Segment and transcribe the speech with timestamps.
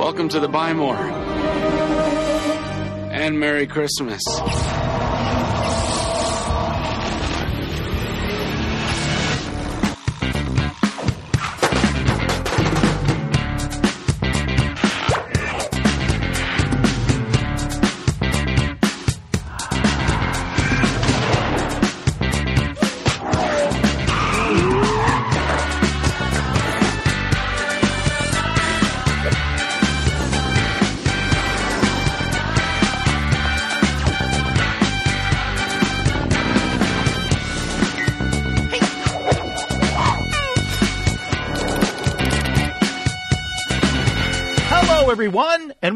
[0.00, 0.96] Welcome to the Buy More.
[3.12, 4.22] And Merry Christmas.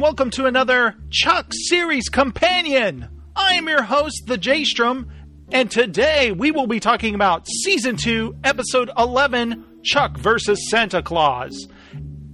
[0.05, 3.09] Welcome to another Chuck Series Companion.
[3.35, 5.11] I am your host, the J-Strom,
[5.51, 11.69] and today we will be talking about Season 2, Episode 11, Chuck versus Santa Claus.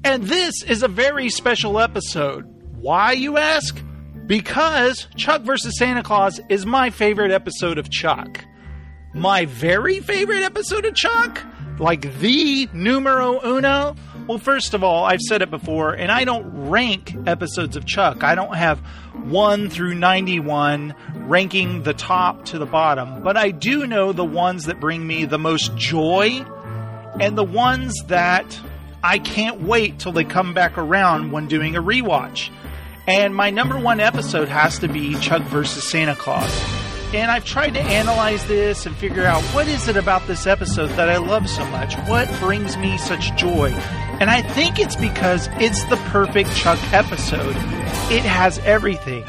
[0.03, 2.45] And this is a very special episode.
[2.75, 3.81] Why, you ask?
[4.27, 8.45] Because Chuck versus Santa Claus is my favorite episode of Chuck.
[9.15, 11.41] My very favorite episode of Chuck?
[11.79, 13.95] Like the numero uno?
[14.31, 18.23] Well, first of all, I've said it before, and I don't rank episodes of Chuck.
[18.23, 18.79] I don't have
[19.25, 20.95] 1 through 91
[21.27, 25.25] ranking the top to the bottom, but I do know the ones that bring me
[25.25, 26.45] the most joy
[27.19, 28.57] and the ones that
[29.03, 32.51] I can't wait till they come back around when doing a rewatch.
[33.09, 36.80] And my number one episode has to be Chuck versus Santa Claus.
[37.13, 40.91] And I've tried to analyze this and figure out what is it about this episode
[40.91, 41.97] that I love so much?
[42.09, 43.71] What brings me such joy?
[44.21, 47.57] And I think it's because it's the perfect Chuck episode.
[48.13, 49.25] It has everything.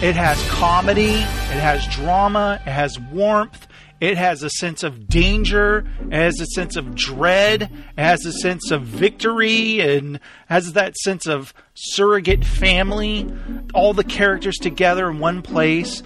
[0.00, 3.66] It has comedy, it has drama, it has warmth,
[4.04, 8.32] it has a sense of danger, it has a sense of dread, it has a
[8.32, 13.26] sense of victory, and has that sense of surrogate family,
[13.72, 16.02] all the characters together in one place.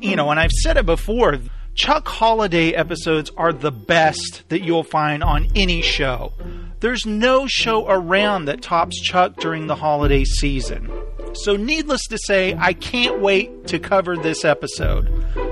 [0.00, 1.38] You know, and I've said it before,
[1.74, 6.32] Chuck Holiday episodes are the best that you'll find on any show.
[6.80, 10.90] There's no show around that tops Chuck during the holiday season.
[11.34, 15.08] So, needless to say, I can't wait to cover this episode.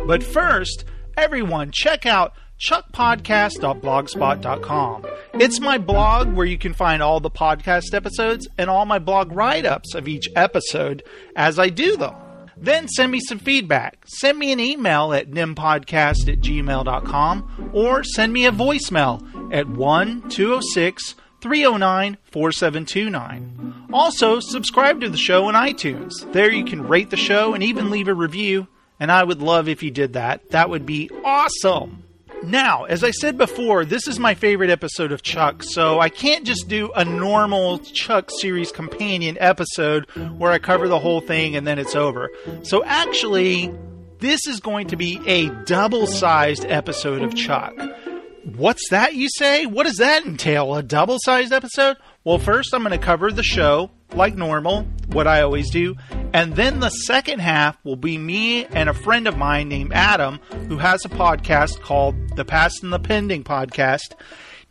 [0.07, 0.85] But first,
[1.17, 5.07] everyone, check out chuckpodcast.blogspot.com.
[5.35, 9.33] It's my blog where you can find all the podcast episodes and all my blog
[9.33, 11.03] write ups of each episode
[11.35, 12.15] as I do them.
[12.57, 13.99] Then send me some feedback.
[14.07, 19.21] Send me an email at nimpodcast at gmail.com or send me a voicemail
[19.53, 23.89] at 1 206 309 4729.
[23.93, 26.13] Also, subscribe to the show on iTunes.
[26.33, 29.69] There you can rate the show and even leave a review, and I would love
[29.69, 30.51] if you did that.
[30.51, 32.03] That would be awesome.
[32.43, 36.45] Now, as I said before, this is my favorite episode of Chuck, so I can't
[36.45, 40.05] just do a normal Chuck series companion episode
[40.37, 42.31] where I cover the whole thing and then it's over.
[42.63, 43.73] So actually,
[44.19, 47.75] this is going to be a double sized episode of Chuck.
[48.55, 49.67] What's that, you say?
[49.67, 50.77] What does that entail?
[50.77, 51.97] A double sized episode?
[52.23, 55.97] Well, first, I'm going to cover the show like normal, what I always do.
[56.33, 60.39] And then the second half will be me and a friend of mine named Adam,
[60.69, 64.15] who has a podcast called the Past and the Pending Podcast.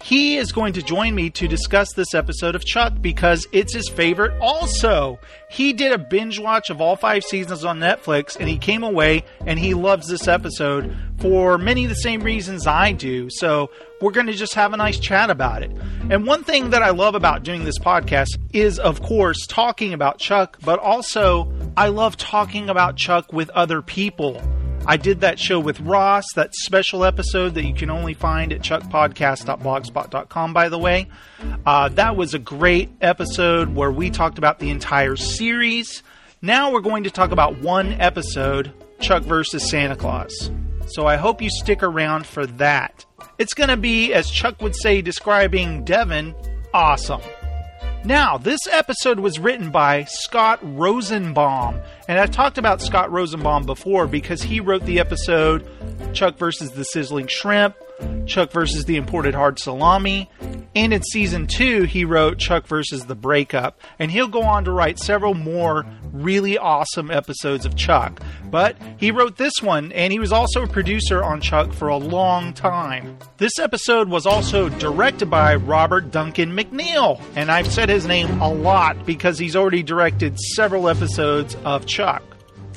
[0.02, 3.90] He is going to join me to discuss this episode of Chuck because it's his
[3.90, 5.19] favorite also.
[5.50, 9.24] He did a binge watch of all five seasons on Netflix and he came away
[9.46, 13.30] and he loves this episode for many of the same reasons I do.
[13.30, 13.70] So
[14.02, 15.72] we're going to just have a nice chat about it.
[16.09, 20.20] And one thing that I love about doing this podcast is, of course, talking about
[20.20, 24.42] Chuck, but also I love talking about Chuck with other people.
[24.88, 28.62] I did that show with Ross, that special episode that you can only find at
[28.62, 31.08] chuckpodcast.blogspot.com, by the way.
[31.66, 36.03] Uh, that was a great episode where we talked about the entire series.
[36.42, 40.52] Now we're going to talk about one episode Chuck versus Santa Claus.
[40.88, 43.06] So I hope you stick around for that.
[43.38, 46.35] It's going to be, as Chuck would say, describing Devin,
[46.73, 47.22] awesome.
[48.06, 51.79] Now, this episode was written by Scott Rosenbaum.
[52.08, 55.67] And I've talked about Scott Rosenbaum before because he wrote the episode
[56.14, 57.76] Chuck versus the Sizzling Shrimp,
[58.26, 60.30] Chuck versus the Imported Hard Salami,
[60.76, 63.80] and in season two, he wrote Chuck versus the Breakup.
[63.97, 68.22] And he'll go on to write several more really awesome episodes of Chuck.
[68.46, 71.97] But he wrote this one, and he was also a producer on Chuck for a
[71.97, 73.18] long time.
[73.38, 77.22] This episode was also directed by Robert Duncan McNeil.
[77.36, 82.24] And I've said his name a lot because he's already directed several episodes of Chuck.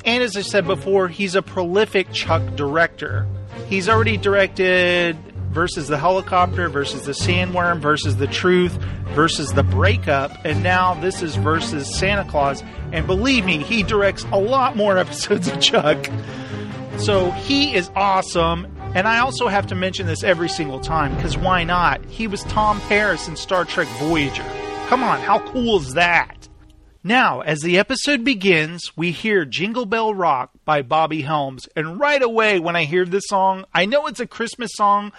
[0.05, 3.27] And as I said before, he's a prolific Chuck director.
[3.69, 5.15] He's already directed
[5.51, 8.73] versus the helicopter versus the sandworm versus the truth
[9.13, 10.31] versus the breakup.
[10.43, 12.63] And now this is versus Santa Claus.
[12.91, 16.09] And believe me, he directs a lot more episodes of Chuck.
[16.97, 18.67] So he is awesome.
[18.95, 22.03] And I also have to mention this every single time because why not?
[22.05, 24.45] He was Tom Paris in Star Trek Voyager.
[24.87, 26.38] Come on, how cool is that?
[27.03, 31.65] Now, as the episode begins, we hear Jingle Bell Rock by Bobby Helms.
[31.73, 35.13] And right away, when I hear this song, I know it's a Christmas song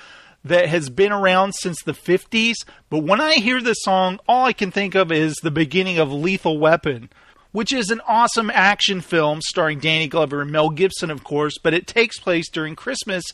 [0.44, 2.56] that has been around since the 50s,
[2.90, 6.12] but when I hear this song, all I can think of is the beginning of
[6.12, 7.08] Lethal Weapon
[7.52, 11.74] which is an awesome action film starring Danny Glover and Mel Gibson, of course, but
[11.74, 13.24] it takes place during Christmas,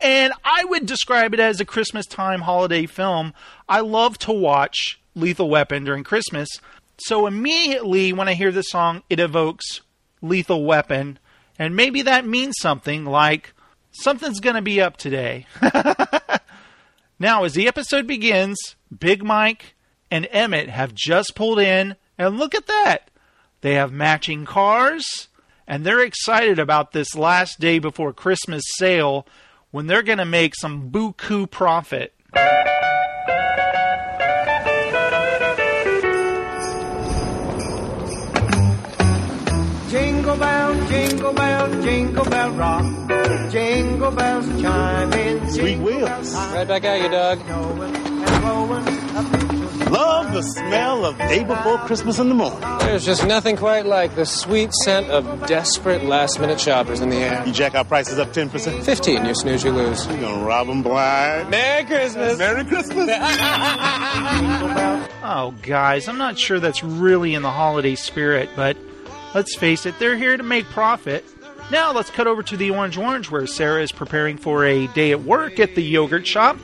[0.00, 3.34] and I would describe it as a Christmas time holiday film.
[3.68, 6.48] I love to watch Lethal Weapon during Christmas,
[6.98, 9.80] so immediately when I hear this song, it evokes
[10.22, 11.18] Lethal Weapon,
[11.58, 13.52] and maybe that means something like
[13.92, 15.46] something's going to be up today.
[17.18, 19.74] now, as the episode begins, Big Mike
[20.10, 23.10] and Emmett have just pulled in, and look at that.
[23.60, 25.28] They have matching cars,
[25.66, 29.26] and they're excited about this last day before Christmas sale
[29.70, 32.14] when they're going to make some buku profit.
[41.82, 43.50] Jingle bell, jingle bell rock.
[43.50, 45.50] Jingle bells chime in.
[45.50, 46.34] Sweet wheels.
[46.34, 47.38] Right back at you, Doug.
[49.90, 52.58] Love the smell of day before Christmas in the morning.
[52.80, 57.16] There's just nothing quite like the sweet scent of desperate last minute shoppers in the
[57.16, 57.44] air.
[57.46, 58.82] You jack our prices up 10%.
[58.82, 60.04] 15, you snooze, you lose.
[60.06, 61.50] You're gonna rob them blind.
[61.50, 62.38] Merry Christmas.
[62.38, 63.08] Merry Christmas.
[65.26, 68.76] Oh, guys, I'm not sure that's really in the holiday spirit, but
[69.34, 71.24] let's face it, they're here to make profit.
[71.70, 75.12] Now let's cut over to the Orange Orange where Sarah is preparing for a day
[75.12, 76.58] at work at the yogurt shop.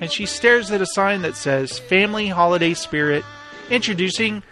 [0.00, 3.24] And she stares at a sign that says Family Holiday Spirit
[3.68, 4.42] introducing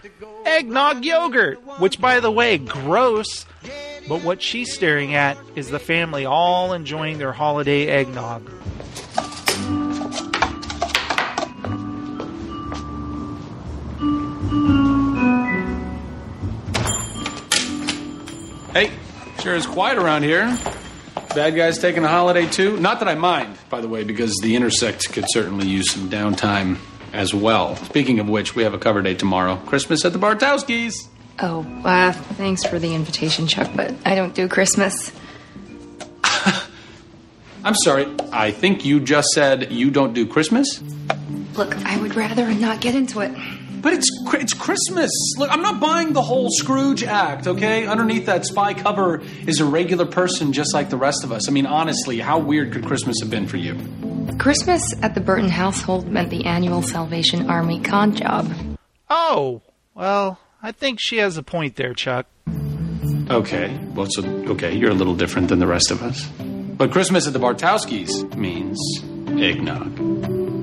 [0.45, 3.47] eggnog yogurt, which, by the way, gross.
[4.09, 8.51] But what she's staring at is the family all enjoying their holiday eggnog.
[18.73, 18.93] Hey,
[19.41, 20.59] sure is quiet around here.
[21.35, 22.79] Bad guys taking a holiday too?
[22.79, 26.79] Not that I mind, by the way, because the Intersect could certainly use some downtime
[27.13, 27.77] as well.
[27.77, 29.57] Speaking of which, we have a cover date tomorrow.
[29.67, 31.09] Christmas at the Bartowskis.
[31.41, 35.13] Oh, uh, thanks for the invitation, Chuck, but I don't do Christmas.
[37.65, 40.83] I'm sorry, I think you just said you don't do Christmas?
[41.55, 43.33] Look, I would rather not get into it.
[43.81, 45.11] But it's it's Christmas.
[45.37, 47.87] Look, I'm not buying the whole Scrooge act, okay?
[47.87, 51.49] Underneath that spy cover is a regular person just like the rest of us.
[51.49, 53.77] I mean, honestly, how weird could Christmas have been for you?
[54.39, 58.53] Christmas at the Burton household meant the annual Salvation Army con job.
[59.11, 59.63] Oh,
[59.95, 62.27] well, I think she has a point there, Chuck.
[63.31, 66.27] Okay, well, so okay, you're a little different than the rest of us.
[66.39, 68.79] But Christmas at the Bartowskis means
[69.41, 69.97] eggnog,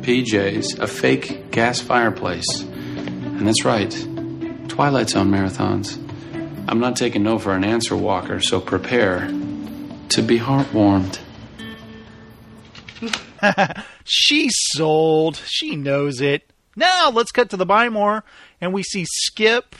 [0.04, 2.66] PJs, a fake gas fireplace,
[3.46, 3.92] and that's right,
[4.70, 6.02] Twilight Zone marathons.
[6.68, 8.40] I'm not taking no for an answer, Walker.
[8.40, 11.20] So prepare to be heartwarmed.
[14.04, 15.40] She's sold.
[15.46, 16.50] She knows it.
[16.76, 18.24] Now let's cut to the buy more,
[18.60, 19.76] and we see Skip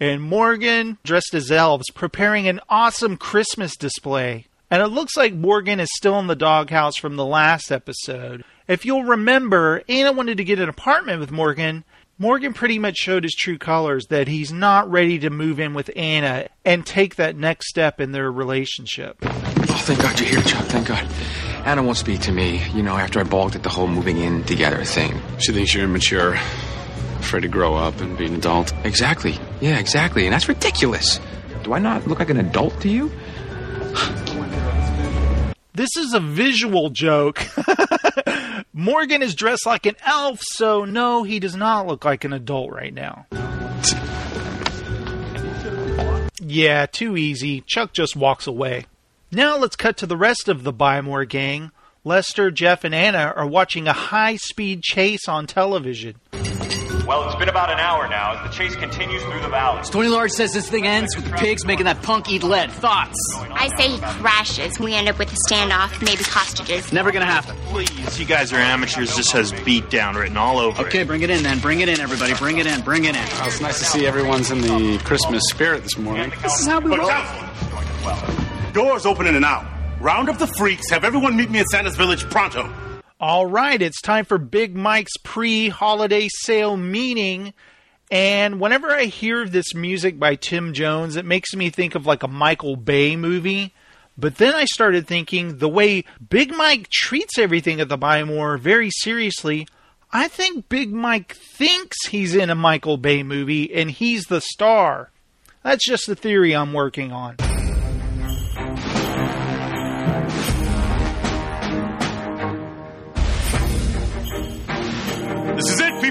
[0.00, 4.46] and Morgan dressed as elves preparing an awesome Christmas display.
[4.70, 8.42] And it looks like Morgan is still in the doghouse from the last episode.
[8.66, 11.84] If you'll remember, Anna wanted to get an apartment with Morgan.
[12.18, 15.90] Morgan pretty much showed his true colors that he's not ready to move in with
[15.96, 19.16] Anna and take that next step in their relationship.
[19.22, 19.28] Oh,
[19.84, 20.64] thank God you're here, Chuck.
[20.66, 21.06] Thank God.
[21.64, 24.44] Anna won't speak to me, you know, after I balked at the whole moving in
[24.44, 25.20] together thing.
[25.38, 26.34] She thinks you're immature,
[27.18, 28.72] afraid to grow up and be an adult.
[28.84, 29.38] Exactly.
[29.60, 30.26] Yeah, exactly.
[30.26, 31.18] And that's ridiculous.
[31.64, 33.10] Do I not look like an adult to you?
[35.74, 37.42] This is a visual joke.
[38.74, 42.72] Morgan is dressed like an elf, so no, he does not look like an adult
[42.72, 43.26] right now.
[46.40, 47.60] Yeah, too easy.
[47.66, 48.86] Chuck just walks away.
[49.30, 51.70] Now let's cut to the rest of the Buy More gang.
[52.02, 56.16] Lester, Jeff, and Anna are watching a high speed chase on television.
[57.06, 59.82] Well, it's been about an hour now as the chase continues through the valley.
[59.90, 62.70] Tony Large says this thing ends with the pigs making that punk eat lead.
[62.70, 63.16] Thoughts?
[63.50, 64.78] I say he crashes.
[64.78, 66.92] We end up with a standoff, maybe hostages.
[66.92, 67.56] Never gonna happen.
[67.66, 69.16] Please, you guys are amateurs.
[69.16, 71.06] This has beat down written all over Okay, it.
[71.08, 71.58] bring it in then.
[71.58, 72.34] Bring it in, everybody.
[72.34, 72.80] Bring it in.
[72.82, 73.22] Bring it in.
[73.38, 76.32] Well, it's nice to see everyone's in the Christmas spirit this morning.
[76.42, 78.72] This is how we But roll.
[78.72, 79.66] Doors open in an hour.
[80.00, 80.88] Round up the freaks.
[80.90, 82.72] Have everyone meet me at Santa's village pronto.
[83.22, 87.54] All right, it's time for Big Mike's pre holiday sale meeting.
[88.10, 92.24] And whenever I hear this music by Tim Jones, it makes me think of like
[92.24, 93.74] a Michael Bay movie.
[94.18, 98.58] But then I started thinking the way Big Mike treats everything at the Buy More
[98.58, 99.68] very seriously.
[100.12, 105.12] I think Big Mike thinks he's in a Michael Bay movie and he's the star.
[105.62, 107.36] That's just the theory I'm working on.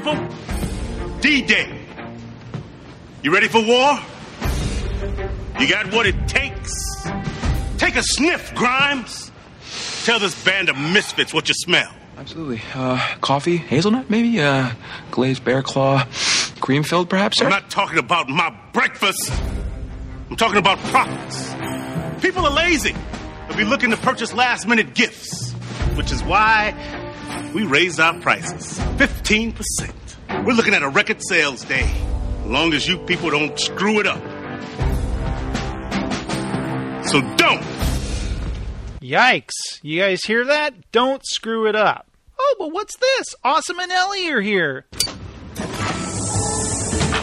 [0.01, 0.27] People.
[1.20, 1.79] D-Day.
[3.22, 4.00] You ready for war?
[5.60, 6.74] You got what it takes?
[7.77, 9.31] Take a sniff, Grimes.
[10.03, 11.91] Tell this band of misfits what you smell.
[12.17, 12.62] Absolutely.
[12.74, 14.41] Uh, coffee, hazelnut, maybe?
[14.41, 14.72] Uh,
[15.12, 16.05] glazed bear claw,
[16.60, 17.46] cream filled, perhaps, sir?
[17.46, 19.31] I'm not talking about my breakfast.
[20.29, 21.53] I'm talking about profits.
[22.24, 22.96] People are lazy.
[23.48, 25.51] They'll be looking to purchase last minute gifts,
[25.96, 26.74] which is why
[27.53, 30.46] we raised our prices 15%.
[30.46, 31.91] We're looking at a record sales day,
[32.41, 34.22] as long as you people don't screw it up.
[37.05, 37.62] So don't.
[39.01, 39.79] Yikes.
[39.81, 40.91] You guys hear that?
[40.91, 42.08] Don't screw it up.
[42.39, 43.36] Oh, but what's this?
[43.43, 44.86] Awesome and Ellie are here.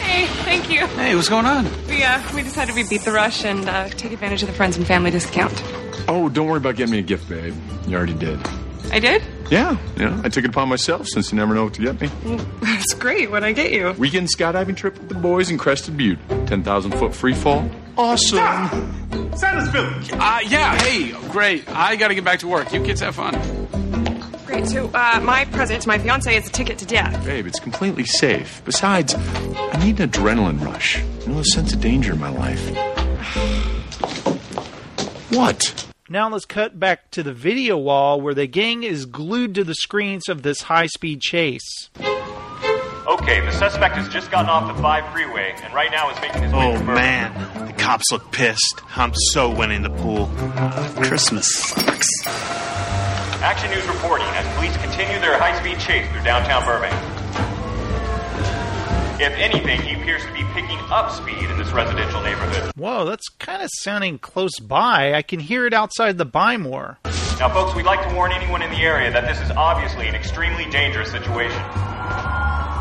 [0.01, 0.87] Hey, thank you.
[0.87, 1.65] Hey, what's going on?
[1.89, 4.77] We uh, we decided we'd beat the rush and uh, take advantage of the friends
[4.77, 5.55] and family discount.
[6.09, 7.55] Oh, don't worry about getting me a gift, babe.
[7.87, 8.39] You already did.
[8.91, 9.23] I did.
[9.51, 10.21] Yeah, yeah.
[10.25, 12.09] I took it upon myself since you never know what to get me.
[12.61, 13.31] That's great.
[13.31, 13.93] What'd I get you?
[13.93, 16.19] Weekend skydiving trip with the boys in Crested Butte.
[16.47, 17.71] 10,000 foot free fall.
[17.97, 18.39] Awesome.
[19.37, 20.11] Santa's Village.
[20.13, 21.69] Uh, yeah, hey, great.
[21.69, 22.73] I gotta get back to work.
[22.73, 23.35] You kids have fun.
[24.47, 24.67] Great.
[24.67, 27.25] So uh, my present to my fiance is a ticket to death.
[27.25, 28.63] Babe, it's completely safe.
[28.65, 31.03] Besides, I need an adrenaline rush.
[31.27, 32.95] You know, a sense of danger in my life.
[35.31, 35.88] What?
[36.11, 39.75] Now let's cut back to the video wall where the gang is glued to the
[39.75, 41.91] screens of this high speed chase.
[43.07, 46.45] Okay, the suspect has just gotten off the 5 freeway and right now is making
[46.45, 47.37] his way Oh to Burbank.
[47.37, 48.81] man, the cops look pissed.
[48.97, 50.31] I'm so winning the pool.
[51.05, 52.09] Christmas sucks.
[53.43, 57.18] Action News reporting as police continue their high-speed chase through downtown Burbank.
[59.21, 62.71] If anything, he appears to be picking up speed in this residential neighborhood.
[62.77, 65.15] Whoa, that's kind of sounding close by.
[65.15, 66.99] I can hear it outside the Buy More.
[67.41, 70.15] Now, folks, we'd like to warn anyone in the area that this is obviously an
[70.15, 71.63] extremely dangerous situation.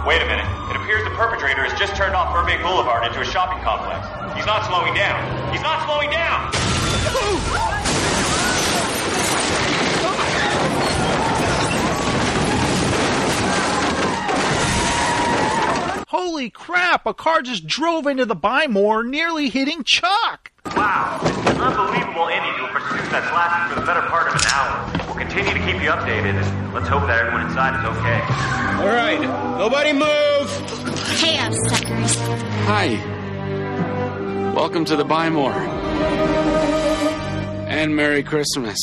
[0.06, 0.46] Wait a minute.
[0.70, 4.06] It appears the perpetrator has just turned off Burbank Boulevard into a shopping complex.
[4.38, 5.18] He's not slowing down.
[5.52, 7.84] He's not slowing down!
[16.12, 20.54] Holy crap, a car just drove into the Buy More, nearly hitting Chuck.
[20.68, 21.20] Wow.
[21.22, 24.90] An unbelievable ending to a pursuit that's lasted for the better part of an hour.
[25.06, 28.22] We'll continue to keep you updated, and let's hope that everyone inside is okay.
[28.80, 29.20] All right,
[29.58, 30.50] nobody move.
[31.20, 32.16] Hey up, suckers.
[32.70, 34.54] Hi.
[34.56, 35.52] Welcome to the Buy More.
[37.68, 38.80] And Merry Christmas.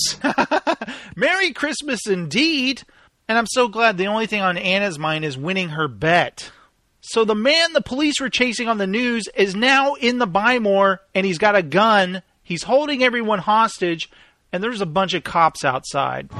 [1.17, 2.83] Merry Christmas indeed.
[3.29, 6.51] And I'm so glad the only thing on Anna's mind is winning her bet.
[7.07, 10.59] So the man the police were chasing on the news is now in the Buy
[10.59, 12.23] More and he's got a gun.
[12.43, 14.11] He's holding everyone hostage
[14.51, 16.33] and there's a bunch of cops outside.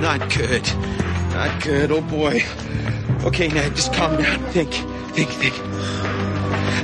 [0.00, 0.66] Not good.
[1.34, 1.92] Not good.
[1.92, 2.40] Oh boy.
[3.24, 4.38] Okay, Ned, just calm down.
[4.46, 4.72] Think,
[5.12, 5.54] think, think.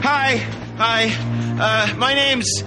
[0.05, 0.37] Hi,
[0.79, 1.09] hi.
[1.61, 2.63] Uh, my name's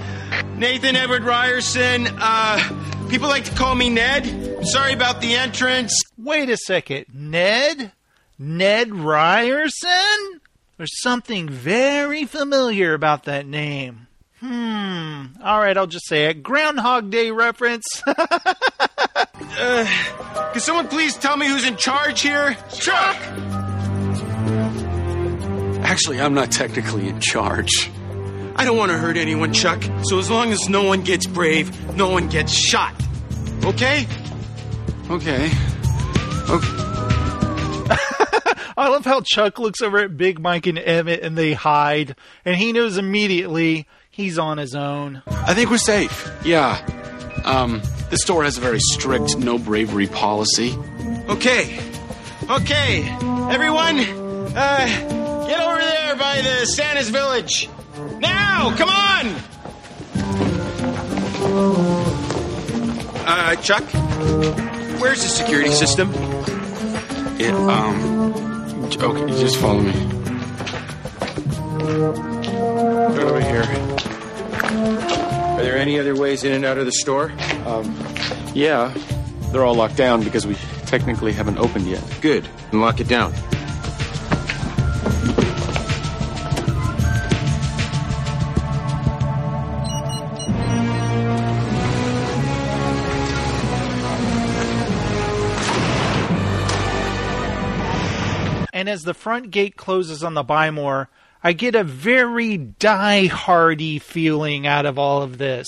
[0.58, 2.08] Nathan Edward Ryerson.
[2.12, 4.65] Uh, people like to call me Ned.
[4.68, 5.98] Sorry about the entrance.
[6.18, 7.06] Wait a second.
[7.13, 7.91] Ned?
[8.38, 10.41] Ned Ryerson?
[10.77, 14.08] There's something very familiar about that name.
[14.39, 15.25] Hmm.
[15.44, 16.44] All right, I'll just say it.
[16.44, 17.86] Groundhog Day reference.
[19.53, 19.86] Uh,
[20.53, 22.56] can someone please tell me who's in charge here?
[22.74, 23.15] Chuck!
[25.84, 27.91] Actually, I'm not technically in charge.
[28.62, 29.84] I don't want to hurt anyone, Chuck.
[30.03, 32.94] So as long as no one gets brave, no one gets shot.
[33.63, 34.06] Okay?
[35.10, 35.50] Okay.
[36.48, 36.68] Okay.
[38.77, 42.15] I love how Chuck looks over at Big Mike and Emmett and they hide,
[42.46, 45.24] and he knows immediately he's on his own.
[45.25, 46.32] I think we're safe.
[46.46, 46.77] Yeah.
[47.44, 50.75] Um, the store has a very strict no bravery policy.
[51.30, 51.80] Okay.
[52.48, 53.10] Okay.
[53.50, 54.01] Everyone,
[54.56, 57.68] uh, get over there by the Santa's village.
[58.21, 58.75] Now!
[58.77, 59.35] Come on!
[63.25, 63.83] Uh, Chuck?
[65.01, 66.11] Where's the security system?
[67.39, 68.85] It, um.
[68.85, 69.91] Okay, just follow me.
[71.91, 73.63] Right over here.
[75.57, 77.31] Are there any other ways in and out of the store?
[77.65, 77.95] Um,
[78.53, 78.93] yeah.
[79.51, 82.03] They're all locked down because we technically haven't opened yet.
[82.21, 82.47] Good.
[82.71, 83.33] And lock it down.
[98.91, 101.10] As the front gate closes on the Buy More,
[101.43, 105.67] I get a very die-hardy feeling out of all of this.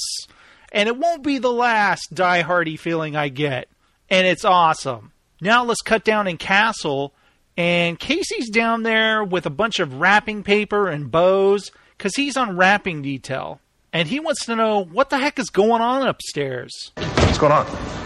[0.72, 3.68] And it won't be the last die-hardy feeling I get.
[4.10, 5.14] And it's awesome.
[5.42, 7.14] Now let's cut down in Castle,
[7.58, 12.58] and Casey's down there with a bunch of wrapping paper and bows because he's on
[12.58, 13.60] wrapping detail.
[13.92, 16.92] And he wants to know what the heck is going on upstairs.
[16.96, 18.03] What's going on?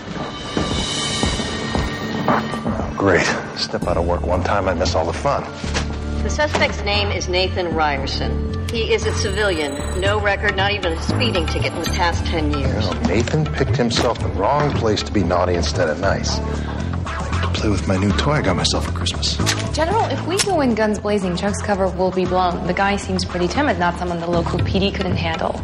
[2.97, 3.25] Great.
[3.55, 5.43] Step out of work one time, I miss all the fun.
[6.23, 8.67] The suspect's name is Nathan Ryerson.
[8.69, 12.51] He is a civilian, no record, not even a speeding ticket in the past 10
[12.51, 12.87] years.
[12.87, 16.39] You know, Nathan picked himself the wrong place to be naughty instead of nice.
[17.05, 19.37] I could play with my new toy I got myself for Christmas.
[19.73, 22.65] General, if we go in guns blazing, Chuck's cover will be blown.
[22.67, 25.61] The guy seems pretty timid, not someone the local PD couldn't handle.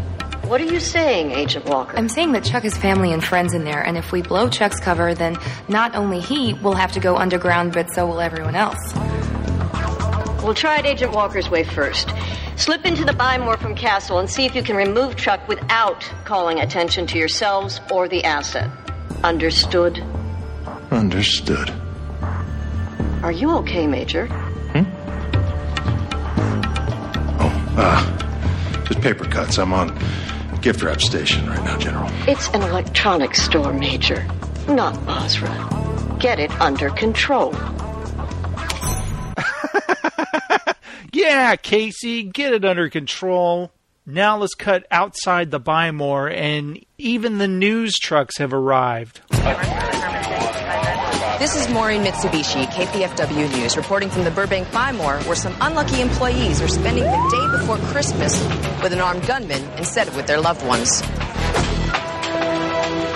[0.47, 1.97] What are you saying, Agent Walker?
[1.97, 4.79] I'm saying that Chuck has family and friends in there, and if we blow Chuck's
[4.79, 5.37] cover, then
[5.69, 8.77] not only he will have to go underground, but so will everyone else.
[10.43, 12.11] We'll try it Agent Walker's way first.
[12.57, 16.03] Slip into the buy more from Castle and see if you can remove Chuck without
[16.25, 18.69] calling attention to yourselves or the asset.
[19.23, 20.03] Understood?
[20.91, 21.71] Understood.
[23.23, 24.27] Are you okay, Major?
[24.27, 24.83] Hmm?
[27.39, 28.19] Oh, ah.
[28.19, 29.57] Uh, just paper cuts.
[29.57, 29.97] I'm on
[30.63, 32.09] gift wrap station right now, General.
[32.27, 34.25] It's an electronics store, Major,
[34.67, 36.17] not Basra.
[36.19, 37.53] Get it under control.
[41.15, 43.71] Yeah, Casey, get it under control.
[44.03, 49.21] Now let's cut outside the Buy More, and even the news trucks have arrived.
[51.43, 55.99] This is Maureen Mitsubishi, KPFW News, reporting from the Burbank Buy More, where some unlucky
[55.99, 57.09] employees are spending the
[57.51, 58.41] day before Christmas
[58.81, 61.01] with an armed gunman instead of with their loved ones.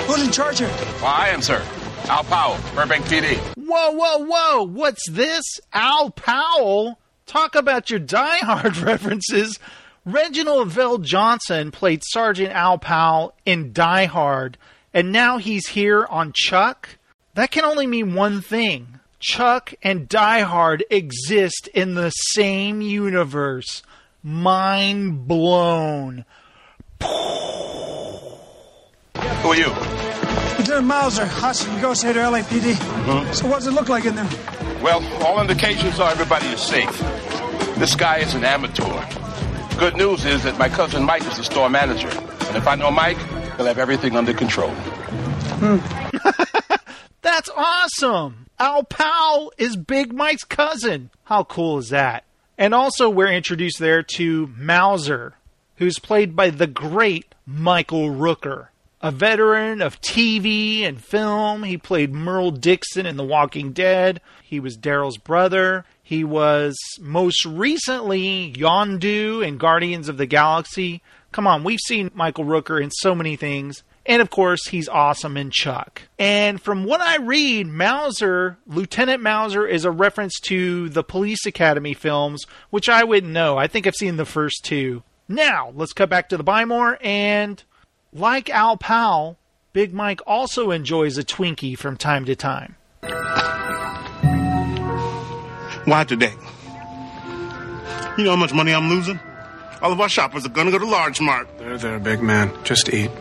[0.08, 0.70] Who's in charge here?
[1.02, 1.64] I am, sir.
[2.10, 3.38] Al Powell, Burbank PD.
[3.56, 4.64] Whoa, whoa, whoa!
[4.64, 5.46] What's this?
[5.72, 7.00] Al Powell?
[7.28, 9.58] Talk about your Die Hard references.
[10.04, 14.58] Reginald VelJohnson played Sergeant Al Powell in Die Hard,
[14.94, 16.98] and now he's here on Chuck.
[17.38, 23.84] That can only mean one thing Chuck and Die Hard exist in the same universe.
[24.24, 26.26] Mind blown.
[27.00, 27.08] Who
[29.50, 29.68] are you?
[30.58, 33.36] Lieutenant Mauser, hostage negotiator, LAPD.
[33.36, 34.28] So what does it look like in there?
[34.82, 36.98] Well, all indications are everybody is safe.
[37.76, 39.00] This guy is an amateur.
[39.78, 42.10] Good news is that my cousin Mike is the store manager.
[42.10, 43.20] And if I know Mike,
[43.58, 44.72] he'll have everything under control.
[45.62, 46.58] Hmm.
[47.28, 48.46] That's awesome!
[48.58, 51.10] Al Powell is Big Mike's cousin.
[51.26, 52.24] How cool is that?
[52.58, 55.34] And also, we're introduced there to Mauser,
[55.76, 58.68] who's played by the great Michael Rooker.
[59.02, 64.22] A veteran of TV and film, he played Merle Dixon in The Walking Dead.
[64.42, 65.84] He was Daryl's brother.
[66.02, 71.02] He was most recently Yondu in Guardians of the Galaxy.
[71.34, 73.84] Come on, we've seen Michael Rooker in so many things.
[74.08, 76.04] And of course, he's awesome in Chuck.
[76.18, 81.94] And from what I read, Mauser, Lieutenant Mauser, is a reference to the Police Academy
[81.94, 83.58] films, which I wouldn't know.
[83.58, 85.04] I think I've seen the first two.
[85.28, 87.62] Now, let's cut back to the Buy More, and
[88.14, 89.38] like Al Powell,
[89.74, 92.78] Big Mike also enjoys a Twinkie from time to time.
[95.84, 96.34] Why today?
[98.18, 99.20] You know how much money I'm losing?
[99.82, 101.48] All of our shoppers are gonna go to Large Mart.
[101.60, 102.52] There, there, big man.
[102.64, 103.12] Just eat.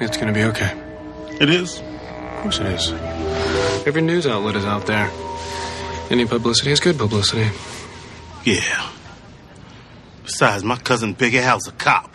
[0.00, 0.72] It's gonna be okay.
[1.40, 1.80] It is?
[1.80, 2.92] Of course it is.
[3.86, 5.10] Every news outlet is out there.
[6.10, 7.50] Any publicity is good publicity.
[8.44, 8.90] Yeah.
[10.24, 12.10] Besides, my cousin Big Al's a cop.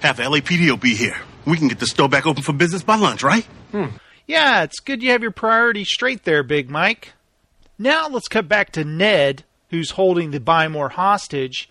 [0.00, 1.16] Half of LAPD will be here.
[1.44, 3.44] We can get the store back open for business by lunch, right?
[3.72, 3.96] Hmm.
[4.26, 7.12] Yeah, it's good you have your priorities straight there, Big Mike.
[7.78, 11.68] Now let's cut back to Ned, who's holding the Buy More hostage.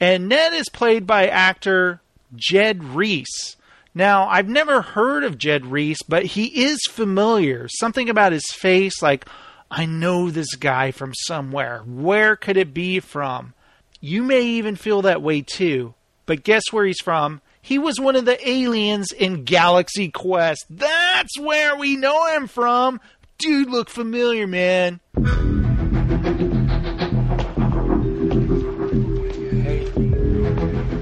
[0.00, 2.00] And Ned is played by actor
[2.34, 3.56] Jed Rees.
[3.94, 7.66] Now, I've never heard of Jed Rees, but he is familiar.
[7.68, 9.26] Something about his face, like,
[9.70, 11.82] I know this guy from somewhere.
[11.86, 13.54] Where could it be from?
[14.00, 15.94] You may even feel that way too.
[16.26, 17.40] But guess where he's from?
[17.62, 20.64] He was one of the aliens in Galaxy Quest.
[20.70, 23.00] That's where we know him from.
[23.38, 25.00] Dude, look familiar, man.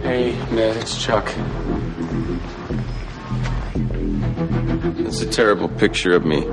[0.03, 1.29] Hey, Ned, it's Chuck.
[5.09, 6.47] It's a terrible picture of me.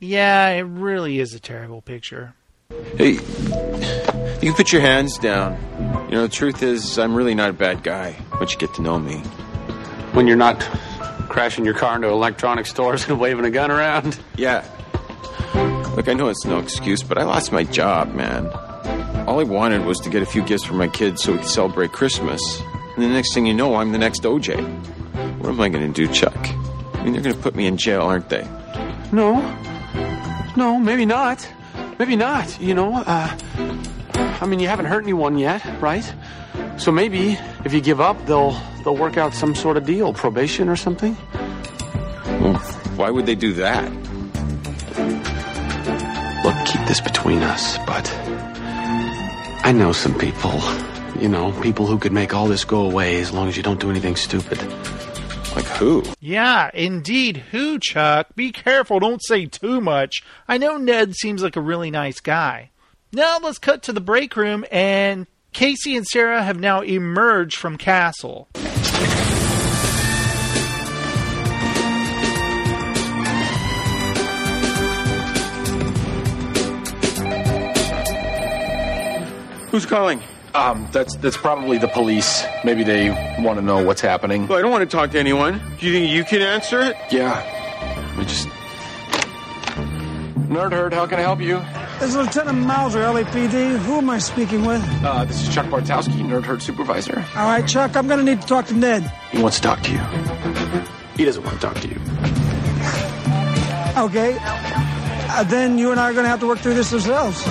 [0.00, 2.34] Yeah, it really is a terrible picture.
[2.98, 3.18] Hey, you
[4.42, 5.58] can put your hands down.
[6.10, 8.82] You know, the truth is, I'm really not a bad guy once you get to
[8.82, 9.20] know me.
[10.12, 10.60] When you're not
[11.30, 14.20] crashing your car into electronic stores and waving a gun around.
[14.36, 14.62] Yeah.
[15.96, 18.46] Look, I know it's no excuse, but I lost my job, man.
[19.26, 21.48] All I wanted was to get a few gifts for my kids so we could
[21.48, 22.60] celebrate Christmas.
[22.94, 24.62] And the next thing you know, I'm the next OJ.
[25.38, 26.36] What am I going to do, Chuck?
[27.08, 28.46] Mean, they're going to put me in jail, aren't they?
[29.12, 29.40] No.
[30.58, 31.48] No, maybe not.
[31.98, 32.60] Maybe not.
[32.60, 33.38] You know, uh,
[34.42, 36.04] I mean, you haven't hurt anyone yet, right?
[36.76, 40.68] So maybe if you give up, they'll they'll work out some sort of deal, probation
[40.68, 41.16] or something.
[42.42, 42.58] Well,
[42.96, 43.90] why would they do that?
[46.44, 48.06] Look, keep this between us, but
[49.64, 50.60] I know some people.
[51.18, 53.80] You know, people who could make all this go away as long as you don't
[53.80, 54.58] do anything stupid.
[55.58, 56.04] Like who?
[56.20, 57.38] Yeah, indeed.
[57.50, 58.28] Who, Chuck?
[58.36, 59.00] Be careful.
[59.00, 60.22] Don't say too much.
[60.46, 62.70] I know Ned seems like a really nice guy.
[63.12, 67.76] Now let's cut to the break room, and Casey and Sarah have now emerged from
[67.76, 68.46] Castle.
[79.72, 80.22] Who's calling?
[80.58, 82.44] Um, that's that's probably the police.
[82.64, 84.48] Maybe they want to know what's happening.
[84.48, 85.60] Well, I don't want to talk to anyone.
[85.78, 86.96] Do you think you can answer it?
[87.12, 88.16] Yeah.
[88.18, 88.48] We just.
[90.48, 91.62] Nerd herd, how can I help you?
[92.00, 93.78] This is Lieutenant Mauser, LAPD.
[93.78, 94.82] Who am I speaking with?
[95.04, 97.24] Uh, this is Chuck Bartowski, Nerd Herd Supervisor.
[97.36, 99.12] All right, Chuck, I'm going to need to talk to Ned.
[99.30, 99.98] He wants to talk to you.
[101.16, 102.00] He doesn't want to talk to you.
[104.02, 104.38] Okay.
[104.40, 107.46] Uh, then you and I are going to have to work through this ourselves.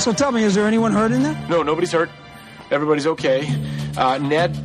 [0.00, 1.38] So tell me, is there anyone hurt in there?
[1.50, 2.08] No, nobody's hurt.
[2.70, 3.46] Everybody's okay.
[3.98, 4.56] Uh, Ned,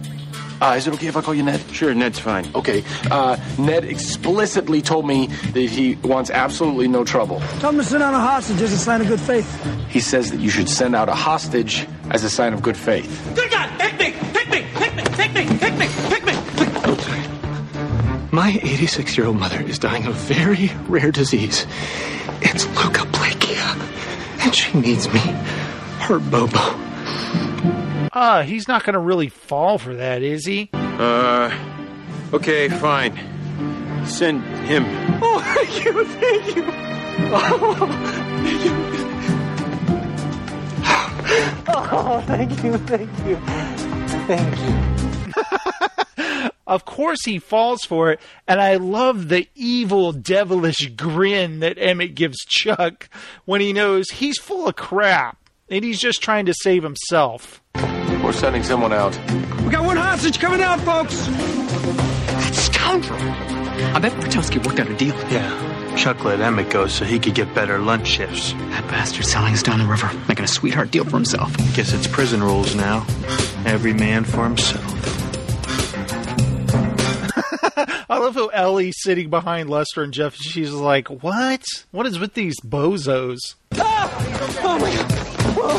[0.62, 1.60] uh, is it okay if I call you Ned?
[1.74, 2.50] Sure, Ned's fine.
[2.56, 2.86] Okay.
[3.12, 7.41] Uh, Ned explicitly told me that he wants absolutely no trouble.
[7.60, 9.45] Tell him to send out a hostage as a sign of good faith.
[9.89, 13.32] He says that you should send out a hostage as a sign of good faith.
[13.36, 13.69] Good God!
[13.78, 14.13] Pick me!
[14.32, 14.65] Pick me!
[14.76, 15.04] Pick me!
[15.04, 15.45] Pick me!
[15.58, 15.88] Pick me!
[16.10, 16.32] Pick me!
[18.32, 21.65] My 86 year old mother is dying of a very rare disease.
[22.41, 23.94] It's leukoplakia.
[24.45, 25.19] And she needs me.
[26.01, 26.60] Her Bobo.
[28.13, 30.69] Uh, he's not going to really fall for that, is he?
[30.71, 31.51] Uh,
[32.31, 33.17] okay, fine.
[34.05, 34.86] Send him.
[35.19, 36.05] Oh, thank you!
[36.05, 36.63] Thank you!
[41.67, 42.77] Oh, oh thank you!
[42.77, 43.38] Thank you!
[44.27, 45.71] Thank you.
[46.67, 52.15] Of course he falls for it, and I love the evil, devilish grin that Emmett
[52.15, 53.10] gives Chuck
[53.45, 55.38] when he knows he's full of crap
[55.69, 57.62] and he's just trying to save himself.
[58.23, 59.15] We're sending someone out.
[59.63, 61.25] We got one hostage coming out, folks.
[61.28, 63.19] That scoundrel!
[63.19, 65.15] I bet Bartowski worked out a deal.
[65.32, 65.95] Yeah.
[65.95, 68.51] Chuck let Emmett go so he could get better lunch shifts.
[68.54, 71.56] That bastard selling us down the river, making a sweetheart deal for himself.
[71.75, 73.06] Guess it's prison rules now.
[73.65, 75.35] Every man for himself.
[78.09, 80.35] I love how Ellie's sitting behind Lester and Jeff.
[80.35, 81.63] She's like, "What?
[81.91, 83.38] What is with these bozos?"
[83.73, 84.59] Ah!
[84.63, 85.05] Oh my god!
[85.57, 85.77] Oh.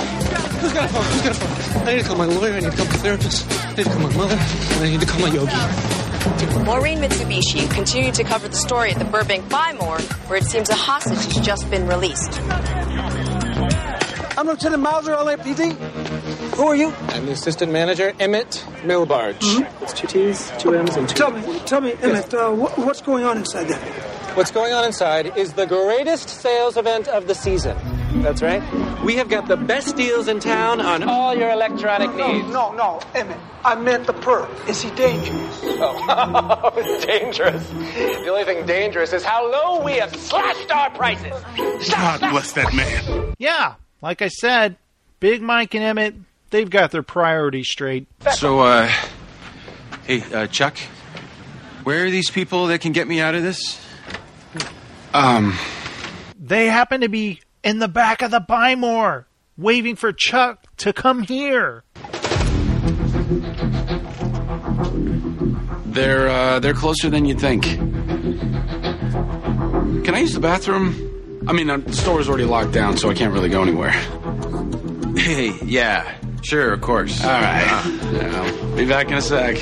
[0.61, 1.05] Who's got a phone?
[1.05, 1.87] Who's got a phone?
[1.89, 2.53] I need to call my lawyer.
[2.55, 3.51] I need to call my therapist.
[3.51, 4.37] I need to call my mother.
[4.37, 6.65] And I need to call my yogi.
[6.65, 10.69] Maureen Mitsubishi continued to cover the story at the Burbank Buy More, where it seems
[10.71, 12.41] a hostage has just been released.
[14.37, 15.77] I'm Lieutenant Mauser, LAPD.
[16.57, 16.89] Who are you?
[17.09, 19.39] I'm the assistant manager, Emmett Milbarge.
[19.41, 19.85] Mm-hmm.
[19.85, 21.15] It's two T's, two M's, and two.
[21.15, 23.79] Tell me, tell me, Emmett, uh, what, what's going on inside there?
[24.37, 27.77] What's going on inside is the greatest sales event of the season.
[28.23, 28.63] That's right.
[29.05, 32.49] We have got the best deals in town on all your electronic no, needs.
[32.49, 33.37] No, no, Emmett.
[33.63, 34.67] I meant the perp.
[34.67, 35.63] Is he dangerous?
[35.79, 37.69] Oh, it's dangerous.
[37.69, 41.35] The only thing dangerous is how low we have slashed our prices.
[41.91, 43.35] God bless that man.
[43.39, 44.79] Yeah, like I said,
[45.21, 46.15] Big Mike and Emmett,
[46.51, 48.07] they've got their priorities straight.
[48.35, 48.91] So, uh,
[50.07, 50.77] hey, uh, Chuck,
[51.85, 53.81] where are these people that can get me out of this?
[55.15, 55.57] Um,
[56.39, 60.93] They happen to be in the back of the Buy More, waving for Chuck to
[60.93, 61.83] come here.
[65.87, 67.65] they're uh, they're closer than you think.
[70.05, 70.95] Can I use the bathroom?
[71.49, 73.93] I mean, uh, the store is already locked down, so I can't really go anywhere.
[75.17, 76.15] Hey, yeah,
[76.47, 77.25] sure, of course.
[77.25, 77.85] All right.
[78.13, 79.57] Yeah, be back in a sec.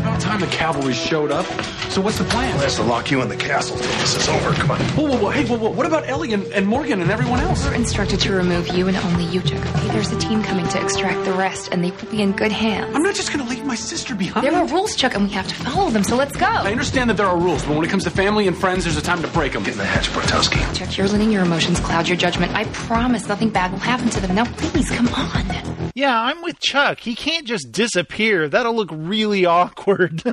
[0.00, 1.46] About time the cavalry showed up.
[1.90, 2.54] So what's the plan?
[2.54, 4.52] Well, has to lock you in the castle till this is over.
[4.52, 4.78] Come on.
[4.80, 5.30] Whoa, whoa, whoa.
[5.30, 5.70] Hey, whoa, whoa.
[5.70, 7.64] What about Ellie and, and Morgan and everyone else?
[7.64, 9.62] We're instructed to remove you and only you, Chuck.
[9.92, 12.94] There's a team coming to extract the rest, and they will be in good hands.
[12.94, 14.46] I'm not just going to leave my sister behind.
[14.46, 16.04] There are rules, Chuck, and we have to follow them.
[16.04, 16.46] So let's go.
[16.46, 18.98] I understand that there are rules, but when it comes to family and friends, there's
[18.98, 19.62] a time to break them.
[19.62, 20.76] Get in the hatch, Bartowski.
[20.76, 22.52] Chuck, you're letting your emotions cloud your judgment.
[22.54, 24.34] I promise nothing bad will happen to them.
[24.34, 25.88] Now, please, come on.
[25.94, 27.00] Yeah, I'm with Chuck.
[27.00, 28.48] He can't just disappear.
[28.48, 30.22] That'll look really awkward.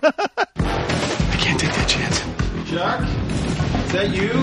[1.45, 2.19] I can't take that chance.
[2.67, 3.01] Chuck?
[3.85, 4.33] Is that you?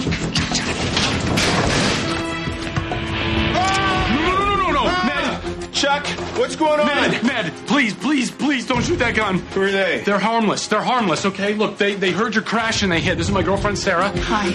[4.23, 4.83] No, no, no, no, no.
[4.87, 5.43] Ah!
[5.59, 6.07] Ned, Chuck,
[6.39, 6.87] what's going on?
[6.87, 9.39] Ned, Ned, please, please, please don't shoot that gun.
[9.39, 10.03] Who are they?
[10.07, 10.69] They're harmless.
[10.69, 11.55] They're harmless, okay?
[11.55, 13.19] Look, they, they heard your crash and they hit.
[13.19, 14.13] This is my girlfriend, Sarah.
[14.19, 14.51] Hi.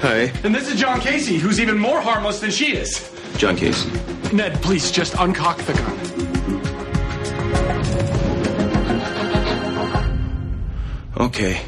[0.00, 0.32] Hi.
[0.42, 3.14] And this is John Casey, who's even more harmless than she is.
[3.36, 3.90] John Casey.
[4.34, 5.98] Ned, please just uncock the gun.
[11.26, 11.62] Okay.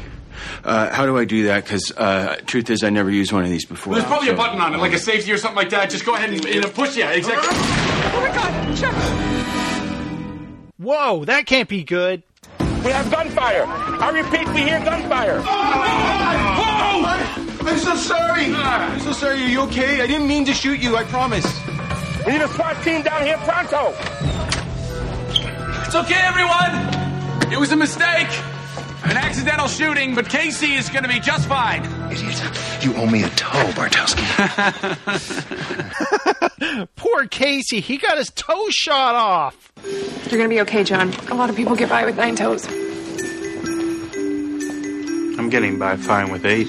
[0.63, 1.65] Uh, how do I do that?
[1.65, 3.95] Because uh, truth is, I never used one of these before.
[3.95, 5.89] There's probably a button on it, like a safety or something like that.
[5.89, 6.95] Just go ahead and, and push.
[6.95, 7.49] Yeah, exactly.
[7.51, 8.95] Oh my god, Chuck!
[10.77, 12.23] Whoa, that can't be good.
[12.59, 13.65] We have gunfire.
[13.67, 15.41] I repeat, we hear gunfire.
[17.65, 18.53] I'm so sorry.
[18.53, 19.41] I'm so sorry.
[19.43, 20.01] Are you okay?
[20.01, 20.95] I didn't mean to shoot you.
[20.95, 21.45] I promise.
[22.25, 23.93] We need a SWAT team down here pronto.
[25.85, 27.51] It's okay, everyone.
[27.51, 28.29] It was a mistake.
[29.05, 31.83] An accidental shooting, but Casey is going to be just fine.
[32.11, 32.41] Idiot.
[32.83, 34.23] You owe me a toe, Bartowski.
[36.95, 37.79] Poor Casey.
[37.79, 39.71] He got his toe shot off.
[40.29, 41.13] You're gonna be okay, John.
[41.29, 42.65] A lot of people get by with nine toes.
[45.37, 46.67] I'm getting by fine with eight.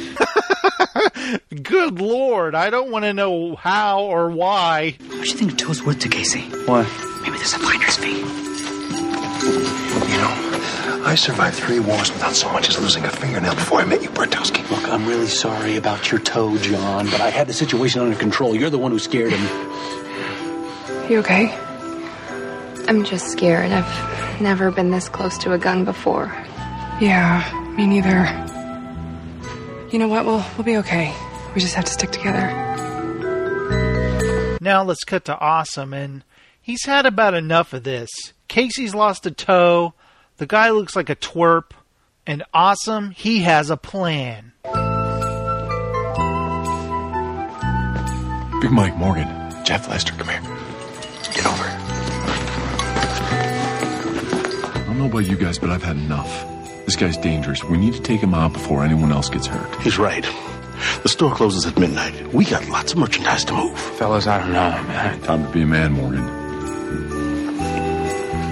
[1.62, 2.54] Good lord.
[2.54, 4.96] I don't want to know how or why.
[5.00, 6.42] What do you think a toe's worth to Casey?
[6.66, 6.86] What?
[7.22, 8.22] Maybe there's a finder's fee.
[9.44, 13.84] You know, I survived three wars without so much as losing a fingernail before I
[13.84, 14.68] met you, Bartowski.
[14.70, 18.54] Look, I'm really sorry about your toe, John, but I had the situation under control.
[18.54, 19.42] You're the one who scared him.
[21.10, 21.54] You okay?
[22.88, 23.70] I'm just scared.
[23.70, 26.26] I've never been this close to a gun before.
[27.00, 27.42] Yeah,
[27.76, 28.24] me neither.
[29.90, 30.24] You know what?
[30.26, 31.14] We'll we'll be okay.
[31.54, 32.48] We just have to stick together.
[34.60, 36.24] Now let's cut to Awesome, and
[36.60, 38.10] he's had about enough of this.
[38.54, 39.94] Casey's lost a toe.
[40.36, 41.72] The guy looks like a twerp.
[42.24, 44.52] And Awesome, he has a plan.
[48.60, 49.26] Big Mike Morgan.
[49.64, 50.40] Jeff Lester, come here.
[51.34, 51.64] Get over.
[54.70, 56.46] I don't know about you guys, but I've had enough.
[56.84, 57.64] This guy's dangerous.
[57.64, 59.82] We need to take him out before anyone else gets hurt.
[59.82, 60.24] He's right.
[61.02, 62.32] The store closes at midnight.
[62.32, 63.76] We got lots of merchandise to move.
[63.76, 65.20] Fellas, I don't know, man.
[65.22, 66.43] Time to be a man, Morgan.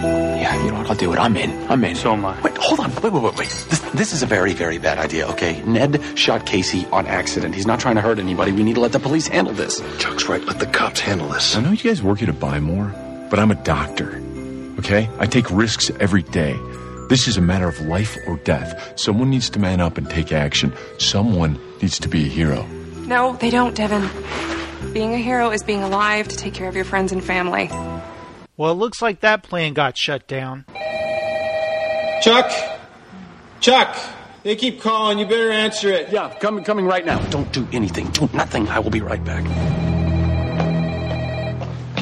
[0.02, 0.90] Yeah, you know what?
[0.90, 1.18] I'll do it.
[1.18, 1.50] I'm in.
[1.70, 1.94] I'm in.
[1.94, 2.40] So am I.
[2.42, 2.92] Wait, hold on.
[2.96, 3.48] Wait, wait, wait, wait.
[3.48, 5.62] This, this is a very, very bad idea, okay?
[5.62, 7.54] Ned shot Casey on accident.
[7.54, 8.52] He's not trying to hurt anybody.
[8.52, 9.80] We need to let the police handle this.
[9.98, 10.44] Chuck's right.
[10.44, 11.54] Let the cops handle this.
[11.56, 12.92] I know you guys work here to buy more,
[13.30, 14.20] but I'm a doctor.
[14.78, 15.08] Okay?
[15.18, 16.56] I take risks every day.
[17.08, 18.98] This is a matter of life or death.
[18.98, 20.72] Someone needs to man up and take action.
[20.98, 22.66] Someone needs to be a hero.
[23.06, 24.08] No, they don't, Devin.
[24.92, 27.68] Being a hero is being alive to take care of your friends and family.
[28.56, 30.66] Well, it looks like that plan got shut down.
[32.22, 32.50] Chuck?
[33.60, 33.96] Chuck!
[34.42, 35.18] They keep calling.
[35.18, 36.10] You better answer it.
[36.10, 37.18] Yeah, coming, coming right now.
[37.30, 38.08] Don't do anything.
[38.10, 38.68] Do nothing.
[38.68, 39.44] I will be right back.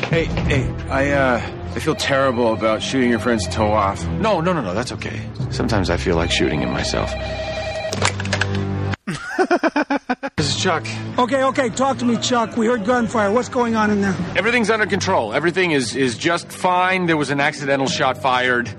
[0.04, 1.40] Hey, hey, I, uh,
[1.74, 4.04] I feel terrible about shooting your friend's toe off.
[4.08, 4.74] No, no, no, no.
[4.74, 5.20] That's okay.
[5.50, 7.10] Sometimes I feel like shooting him myself.
[10.40, 10.86] This is Chuck.
[11.18, 12.56] Okay, okay, talk to me, Chuck.
[12.56, 13.30] We heard gunfire.
[13.30, 14.16] What's going on in there?
[14.34, 15.34] Everything's under control.
[15.34, 17.04] Everything is, is just fine.
[17.04, 18.74] There was an accidental shot fired,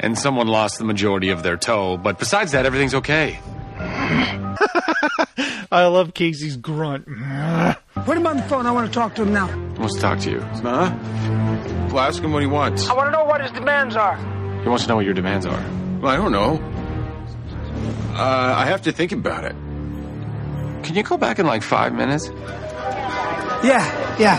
[0.00, 1.98] and someone lost the majority of their toe.
[1.98, 3.38] But besides that, everything's okay.
[5.70, 7.04] I love Casey's grunt.
[7.06, 8.66] Put him on the phone.
[8.66, 9.46] I want to talk to him now.
[9.46, 10.40] He wants to talk to you.
[10.40, 10.92] Huh?
[11.92, 12.88] Well, ask him what he wants.
[12.88, 14.16] I want to know what his demands are.
[14.64, 15.64] He wants to know what your demands are.
[16.00, 16.60] Well, I don't know.
[18.16, 19.54] Uh, I have to think about it.
[20.84, 22.28] Can you go back in like five minutes?
[23.64, 23.82] Yeah,
[24.18, 24.36] yeah.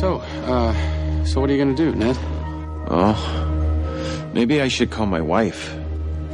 [0.00, 2.16] So, uh, so what are you gonna do, Ned?
[2.90, 5.76] Oh, maybe I should call my wife.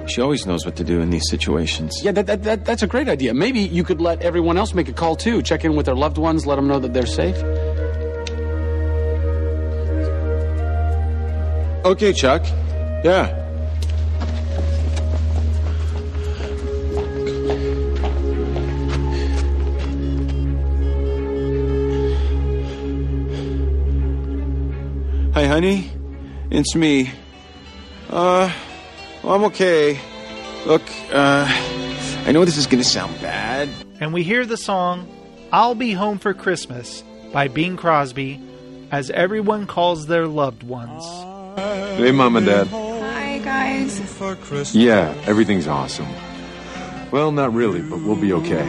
[0.09, 2.01] She always knows what to do in these situations.
[2.03, 3.35] Yeah, that, that, that, that's a great idea.
[3.35, 5.43] Maybe you could let everyone else make a call too.
[5.43, 7.37] Check in with their loved ones, let them know that they're safe.
[11.85, 12.43] Okay, Chuck.
[13.05, 13.42] Yeah.
[25.35, 25.91] Hi, honey.
[26.51, 27.11] It's me.
[28.11, 28.53] Uh,
[29.23, 29.99] well, I'm okay.
[30.67, 31.47] Look, uh,
[32.27, 33.71] I know this is gonna sound bad.
[33.99, 35.09] And we hear the song
[35.51, 38.43] I'll Be Home for Christmas by Bing Crosby
[38.91, 41.03] as everyone calls their loved ones.
[41.97, 42.67] Hey, Mom and Dad.
[42.67, 44.75] Hi, guys.
[44.75, 46.09] Yeah, everything's awesome.
[47.11, 48.69] Well, not really, but we'll be okay.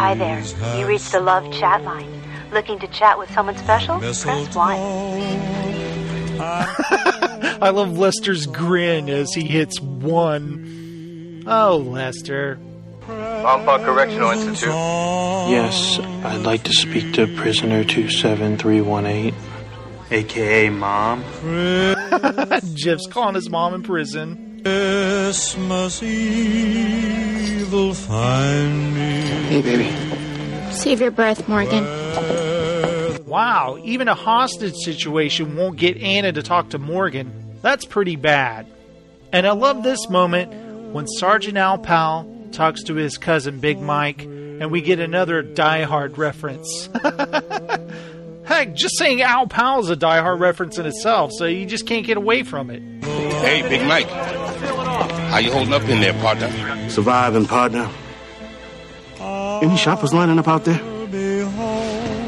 [0.00, 0.42] Hi there.
[0.78, 2.22] You reached the Love Chat line.
[2.52, 3.98] Looking to chat with someone special?
[3.98, 4.48] Press 1.
[6.40, 11.44] I love Lester's grin as he hits one.
[11.46, 12.58] Oh, Lester.
[13.08, 14.70] Lompoc Correctional Institute.
[14.70, 19.34] Yes, I'd like to speak to prisoner 27318.
[20.12, 21.22] AKA Mom.
[22.74, 24.49] Jeff's calling his mom in prison.
[24.64, 29.20] Christmas Eve will find me.
[29.48, 30.72] Hey, baby.
[30.72, 31.84] Save your breath, Morgan.
[33.26, 37.58] Wow, even a hostage situation won't get Anna to talk to Morgan.
[37.62, 38.66] That's pretty bad.
[39.32, 44.22] And I love this moment when Sergeant Al Powell talks to his cousin Big Mike,
[44.22, 46.88] and we get another Die Hard reference.
[48.50, 52.04] Heck, just saying Al Powell's a Die Hard reference in itself, so you just can't
[52.04, 52.82] get away from it.
[53.04, 54.08] Hey, Big Mike.
[54.08, 56.50] How you holding up in there, partner?
[56.90, 57.88] Surviving, partner.
[59.20, 60.82] Any shoppers lining up out there?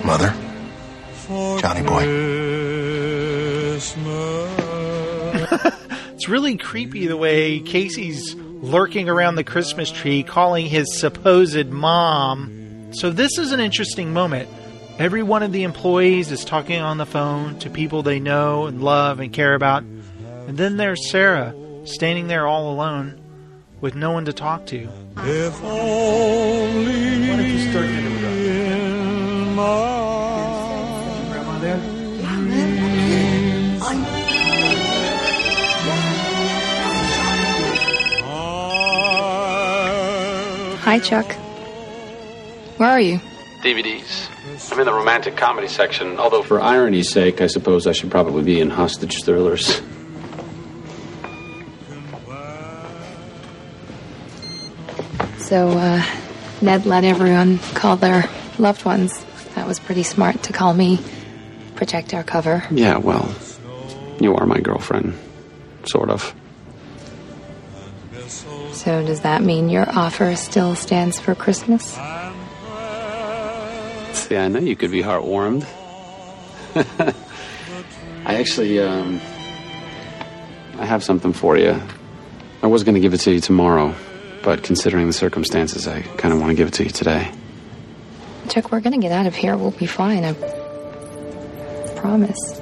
[0.04, 0.32] Mother?
[1.60, 2.06] Johnny boy.
[6.14, 12.92] It's really creepy the way Casey's lurking around the Christmas tree calling his supposed mom.
[12.92, 14.48] So, this is an interesting moment.
[15.02, 18.80] Every one of the employees is talking on the phone to people they know and
[18.80, 19.82] love and care about.
[19.82, 23.20] And then there's Sarah standing there all alone
[23.80, 24.88] with no one to talk to.
[25.16, 29.54] If only What if you start getting in
[31.32, 31.80] Grandma there?
[40.78, 41.32] Hi, Chuck.
[42.76, 43.18] Where are you?
[43.64, 44.31] DVDs.
[44.70, 48.42] I'm in the romantic comedy section, although for irony's sake, I suppose I should probably
[48.42, 49.80] be in hostage thrillers.
[55.38, 56.02] So, uh,
[56.62, 58.24] Ned let everyone call their
[58.58, 59.24] loved ones.
[59.54, 60.98] That was pretty smart to call me.
[61.74, 62.64] Protect our cover.
[62.70, 63.34] Yeah, well,
[64.20, 65.18] you are my girlfriend.
[65.84, 66.34] Sort of.
[68.72, 71.98] So, does that mean your offer still stands for Christmas?
[74.12, 75.66] See, I know you could be heartwarmed.
[78.24, 79.20] I actually, um,
[80.78, 81.80] I have something for you.
[82.62, 83.94] I was going to give it to you tomorrow,
[84.42, 87.32] but considering the circumstances, I kind of want to give it to you today.
[88.48, 89.56] Chuck, we're gonna get out of here.
[89.56, 90.24] We'll be fine.
[90.24, 90.32] I
[91.96, 92.60] promise.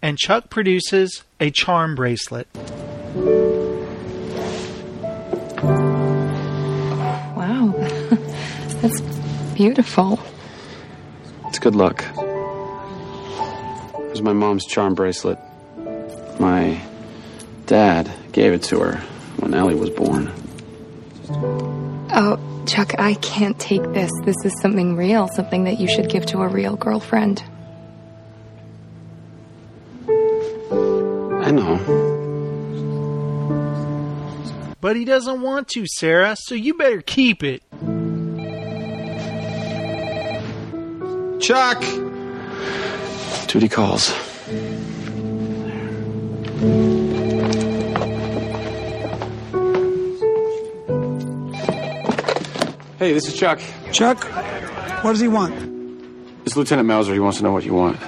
[0.00, 2.48] And Chuck produces a charm bracelet.
[7.36, 7.72] Wow.
[8.80, 9.00] That's
[9.54, 10.18] beautiful.
[11.52, 12.02] It's good luck.
[12.16, 15.38] It was my mom's charm bracelet.
[16.40, 16.80] My
[17.66, 18.96] dad gave it to her
[19.36, 20.32] when Ellie was born.
[21.28, 24.10] Oh, Chuck, I can't take this.
[24.24, 27.44] This is something real, something that you should give to a real girlfriend.
[30.08, 31.76] I know.
[34.80, 37.62] But he doesn't want to, Sarah, so you better keep it.
[41.42, 41.80] Chuck!
[43.48, 44.10] Duty calls.
[53.00, 53.60] Hey, this is Chuck.
[53.90, 54.22] Chuck,
[55.02, 55.52] what does he want?
[56.46, 57.12] It's Lieutenant Mauser.
[57.12, 57.98] He wants to know what you want.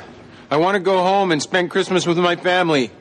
[0.52, 2.92] I want to go home and spend Christmas with my family.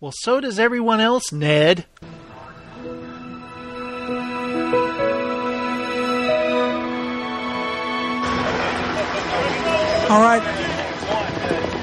[0.00, 1.86] Well, so does everyone else, Ned.
[10.08, 10.40] All right.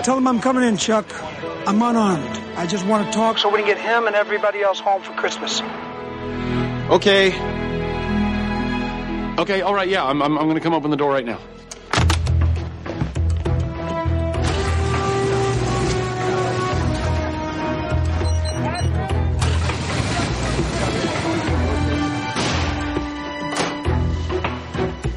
[0.06, 1.06] Tell him I'm coming in, Chuck.
[1.68, 2.40] I'm unarmed.
[2.56, 5.12] I just want to talk so we can get him and everybody else home for
[5.12, 5.62] Christmas.
[6.90, 7.34] Okay.
[9.38, 11.40] Okay, all right, yeah, I'm, I'm, I'm going to come open the door right now.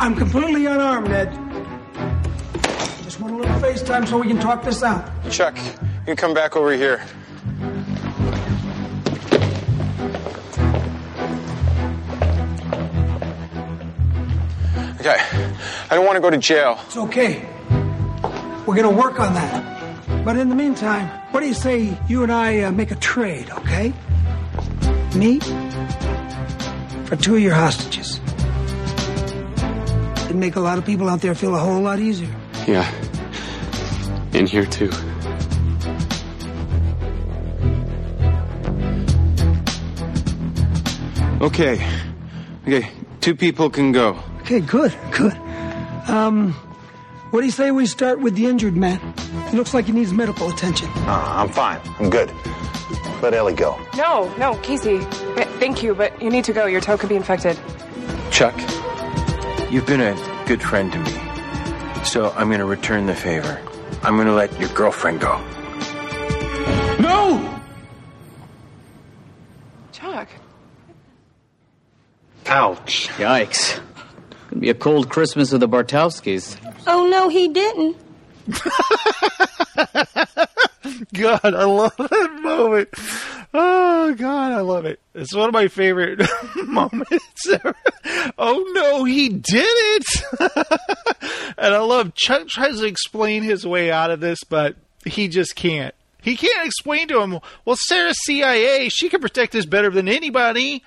[0.01, 1.45] I'm completely unarmed, Ned.
[3.17, 5.11] Just want a little FaceTime so we can talk this out.
[5.31, 5.59] Chuck,
[6.07, 7.03] you come back over here.
[15.01, 15.17] Okay.
[15.89, 16.79] I, don't want to go to jail.
[16.85, 17.49] It's okay.
[18.67, 20.23] We're gonna work on that.
[20.23, 23.49] But in the meantime, what do you say you and I uh, make a trade,
[23.51, 23.95] okay?
[25.14, 25.39] Me
[27.07, 28.21] for two of your hostages.
[30.27, 32.29] It'd make a lot of people out there feel a whole lot easier.
[32.67, 33.06] Yeah.
[34.37, 34.91] In here, too.
[41.41, 41.87] Okay.
[42.66, 44.18] Okay, two people can go.
[44.41, 45.32] Okay, good, good.
[46.09, 46.53] Um,
[47.30, 48.99] what do you say we start with the injured man?
[49.51, 50.89] He looks like he needs medical attention.
[51.07, 51.80] Uh, I'm fine.
[52.01, 52.32] I'm good.
[53.22, 53.78] Let Ellie go.
[53.97, 54.99] No, no, Casey.
[54.99, 56.66] th- Thank you, but you need to go.
[56.66, 57.59] Your toe could be infected.
[58.30, 58.55] Chuck,
[59.70, 60.14] you've been a
[60.47, 61.11] good friend to me.
[62.05, 63.61] So I'm going to return the favor.
[64.03, 65.38] I'm going to let your girlfriend go.
[67.01, 67.61] No!
[69.92, 70.28] Chuck.
[72.47, 73.09] Ouch.
[73.16, 73.80] Yikes.
[74.49, 76.57] Could be a cold Christmas with the Bartowskis.
[76.86, 77.97] Oh, no, he didn't.
[81.14, 82.88] God, I love that moment.
[83.59, 85.01] Oh God, I love it.
[85.15, 86.21] It's one of my favorite
[86.57, 87.47] moments.
[88.37, 90.05] Oh no, he did it!
[91.57, 94.77] and I love Chuck tries to explain his way out of this, but
[95.07, 95.95] he just can't.
[96.21, 97.39] He can't explain to him.
[97.65, 98.91] Well, Sarah's CIA.
[98.91, 100.85] She can protect us better than anybody.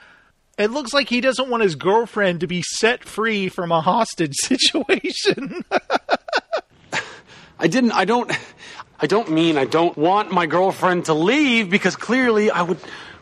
[0.59, 4.35] It looks like he doesn't want his girlfriend to be set free from a hostage
[4.43, 5.63] situation.
[7.57, 7.93] I didn't.
[7.93, 8.31] I don't.
[9.01, 12.79] I don't mean I don't want my girlfriend to leave because clearly I would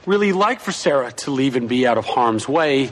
[0.07, 2.89] really like for Sarah to leave and be out of harm's way.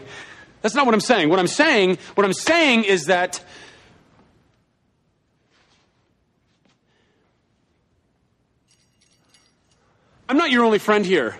[0.62, 1.30] That's not what I'm saying.
[1.30, 3.44] What I'm saying, what I'm saying is that
[10.30, 11.38] I'm not your only friend here,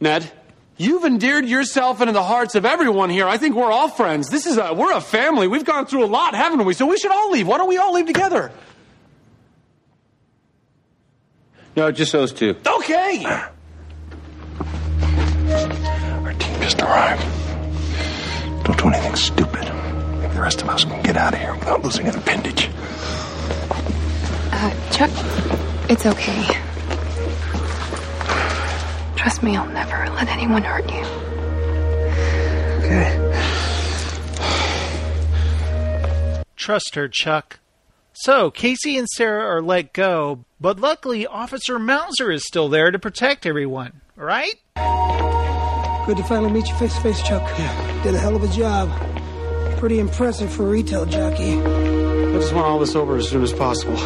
[0.00, 0.30] Ned.
[0.78, 3.26] You've endeared yourself into the hearts of everyone here.
[3.26, 4.28] I think we're all friends.
[4.28, 5.48] This is a we're a family.
[5.48, 6.74] We've gone through a lot, haven't we?
[6.74, 7.46] So we should all leave.
[7.46, 8.52] Why don't we all leave together?
[11.76, 12.56] No, just those two.
[12.66, 13.22] Okay.
[13.26, 13.52] Our
[16.32, 17.22] team just arrived.
[18.64, 19.70] Don't do anything stupid.
[20.20, 22.70] Maybe the rest of us can get out of here without losing an appendage.
[24.50, 25.10] Uh, Chuck,
[25.90, 26.46] it's okay.
[29.16, 31.04] Trust me, I'll never let anyone hurt you.
[32.86, 33.22] Okay.
[36.56, 37.60] Trust her, Chuck.
[38.14, 42.98] So, Casey and Sarah are let go, but luckily Officer Mauser is still there to
[42.98, 44.54] protect everyone, right?
[46.06, 47.42] Good to finally meet you face to face, Chuck.
[47.58, 48.02] Yeah.
[48.04, 48.90] Did a hell of a job.
[49.78, 51.60] Pretty impressive for a retail jockey.
[51.60, 53.96] I just want all this over as soon as possible.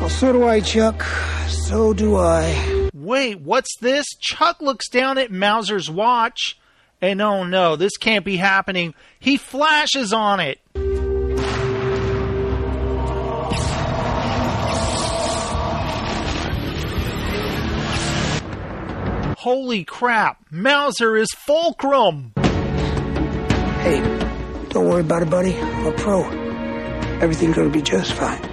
[0.00, 1.02] Well, so do I, Chuck.
[1.48, 2.90] So do I.
[2.94, 4.06] Wait, what's this?
[4.20, 6.58] Chuck looks down at Mauser's watch,
[7.00, 8.94] and oh no, this can't be happening.
[9.18, 10.60] He flashes on it.
[19.50, 22.34] Holy crap, Mauser is Fulcrum!
[22.36, 23.98] Hey,
[24.68, 25.56] don't worry about it, buddy.
[25.58, 26.22] I'm a pro.
[27.22, 28.44] Everything's gonna be just fine.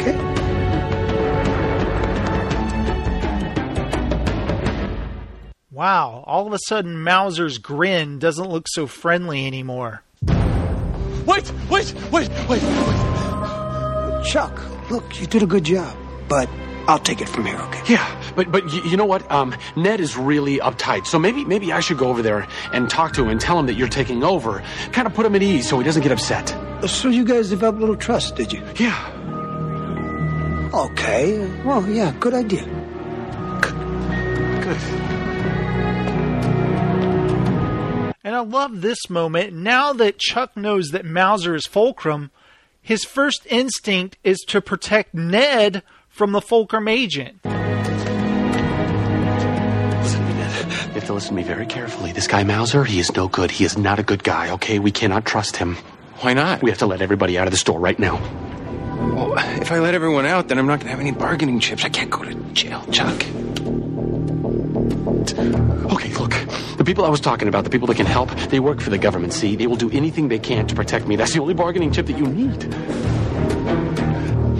[0.00, 0.16] Okay?
[5.70, 10.02] Wow, all of a sudden Mauser's grin doesn't look so friendly anymore.
[10.22, 12.62] Wait, wait, wait, wait, wait.
[14.24, 15.94] Chuck, look, you did a good job,
[16.26, 16.48] but
[16.90, 17.82] I'll take it from here, okay?
[17.86, 19.30] Yeah, but but you, you know what?
[19.30, 23.12] Um, Ned is really uptight, so maybe maybe I should go over there and talk
[23.12, 24.60] to him and tell him that you're taking over,
[24.90, 26.48] kind of put him at ease so he doesn't get upset.
[26.88, 28.60] So you guys developed a little trust, did you?
[28.74, 28.98] Yeah.
[30.74, 31.62] Okay.
[31.62, 32.64] Well, yeah, good idea.
[33.60, 34.76] Good.
[38.24, 39.52] And I love this moment.
[39.52, 42.32] Now that Chuck knows that Mauser is Fulcrum,
[42.82, 47.40] his first instinct is to protect Ned from the Fulcrum agent.
[47.44, 47.60] Listen
[50.20, 50.54] to me, Ned.
[50.88, 52.12] You have to listen to me very carefully.
[52.12, 53.50] This guy Mauser, he is no good.
[53.50, 54.50] He is not a good guy.
[54.50, 55.76] Okay, we cannot trust him.
[56.20, 56.62] Why not?
[56.62, 58.16] We have to let everybody out of the store right now.
[59.14, 61.84] Well, if I let everyone out, then I'm not going to have any bargaining chips.
[61.84, 63.24] I can't go to jail, Chuck.
[65.92, 66.34] Okay, look.
[66.76, 68.98] The people I was talking about, the people that can help, they work for the
[68.98, 69.56] government, see?
[69.56, 71.16] They will do anything they can to protect me.
[71.16, 72.62] That's the only bargaining chip that you need.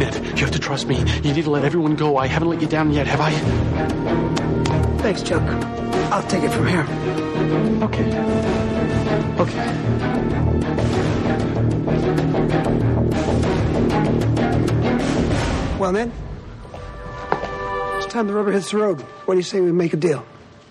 [0.01, 0.99] Ned, you have to trust me.
[0.99, 2.17] You need to let everyone go.
[2.17, 3.33] I haven't let you down yet, have I?
[5.03, 5.43] Thanks, Chuck.
[6.11, 6.87] I'll take it from here.
[7.85, 8.05] Okay.
[9.39, 9.67] Okay.
[15.79, 16.13] Well, then,
[17.99, 19.03] it's time the rubber hits the road.
[19.27, 20.25] What do you say we make a deal?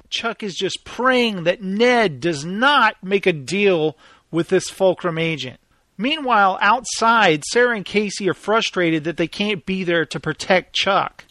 [0.10, 3.96] Chuck is just praying that Ned does not make a deal
[4.32, 5.60] with this Fulcrum agent.
[6.02, 11.26] Meanwhile, outside, Sarah and Casey are frustrated that they can't be there to protect Chuck.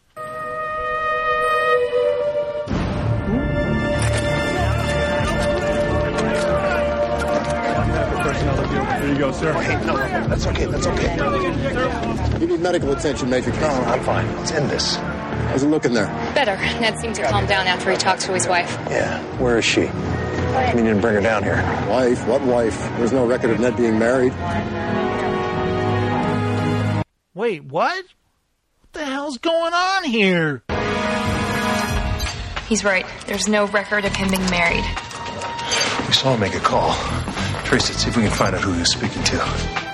[8.99, 9.55] There you go, sir.
[9.55, 10.66] Hey, no, that's okay.
[10.66, 11.16] That's okay.
[12.39, 13.53] You need medical attention, Major.
[13.53, 14.37] No, I'm fine.
[14.37, 14.97] Let's end this.
[14.97, 16.09] How's it looking there?
[16.35, 16.57] Better.
[16.79, 18.71] Ned seemed to calm down after he talked to his wife.
[18.91, 19.23] Yeah.
[19.39, 19.89] Where is she?
[20.39, 21.57] I mean, you didn't bring her down here.
[21.89, 22.26] Wife?
[22.26, 22.78] What wife?
[22.99, 24.32] There's no record of Ned being married.
[27.34, 28.05] Wait, what?
[28.05, 30.62] What the hell's going on here?
[32.68, 33.07] He's right.
[33.26, 34.84] There's no record of him being married.
[36.07, 36.95] We saw him make a call.
[37.64, 37.95] Trace it.
[37.95, 39.89] See if we can find out who he was speaking to.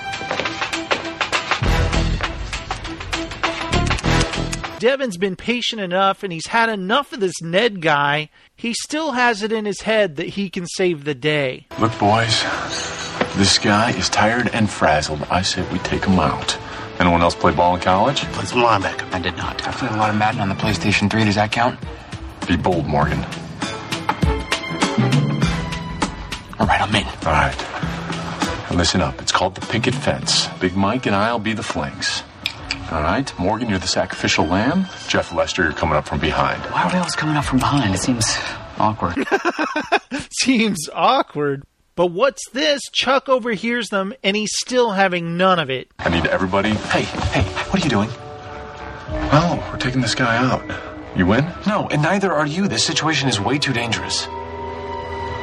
[4.79, 8.29] Devon's been patient enough and he's had enough of this Ned guy.
[8.57, 11.67] He still has it in his head that he can save the day.
[11.77, 12.41] Look, boys,
[13.35, 15.23] this guy is tired and frazzled.
[15.29, 16.57] I said we take him out.
[16.99, 18.21] Anyone else play ball in college?
[18.31, 19.13] Play some linebacker.
[19.13, 19.67] I did not.
[19.67, 21.25] I played a lot of Madden on the PlayStation 3.
[21.25, 21.77] Does that count?
[22.47, 23.19] Be bold, Morgan.
[26.57, 27.05] All right, I'm in.
[27.25, 27.57] All right.
[28.69, 29.21] Now listen up.
[29.21, 30.47] It's called the picket fence.
[30.61, 32.23] Big Mike and I'll be the flanks.
[32.91, 34.85] All right, Morgan, you're the sacrificial lamb.
[35.07, 36.61] Jeff Lester, you're coming up from behind.
[36.71, 37.95] Why are we always coming up from behind?
[37.95, 38.25] It seems
[38.77, 39.25] awkward.
[40.31, 41.63] Seems awkward.
[41.95, 42.81] But what's this?
[42.91, 45.89] Chuck overhears them and he's still having none of it.
[45.97, 46.69] I need everybody.
[46.69, 48.09] Hey, hey, what are you doing?
[49.31, 50.63] Well, we're taking this guy out.
[51.17, 51.49] You win?
[51.65, 52.67] No, and neither are you.
[52.67, 54.27] This situation is way too dangerous.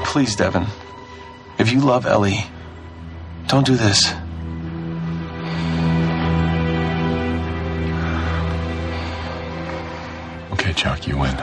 [0.04, 0.66] Please, Devon.
[1.58, 2.44] If you love Ellie,
[3.46, 4.12] don't do this.
[10.72, 11.36] Okay, Chuck, you win.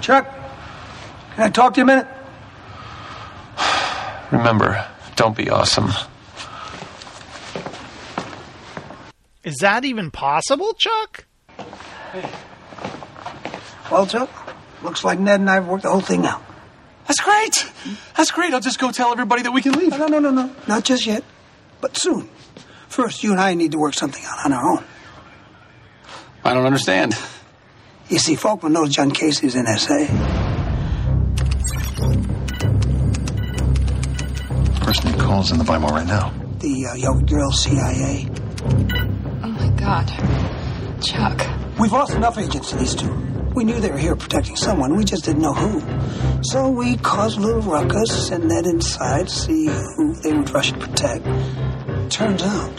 [0.00, 0.32] Chuck,
[1.34, 2.06] can I talk to you a minute?
[4.30, 5.90] Remember, don't be awesome.
[9.42, 11.24] Is that even possible, Chuck?
[13.90, 14.30] Well, Chuck,
[14.84, 16.42] looks like Ned and I have worked the whole thing out.
[17.08, 17.66] That's great.
[18.16, 18.54] That's great.
[18.54, 19.98] I'll just go tell everybody that we can leave.
[19.98, 20.54] No, no, no, no.
[20.68, 21.24] Not just yet,
[21.80, 22.28] but soon.
[22.88, 24.84] First, you and I need to work something out on our own.
[26.46, 27.18] I don't understand.
[28.08, 30.06] You see, Fulcrum knows John Casey's NSA.
[34.80, 36.32] Person he calls in the Weimar right now.
[36.60, 38.28] The uh, young girl CIA.
[39.42, 40.06] Oh my god.
[41.02, 41.44] Chuck.
[41.80, 43.12] We've lost enough agents to these two.
[43.56, 46.42] We knew they were here protecting someone, we just didn't know who.
[46.44, 50.78] So we caused a little ruckus, and then inside, see who they would rush to
[50.78, 51.24] protect.
[52.10, 52.76] Turns out,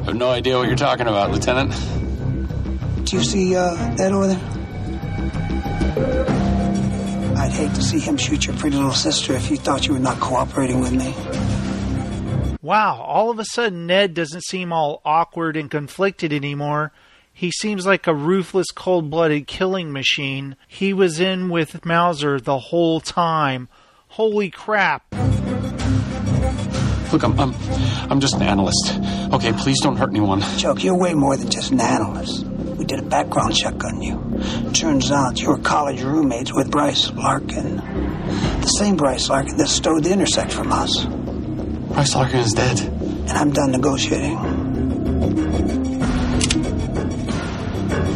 [0.06, 1.72] have no idea what you're talking about, Lieutenant.
[3.06, 4.40] Do you see uh, that over there?
[7.38, 10.00] I'd hate to see him shoot your pretty little sister if you thought you were
[10.00, 11.14] not cooperating with me.
[12.62, 16.92] Wow, all of a sudden Ned doesn't seem all awkward and conflicted anymore.
[17.32, 20.58] He seems like a ruthless, cold blooded killing machine.
[20.68, 23.70] He was in with Mauser the whole time.
[24.10, 25.06] Holy crap.
[27.12, 27.55] Look, I'm, I'm,
[28.12, 28.99] I'm just an analyst.
[29.34, 30.41] Okay, please don't hurt anyone.
[30.57, 32.45] Chuck, you're way more than just an analyst.
[32.45, 34.39] We did a background check on you.
[34.74, 37.78] Turns out you were college roommates with Bryce Larkin.
[37.78, 41.05] The same Bryce Larkin that stole the intersect from us.
[41.05, 42.80] Bryce Larkin is dead.
[42.80, 44.38] And I'm done negotiating.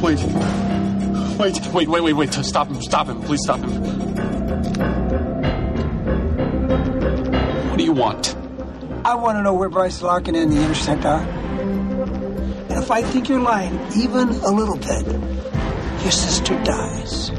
[0.01, 0.19] Wait.
[1.39, 2.33] Wait, wait, wait, wait, wait.
[2.33, 3.21] Stop him, stop him.
[3.23, 3.71] Please stop him.
[7.69, 8.42] What do you want?
[9.05, 11.19] I want to know where Bryce Larkin and the intersect are.
[11.19, 15.05] And if I think you're lying even a little bit,
[16.01, 17.31] your sister dies.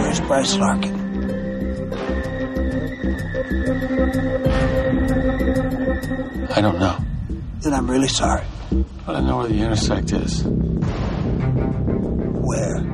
[0.00, 0.94] Where's Bryce Larkin?
[6.50, 6.96] I don't know.
[7.60, 8.44] Then I'm really sorry.
[9.04, 10.42] But I know where the intersect is.
[12.46, 12.93] Where?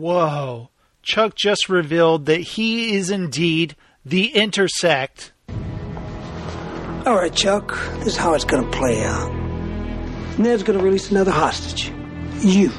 [0.00, 0.70] Whoa.
[1.02, 5.32] Chuck just revealed that he is indeed the intersect.
[7.04, 9.30] All right, Chuck, this is how it's going to play out.
[10.38, 11.92] Ned's going to release another hostage.
[12.40, 12.70] You.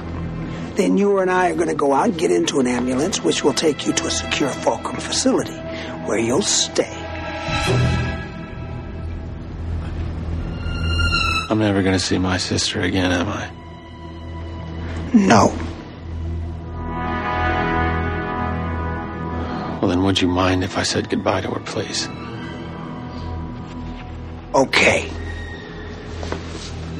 [0.74, 3.43] Then you and I are going to go out and get into an ambulance, which
[3.43, 5.53] will take you to a secure Fulcrum facility
[6.07, 6.91] where you'll stay.
[11.51, 13.51] I'm never going to see my sister again, am I?
[15.13, 15.55] No.
[19.82, 22.07] Well, then would you mind if I said goodbye to her, please?
[24.53, 25.09] Okay.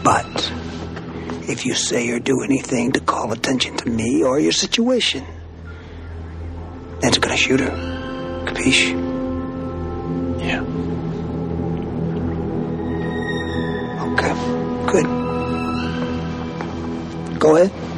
[0.04, 0.52] But
[1.48, 5.24] if you say or do anything to call attention to me or your situation,
[7.04, 7.70] Ned's gonna shoot her.
[8.46, 8.94] Capiche?
[10.40, 10.62] Yeah.
[14.14, 14.34] Okay.
[14.92, 15.06] Good.
[17.40, 17.91] Go ahead.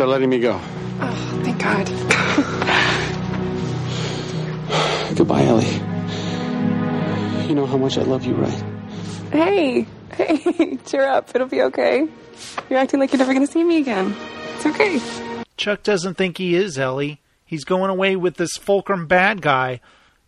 [0.00, 0.58] They're letting me go.
[0.58, 1.86] Oh, thank God.
[5.14, 5.74] Goodbye, Ellie.
[7.46, 8.64] You know how much I love you, right?
[9.30, 11.30] Hey, hey, cheer up.
[11.34, 12.08] It'll be okay.
[12.70, 14.16] You're acting like you're never going to see me again.
[14.54, 15.02] It's okay.
[15.58, 17.20] Chuck doesn't think he is Ellie.
[17.44, 19.80] He's going away with this Fulcrum bad guy,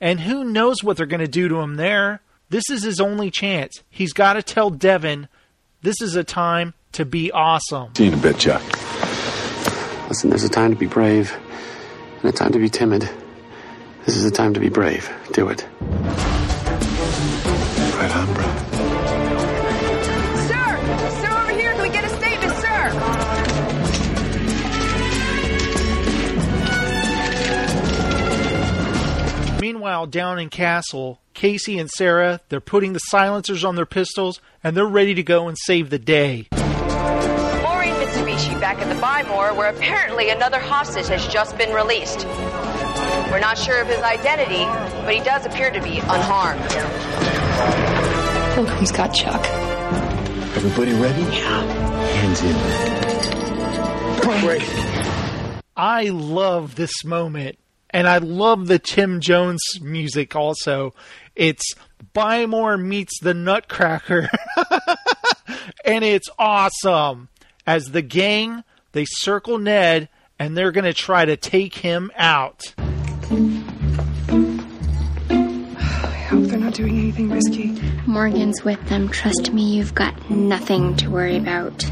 [0.03, 2.21] and who knows what they're going to do to him there.
[2.51, 3.83] This is his only chance.
[3.89, 5.29] He's got to tell Devon
[5.81, 7.95] this is a time to be awesome.
[7.95, 8.63] See you in a bit, Chuck.
[10.13, 11.35] Listen, there's a time to be brave
[12.21, 13.09] and a time to be timid.
[14.05, 15.11] This is a time to be brave.
[15.33, 15.67] Do it.
[17.97, 18.45] Right on, bro.
[20.49, 20.77] Sir!
[21.19, 21.73] Sir, over here!
[21.73, 22.53] Can we get a statement,
[29.57, 29.59] sir?
[29.63, 34.77] Meanwhile, down in Castle, Casey and Sarah, they're putting the silencers on their pistols and
[34.77, 36.49] they're ready to go and save the day.
[38.73, 42.27] Maureen Mitsubishi back at the Buy More, where apparently another hostage has just been released.
[43.31, 44.65] We're not sure of his identity,
[45.05, 46.61] but he does appear to be unharmed.
[48.55, 49.45] Fulcrum's got Chuck.
[50.57, 51.23] Everybody ready?
[51.23, 51.63] Yeah.
[52.21, 52.57] Hands in.
[54.41, 55.63] Great.
[55.77, 57.59] I love this moment.
[57.95, 60.95] And I love the Tim Jones music also.
[61.37, 61.75] It's
[62.15, 64.31] Buy More meets the Nutcracker.
[65.85, 67.29] and it's awesome.
[67.67, 70.09] As the gang, they circle Ned
[70.39, 72.75] and they're going to try to take him out.
[75.79, 77.81] I hope they're not doing anything risky.
[78.07, 79.09] Morgan's with them.
[79.09, 81.85] Trust me, you've got nothing to worry about.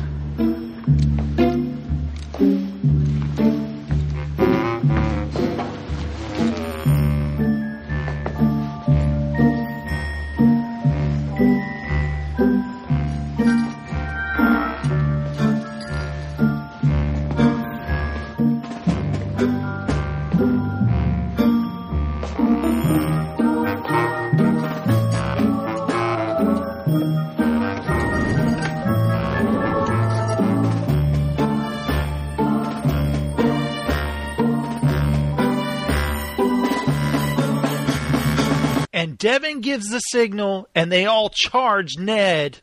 [39.01, 42.59] And Devon gives the signal and they all charge Ned.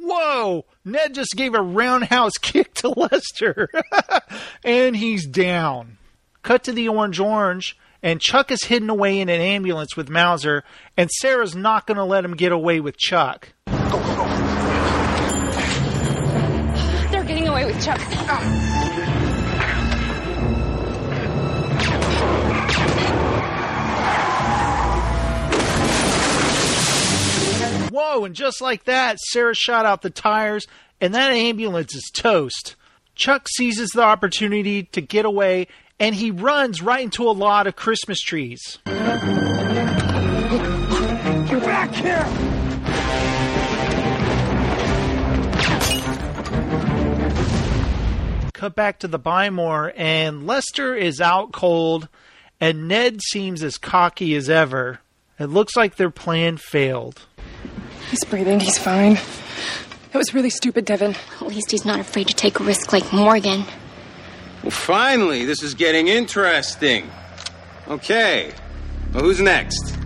[0.00, 0.64] Whoa!
[0.84, 3.68] Ned just gave a roundhouse kick to Lester.
[4.64, 5.98] and he's down.
[6.42, 10.64] Cut to the orange orange, and Chuck is hidden away in an ambulance with Mauser,
[10.96, 13.52] and Sarah's not going to let him get away with Chuck.
[17.10, 18.00] They're getting away with Chuck.
[27.92, 30.66] Whoa, and just like that, Sarah shot out the tires,
[31.00, 32.74] and that ambulance is toast.
[33.14, 35.68] Chuck seizes the opportunity to get away,
[36.02, 38.80] and he runs right into a lot of Christmas trees.
[38.86, 38.96] Get
[41.62, 42.26] back here!
[48.52, 52.08] Cut back to the Buy More, and Lester is out cold,
[52.60, 54.98] and Ned seems as cocky as ever.
[55.38, 57.22] It looks like their plan failed.
[58.10, 58.58] He's breathing.
[58.58, 59.14] He's fine.
[60.10, 61.14] That was really stupid, Devon.
[61.40, 63.64] At least he's not afraid to take a risk like Morgan.
[64.62, 67.10] Well, finally, this is getting interesting.
[67.88, 68.52] Okay.
[69.12, 69.96] Well, who's next?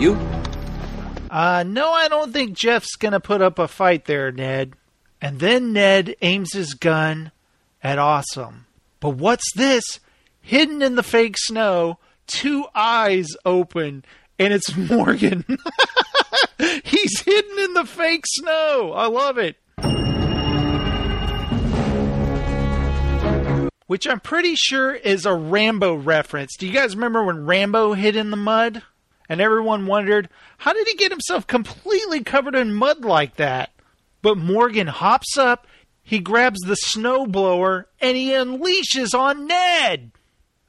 [0.00, 0.14] You?
[1.30, 4.74] Uh, no, I don't think Jeff's gonna put up a fight there, Ned.
[5.20, 7.32] And then Ned aims his gun
[7.82, 8.66] at Awesome.
[9.00, 9.84] But what's this?
[10.40, 14.04] Hidden in the fake snow, two eyes open,
[14.38, 15.44] and it's Morgan.
[16.84, 18.92] He's hidden in the fake snow.
[18.94, 19.56] I love it.
[23.86, 26.56] Which I'm pretty sure is a Rambo reference.
[26.56, 28.82] Do you guys remember when Rambo hid in the mud?
[29.28, 30.28] And everyone wondered,
[30.58, 33.70] how did he get himself completely covered in mud like that?
[34.22, 35.66] But Morgan hops up,
[36.02, 40.12] he grabs the snowblower, and he unleashes on Ned.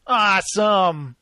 [0.08, 1.16] Awesome.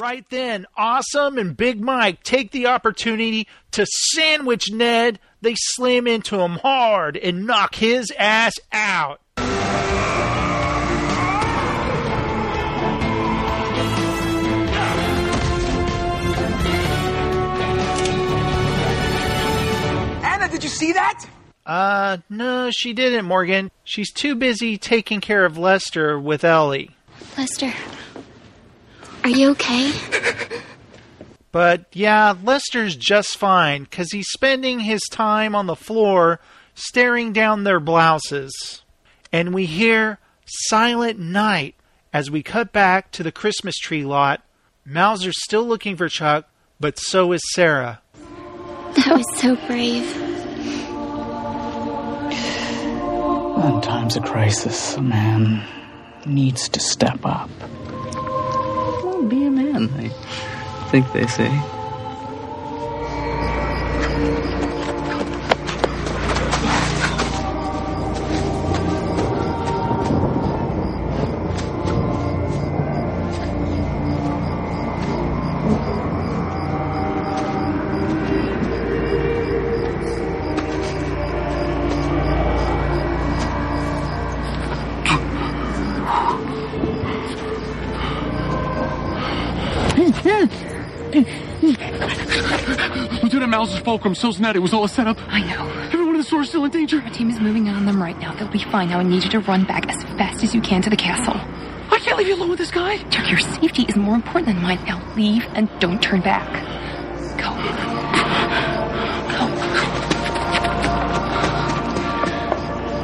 [0.00, 5.18] Right then, Awesome and Big Mike take the opportunity to sandwich Ned.
[5.40, 9.20] They slam into him hard and knock his ass out.
[20.24, 21.24] Anna, did you see that?
[21.64, 23.70] Uh, no, she didn't, Morgan.
[23.84, 26.90] She's too busy taking care of Lester with Ellie.
[27.36, 27.72] Lester,
[29.22, 29.92] are you okay?
[31.50, 36.40] But yeah, Lester's just fine because he's spending his time on the floor
[36.74, 38.82] staring down their blouses.
[39.32, 41.74] And we hear Silent Night
[42.12, 44.42] as we cut back to the Christmas tree lot.
[44.84, 46.48] Mauser's still looking for Chuck,
[46.80, 48.00] but so is Sarah.
[48.96, 50.16] That was so brave.
[53.64, 55.62] In times of crisis, a man
[56.26, 57.50] needs to step up.
[59.04, 60.10] Well, be a man, I
[60.88, 61.52] think they say.
[93.88, 94.54] Fulcrum, so's Ned.
[94.54, 95.16] It was all a setup.
[95.28, 95.66] I know.
[95.86, 97.00] Everyone in the store is still in danger.
[97.00, 98.34] Our team is moving in on them right now.
[98.34, 98.90] They'll be fine.
[98.90, 101.32] Now I need you to run back as fast as you can to the castle.
[101.90, 102.98] I can't leave you alone with this guy.
[103.08, 104.84] Chuck, your safety is more important than mine.
[104.84, 106.52] Now leave and don't turn back.
[107.38, 107.48] Go.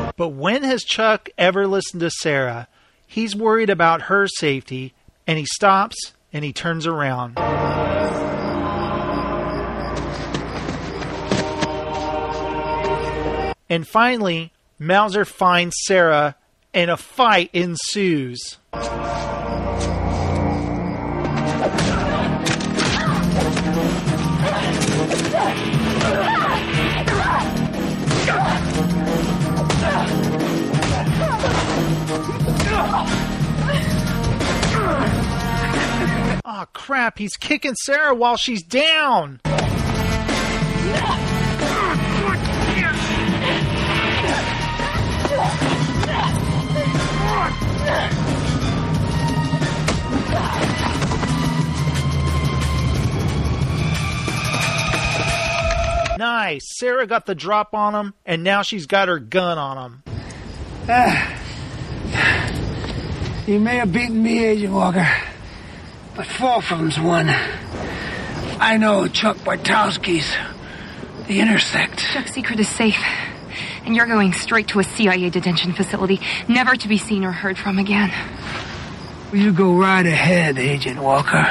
[0.05, 0.13] Go.
[0.19, 2.69] But when has Chuck ever listened to Sarah?
[3.07, 4.93] He's worried about her safety,
[5.27, 7.39] and he stops and he turns around.
[13.69, 16.37] And finally, Mauser finds Sarah,
[16.75, 18.59] and a fight ensues.
[36.47, 39.41] Oh crap, he's kicking Sarah while she's down.
[56.19, 56.79] Nice.
[56.79, 60.03] Sarah got the drop on him, and now she's got her gun on him.
[60.89, 61.41] Ah.
[63.47, 65.07] You may have beaten me, Agent Walker,
[66.17, 67.29] but Fulcrum's won.
[67.29, 70.35] I know Chuck Bartowski's
[71.27, 71.99] the Intersect.
[71.99, 72.97] Chuck's secret is safe.
[73.85, 77.59] And you're going straight to a CIA detention facility, never to be seen or heard
[77.59, 78.11] from again.
[79.31, 81.45] Well, you go right ahead, Agent Walker.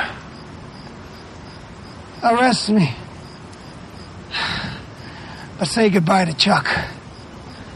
[2.23, 2.95] Arrest me.
[5.59, 6.67] But say goodbye to Chuck.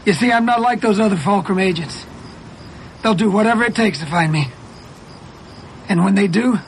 [0.04, 2.06] You see, I'm not like those other Fulcrum agents.
[3.02, 4.48] They'll do whatever it takes to find me.
[5.88, 6.58] And when they do,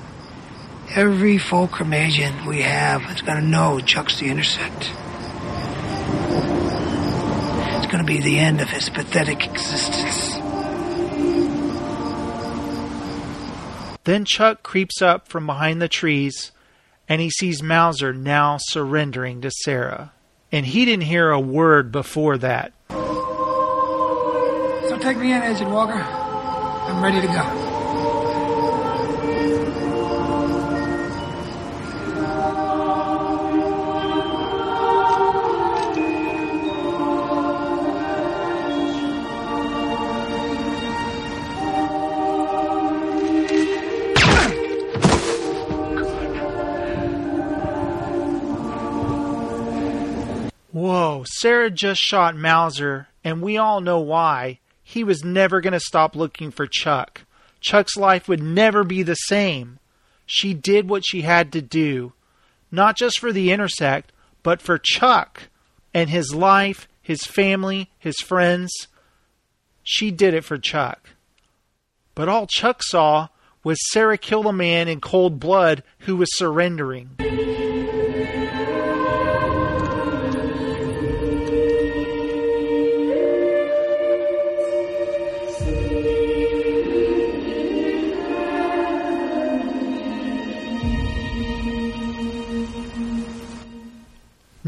[0.95, 4.93] every Fulcrum agent we have is gonna know Chuck's the Intersect.
[7.91, 10.37] It's gonna be the end of his pathetic existence.
[14.05, 16.53] Then Chuck creeps up from behind the trees
[17.09, 20.13] and he sees Mauser now surrendering to Sarah.
[20.53, 22.73] And he didn't hear a word before that.
[22.91, 22.97] So
[25.01, 25.95] take me in, Agent Walker.
[25.95, 27.70] I'm ready to go.
[51.25, 54.59] Sarah just shot Mauser, and we all know why.
[54.83, 57.23] He was never going to stop looking for Chuck.
[57.61, 59.79] Chuck's life would never be the same.
[60.27, 62.13] She did what she had to do,
[62.71, 64.13] not just for the Intersect,
[64.43, 65.49] but for Chuck.
[65.93, 68.71] and his life, his family, his friends.
[69.83, 71.11] She did it for Chuck.
[72.15, 73.29] But all Chuck saw
[73.65, 77.17] was Sarah kill a man in cold blood who was surrendering.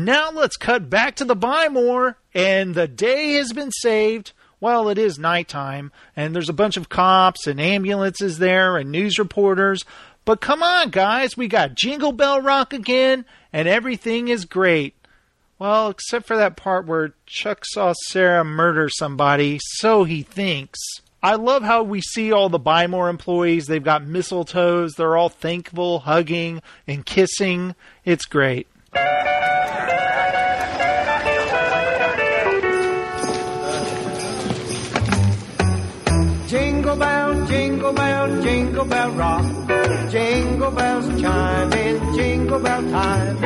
[0.04, 4.32] Now let's cut back to the Buy More, and the day has been saved.
[4.58, 9.16] Well, it is nighttime, and there's a bunch of cops and ambulances there and news
[9.18, 9.84] reporters.
[10.24, 14.96] But come on, guys, we got Jingle Bell Rock again, and everything is great.
[15.60, 20.80] Well, except for that part where Chuck saw Sarah murder somebody, so he thinks.
[21.22, 23.66] I love how we see all the Buy More employees.
[23.66, 24.96] They've got mistletoes.
[24.96, 27.76] They're all thankful, hugging, and kissing.
[28.04, 28.66] It's great.
[37.52, 39.44] Jingle bell, jingle bell rock.
[40.10, 43.36] Jingle bells chime in jingle bell time.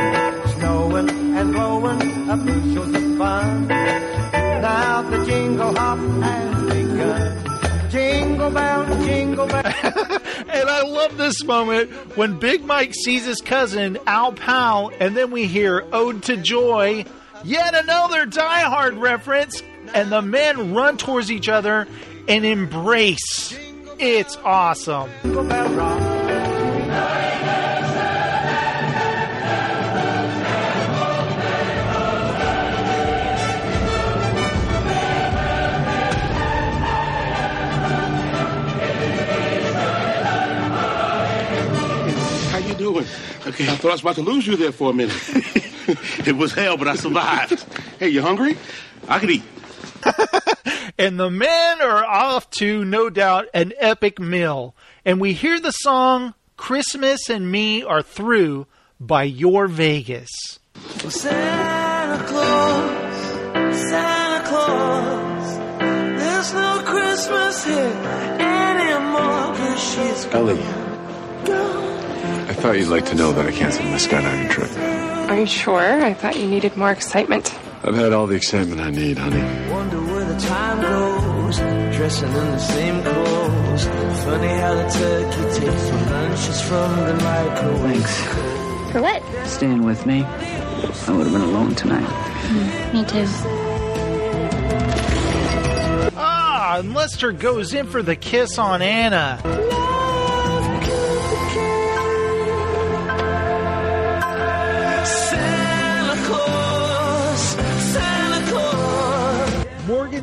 [0.50, 3.66] Snowing and blowing up bushels of fun.
[3.66, 7.90] Now the jingle hop has begun.
[7.90, 9.62] Jingle bell, jingle bell.
[9.64, 15.32] and I love this moment when Big Mike sees his cousin, Al Powell, and then
[15.32, 17.04] we hear Ode to Joy,
[17.42, 21.88] yet another Die Hard reference, and the men run towards each other
[22.28, 23.65] and embrace.
[23.98, 25.08] It's awesome.
[42.50, 43.06] How you doing?
[43.46, 45.16] Okay, I thought I was about to lose you there for a minute.
[46.26, 47.64] it was hell, but I survived.
[47.98, 48.58] Hey, you hungry?
[49.08, 49.42] I could eat.
[50.98, 54.74] And the men are off to, no doubt, an epic meal.
[55.04, 58.66] And we hear the song Christmas and Me Are Through
[58.98, 60.30] by Your Vegas.
[61.08, 63.14] Santa Claus,
[63.90, 65.56] Santa Claus,
[66.18, 67.92] there's no Christmas here
[68.40, 70.62] anymore 'cause she's Ellie,
[72.48, 74.70] I thought you'd like to know that I canceled my skydiving trip.
[75.30, 76.02] Are you sure?
[76.02, 77.54] I thought you needed more excitement.
[77.86, 79.70] I've had all the excitement I need, honey.
[79.70, 81.56] Wonder where the time goes,
[81.96, 83.84] dressing in the same clothes.
[84.24, 88.04] Funny how the turkey takes for lunches from the microwave.
[88.04, 88.92] Thanks.
[88.92, 89.46] For what?
[89.46, 90.24] Staying with me.
[90.24, 92.92] I would have been alone tonight.
[92.92, 93.24] Me too.
[96.16, 99.38] Ah, and Lester goes in for the kiss on Anna.
[99.44, 99.95] Santa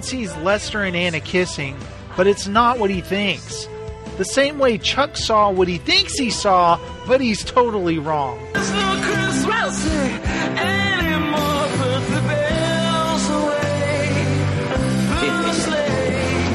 [0.03, 1.75] sees Lester and Anna kissing,
[2.15, 3.67] but it's not what he thinks.
[4.17, 8.37] The same way Chuck saw what he thinks he saw, but he's totally wrong.
[8.53, 9.85] There's no Christmas
[10.57, 11.67] anymore.
[11.77, 14.25] Put the bells away.
[15.17, 16.45] Through the sleigh.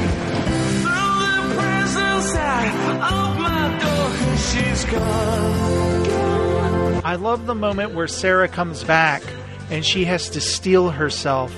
[0.83, 4.09] Throw the presents out of my door.
[4.09, 6.03] 'cause she's gone.
[6.05, 7.01] gone.
[7.03, 9.21] I love the moment where Sarah comes back
[9.69, 11.51] and she has to steel herself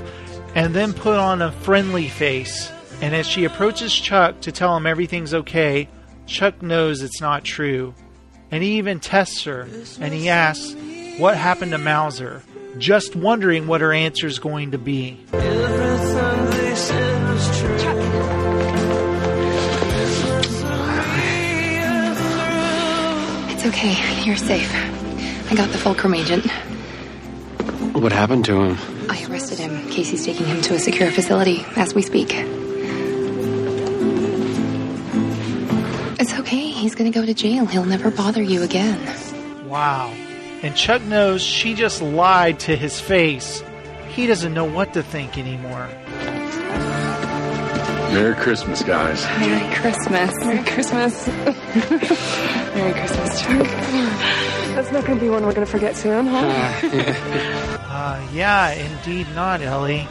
[0.56, 2.72] and then put on a friendly face.
[3.02, 5.88] And as she approaches Chuck to tell him everything's okay,
[6.28, 7.94] Chuck knows it's not true.
[8.52, 9.68] And he even tests her
[10.00, 10.76] and he asks,
[11.18, 12.44] What happened to Mauser?
[12.78, 15.20] Just wondering what her answer is going to be.
[23.50, 24.24] It's okay.
[24.24, 24.72] You're safe.
[25.52, 26.46] I got the Fulcrum agent.
[27.94, 28.78] What happened to him?
[29.10, 29.90] I arrested him.
[29.90, 32.30] Casey's taking him to a secure facility as we speak.
[36.20, 36.70] It's okay.
[36.70, 37.66] He's gonna go to jail.
[37.66, 39.00] He'll never bother you again.
[39.68, 40.08] Wow.
[40.64, 43.64] And Chuck knows she just lied to his face.
[44.10, 45.90] He doesn't know what to think anymore.
[48.14, 49.24] Merry Christmas, guys.
[49.40, 50.36] Merry Christmas.
[50.40, 51.28] Merry Christmas.
[52.76, 53.68] Merry Christmas, Chuck.
[54.76, 57.78] That's not going to be one we're going to forget soon, huh?
[57.92, 60.08] Uh, yeah, indeed not, Ellie.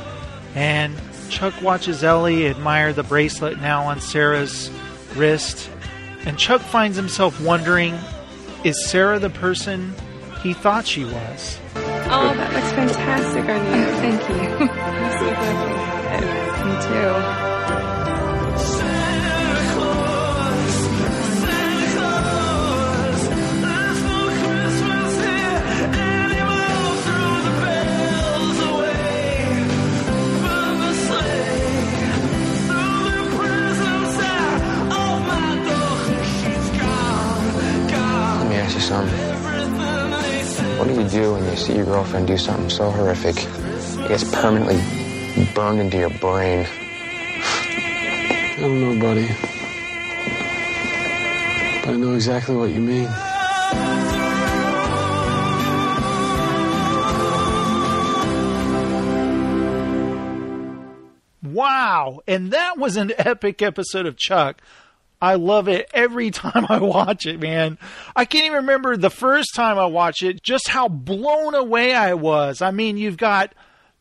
[0.54, 0.94] And
[1.28, 4.70] Chuck watches Ellie admire the bracelet now on Sarah's
[5.16, 5.68] wrist.
[6.24, 7.98] And Chuck finds himself wondering
[8.62, 9.94] is Sarah the person
[10.42, 11.58] he thought she was?
[11.74, 13.84] Oh, that looks fantastic on you.
[13.96, 14.68] Thank you.
[14.70, 17.40] I'm so glad you got it.
[17.40, 17.49] Me too.
[41.12, 44.80] You see your girlfriend do something so horrific, it gets permanently
[45.54, 46.66] burned into your brain.
[48.56, 49.26] I don't know, buddy.
[51.84, 53.08] But I know exactly what you mean.
[61.42, 62.20] Wow.
[62.26, 64.62] And that was an epic episode of Chuck.
[65.20, 67.78] I love it every time I watch it, man.
[68.16, 72.14] I can't even remember the first time I watched it, just how blown away I
[72.14, 72.62] was.
[72.62, 73.54] I mean, you've got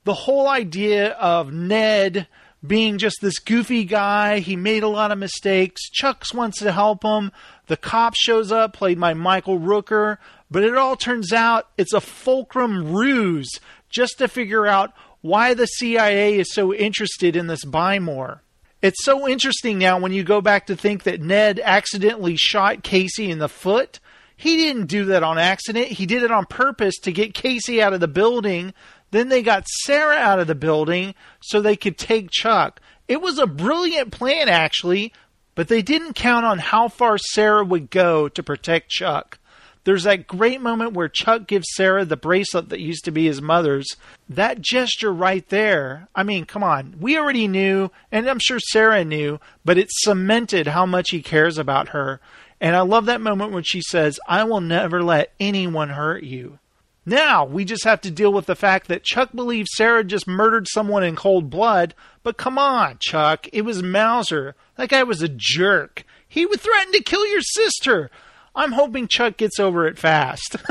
[0.04, 2.28] the whole idea of Ned
[2.66, 4.40] being just this goofy guy.
[4.40, 5.90] He made a lot of mistakes.
[5.90, 7.32] Chucks wants to help him.
[7.68, 10.18] The cop shows up, played by Michael Rooker.
[10.52, 13.52] But it all turns out it's a Fulcrum ruse
[13.90, 18.42] just to figure out why the CIA is so interested in this Buy More.
[18.82, 23.30] It's so interesting now when you go back to think that Ned accidentally shot Casey
[23.30, 24.00] in the foot.
[24.38, 25.88] He didn't do that on accident.
[25.88, 28.74] He did it on purpose to get Casey out of the building.
[29.12, 32.80] Then they got Sarah out of the building so they could take Chuck.
[33.10, 35.12] It was a brilliant plan, actually,
[35.56, 39.39] but they didn't count on how far Sarah would go to protect Chuck.
[39.86, 43.42] There's that great moment where Chuck gives Sarah the bracelet that used to be his
[43.42, 43.88] mother's.
[44.28, 46.96] That gesture right there, I mean, come on.
[47.00, 51.58] We already knew, and I'm sure Sarah knew, but it cemented how much he cares
[51.58, 52.20] about her.
[52.62, 56.60] And I love that moment when she says, I will never let anyone hurt you.
[57.06, 60.68] Now, we just have to deal with the fact that Chuck believes Sarah just murdered
[60.68, 64.56] someone in cold blood, but come on, Chuck, it was Mauser.
[64.76, 66.04] That guy was a jerk.
[66.28, 68.12] He would threaten to kill your sister.
[68.60, 70.51] I'm hoping Chuck gets over it fast.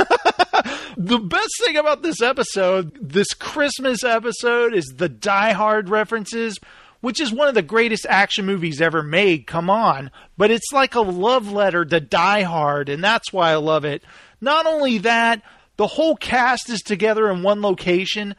[0.99, 6.59] the best thing about this episode, this Christmas episode, is the Die Hard references,
[7.01, 9.47] which is one of the greatest action movies ever made.
[9.47, 10.11] Come on.
[10.37, 14.03] But it's like a love letter to Die Hard, and that's why I love it.
[14.39, 15.41] Not only that,
[15.79, 18.37] the whole cast is together in one location.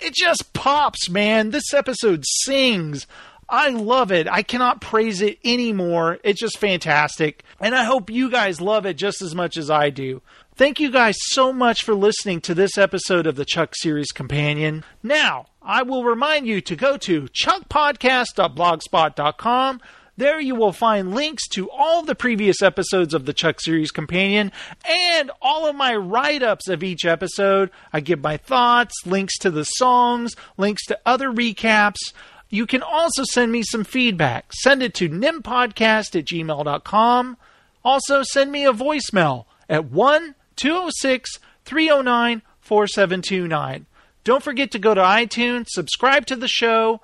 [0.00, 1.48] It just pops, man.
[1.48, 3.06] This episode sings.
[3.52, 4.26] I love it.
[4.28, 6.18] I cannot praise it anymore.
[6.24, 7.44] It's just fantastic.
[7.60, 10.22] And I hope you guys love it just as much as I do.
[10.54, 14.84] Thank you guys so much for listening to this episode of the Chuck Series Companion.
[15.02, 19.80] Now, I will remind you to go to chuckpodcast.blogspot.com.
[20.16, 24.52] There you will find links to all the previous episodes of the Chuck Series Companion
[24.86, 27.70] and all of my write ups of each episode.
[27.92, 32.12] I give my thoughts, links to the songs, links to other recaps.
[32.52, 34.52] You can also send me some feedback.
[34.52, 37.36] Send it to nimpodcast at gmail.com.
[37.82, 43.86] Also, send me a voicemail at 1 206 309 4729.
[44.22, 47.00] Don't forget to go to iTunes, subscribe to the show,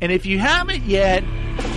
[0.00, 1.24] and if you haven't yet,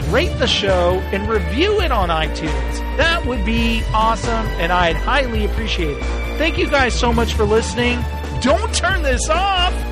[0.10, 2.97] rate the show and review it on iTunes.
[2.97, 6.04] That would be awesome, and I'd highly appreciate it.
[6.38, 7.99] Thank you guys so much for listening.
[8.41, 9.90] Don't turn this off!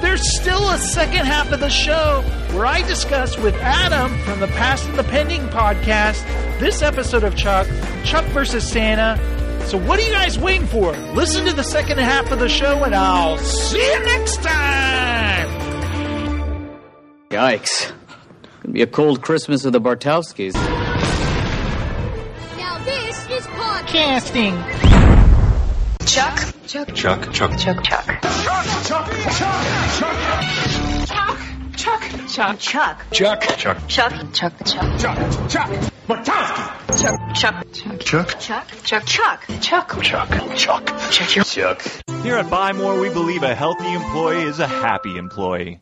[0.00, 2.22] There's still a second half of the show
[2.52, 6.24] where I discuss with Adam from the Past and the Pending podcast
[6.58, 7.66] this episode of Chuck,
[8.04, 9.18] Chuck versus Santa.
[9.66, 10.92] So what are you guys waiting for?
[11.14, 15.48] Listen to the second half of the show and I'll see you next time!
[17.30, 17.92] Yikes.
[18.62, 20.54] Gonna be a cold Christmas with the Bartowskis.
[22.56, 24.79] Now this is podcast.
[26.12, 26.66] Casting.
[26.66, 26.92] Chuck?
[26.92, 27.30] Chuck.
[27.30, 27.84] Chuck, Chuck.
[27.84, 28.22] Chuck.
[28.22, 28.22] Chuck.
[32.26, 32.58] Chuck.
[32.58, 32.58] Chuck.
[32.58, 32.98] Chuck.
[33.10, 33.40] Chuck.
[33.52, 33.86] Chuck.
[33.86, 34.32] Chuck.
[34.32, 34.98] Chuck the Chuck.
[34.98, 35.48] Chuck.
[35.48, 35.70] Chuck.
[36.08, 36.62] Bartowski.
[36.98, 37.20] Chuck.
[37.34, 37.64] Chuck.
[37.70, 38.00] Chuck.
[38.00, 38.28] Chuck.
[38.40, 38.66] Chuck.
[38.84, 39.04] Chuck.
[39.04, 39.06] Chuck.
[39.06, 39.06] Chuck.
[39.06, 39.06] Chuck.
[39.06, 39.06] Chuck.
[39.06, 39.60] Chuck, chuck, chuck.
[39.60, 40.56] Chuck.
[40.56, 40.86] Chuck.
[41.10, 41.46] Chuck chuck.
[41.46, 42.22] Chuck.
[42.24, 45.80] Here at Buy More, we believe a healthy employee is a happy employee.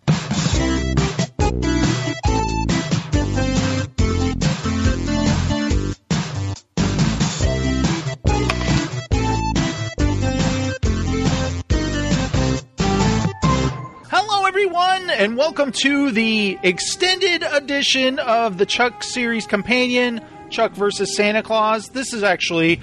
[14.69, 21.43] Everyone, and welcome to the extended edition of the Chuck series companion, Chuck versus Santa
[21.43, 21.89] Claus.
[21.89, 22.79] This is actually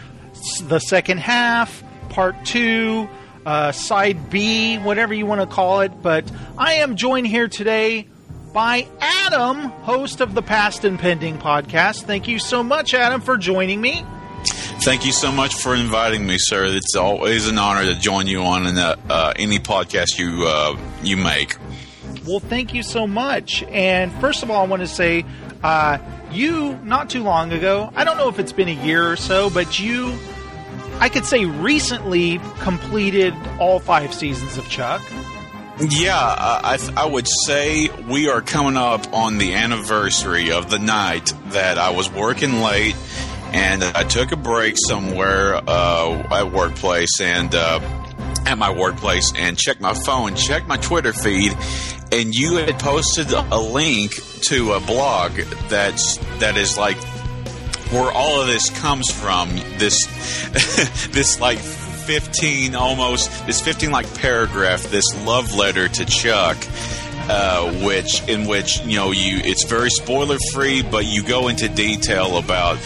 [0.63, 3.07] the second half, part two,
[3.45, 5.91] uh, side B, whatever you want to call it.
[6.01, 6.25] But
[6.57, 8.07] I am joined here today
[8.51, 12.05] by Adam, host of the Past and Pending podcast.
[12.05, 14.03] Thank you so much, Adam, for joining me.
[14.86, 16.65] Thank you so much for inviting me, sir.
[16.65, 20.77] It's always an honor to join you on in the, uh, any podcast you uh,
[21.01, 21.57] you make.
[22.27, 23.63] Well, thank you so much.
[23.63, 25.25] And first of all, I want to say,
[25.63, 25.97] uh,
[26.31, 29.49] you not too long ago, I don't know if it's been a year or so,
[29.49, 30.15] but you,
[30.99, 35.01] I could say recently completed all five seasons of Chuck.
[35.79, 40.77] Yeah, uh, I, I would say we are coming up on the anniversary of the
[40.77, 42.95] night that I was working late
[43.56, 47.80] and I took a break somewhere uh, at workplace and uh,
[48.45, 51.56] at my workplace and checked my phone, checked my Twitter feed,
[52.12, 54.12] and you had posted a link
[54.49, 55.32] to a blog
[55.70, 56.97] that's that is like
[57.91, 59.56] where all of this comes from.
[59.78, 60.06] This
[61.12, 66.58] this like fifteen almost this fifteen like paragraph, this love letter to Chuck.
[67.28, 71.67] Uh, which in which you know you it's very spoiler free, but you go into
[71.67, 72.78] detail about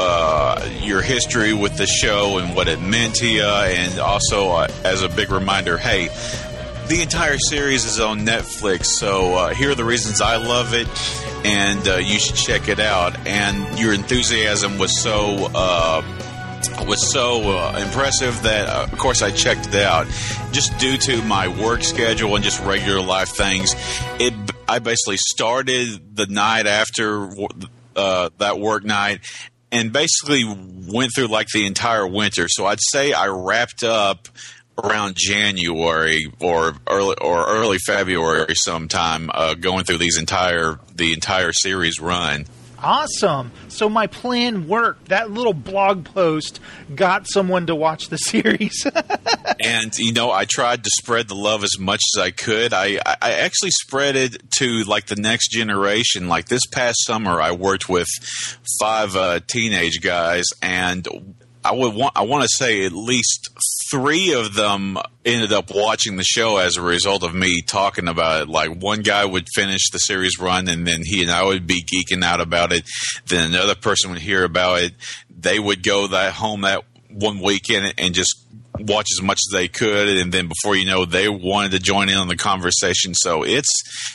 [0.00, 4.68] uh, your history with the show and what it meant to you, and also uh,
[4.84, 6.08] as a big reminder, hey,
[6.88, 10.88] the entire series is on Netflix, so uh, here are the reasons I love it,
[11.44, 13.16] and uh, you should check it out.
[13.26, 16.02] And your enthusiasm was so uh,
[16.86, 20.06] was so uh, impressive that, uh, of course, I checked it out.
[20.52, 23.74] Just due to my work schedule and just regular life things,
[24.18, 24.34] it
[24.68, 27.28] I basically started the night after
[27.96, 29.20] uh, that work night.
[29.72, 32.46] And basically went through like the entire winter.
[32.48, 34.28] So I'd say I wrapped up
[34.82, 41.52] around January or early or early February sometime, uh, going through these entire the entire
[41.52, 42.46] series run.
[42.84, 43.50] Awesome.
[43.68, 45.08] So my plan worked.
[45.08, 46.60] That little blog post
[46.94, 48.86] got someone to watch the series.
[49.64, 52.74] and you know, I tried to spread the love as much as I could.
[52.74, 56.28] I I actually spread it to like the next generation.
[56.28, 58.08] Like this past summer, I worked with
[58.78, 61.08] five uh, teenage guys, and
[61.64, 63.48] I would want I want to say at least
[63.90, 68.42] three of them ended up watching the show as a result of me talking about
[68.42, 68.48] it.
[68.48, 71.82] Like one guy would finish the series run, and then he and I would be
[71.82, 72.84] geeking out about it.
[73.26, 74.94] Then another person would hear about it.
[75.30, 78.44] They would go that home that one weekend and just
[78.80, 82.08] watch as much as they could and then before you know they wanted to join
[82.08, 83.70] in on the conversation so it's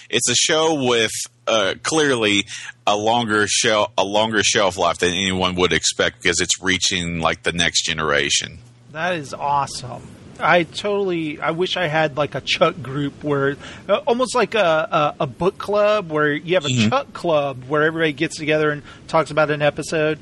[0.09, 1.11] it's a show with
[1.49, 2.45] uh, clearly
[2.85, 7.43] a longer shelf a longer shelf life than anyone would expect because it's reaching like
[7.43, 8.59] the next generation
[8.91, 10.01] that is awesome
[10.39, 11.39] I totally.
[11.39, 15.27] I wish I had like a Chuck group where, uh, almost like a, a, a
[15.27, 16.89] book club where you have a mm-hmm.
[16.89, 20.19] Chuck club where everybody gets together and talks about an episode.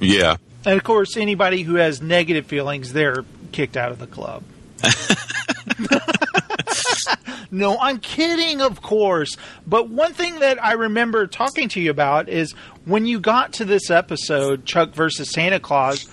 [0.00, 4.42] Yeah, and of course, anybody who has negative feelings, they're kicked out of the club.
[7.50, 9.36] no, I'm kidding, of course.
[9.66, 12.52] But one thing that I remember talking to you about is
[12.84, 16.08] when you got to this episode, Chuck versus Santa Claus,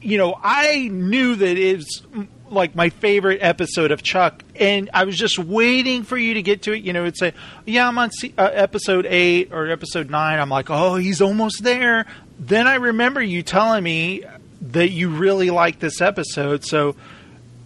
[0.00, 2.02] you know, I knew that it was
[2.50, 6.62] like my favorite episode of Chuck, and I was just waiting for you to get
[6.62, 6.82] to it.
[6.82, 7.34] You know, it'd say,
[7.66, 10.38] "Yeah, I'm on uh, episode eight or episode 9.
[10.38, 12.06] I'm like, "Oh, he's almost there."
[12.38, 14.24] Then I remember you telling me
[14.60, 16.64] that you really like this episode.
[16.64, 16.96] So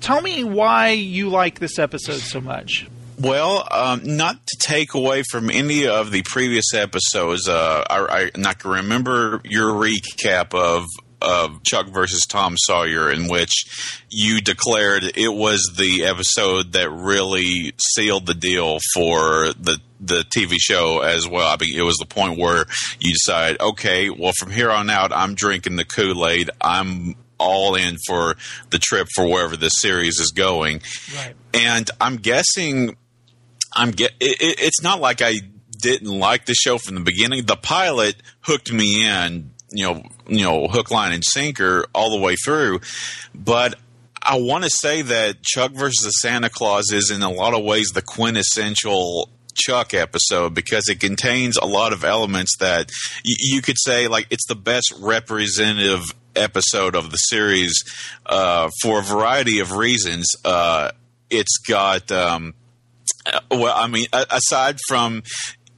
[0.03, 2.87] tell me why you like this episode so much.
[3.19, 8.49] Well, um, not to take away from any of the previous episodes, uh, I, I,
[8.49, 10.87] I can remember your recap of
[11.23, 13.53] of Chuck versus Tom Sawyer, in which
[14.11, 20.57] you declared it was the episode that really sealed the deal for the the TV
[20.59, 21.47] show as well.
[21.47, 22.67] I mean, it was the point where
[22.99, 26.51] you decide, okay, well, from here on out, I'm drinking the Kool Aid.
[26.61, 28.37] I'm all in for
[28.71, 30.83] the trip for wherever this series is going.
[31.15, 31.35] Right.
[31.55, 32.97] And I'm guessing,
[33.75, 34.13] I'm get.
[34.21, 35.35] It, it, it's not like I
[35.71, 37.45] didn't like the show from the beginning.
[37.45, 42.23] The pilot hooked me in, you know, you know, hook, line, and sinker all the
[42.25, 42.81] way through.
[43.35, 43.75] But
[44.23, 47.65] I want to say that Chuck versus the Santa Claus is in a lot of
[47.65, 52.89] ways the quintessential Chuck episode because it contains a lot of elements that
[53.25, 56.03] y- you could say like it's the best representative
[56.35, 57.75] episode of the series
[58.27, 60.27] uh, for a variety of reasons.
[60.45, 60.91] Uh,
[61.31, 62.55] it's got um,
[63.27, 65.23] uh, well, I mean, aside from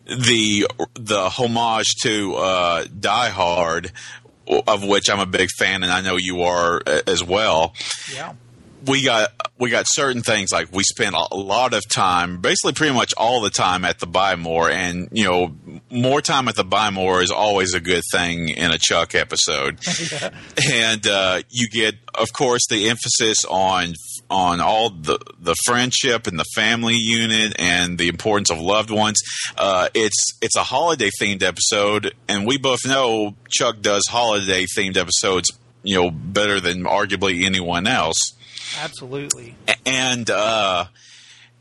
[0.07, 3.93] the the homage to uh, Die Hard,
[4.47, 7.75] of which I'm a big fan, and I know you are uh, as well.
[8.15, 8.35] Yeah
[8.86, 12.94] we got we got certain things like we spent a lot of time, basically pretty
[12.94, 15.55] much all the time at the Buy More, and you know
[15.90, 19.78] more time at the Buy More is always a good thing in a Chuck episode.
[20.12, 20.31] yeah.
[20.73, 23.94] And uh, you get, of course, the emphasis on
[24.31, 29.20] on all the the friendship and the family unit and the importance of loved ones.
[29.56, 34.97] Uh, it's it's a holiday themed episode, and we both know Chuck does holiday themed
[34.97, 35.51] episodes,
[35.82, 38.19] you know, better than arguably anyone else.
[38.81, 39.55] Absolutely.
[39.86, 40.86] And uh,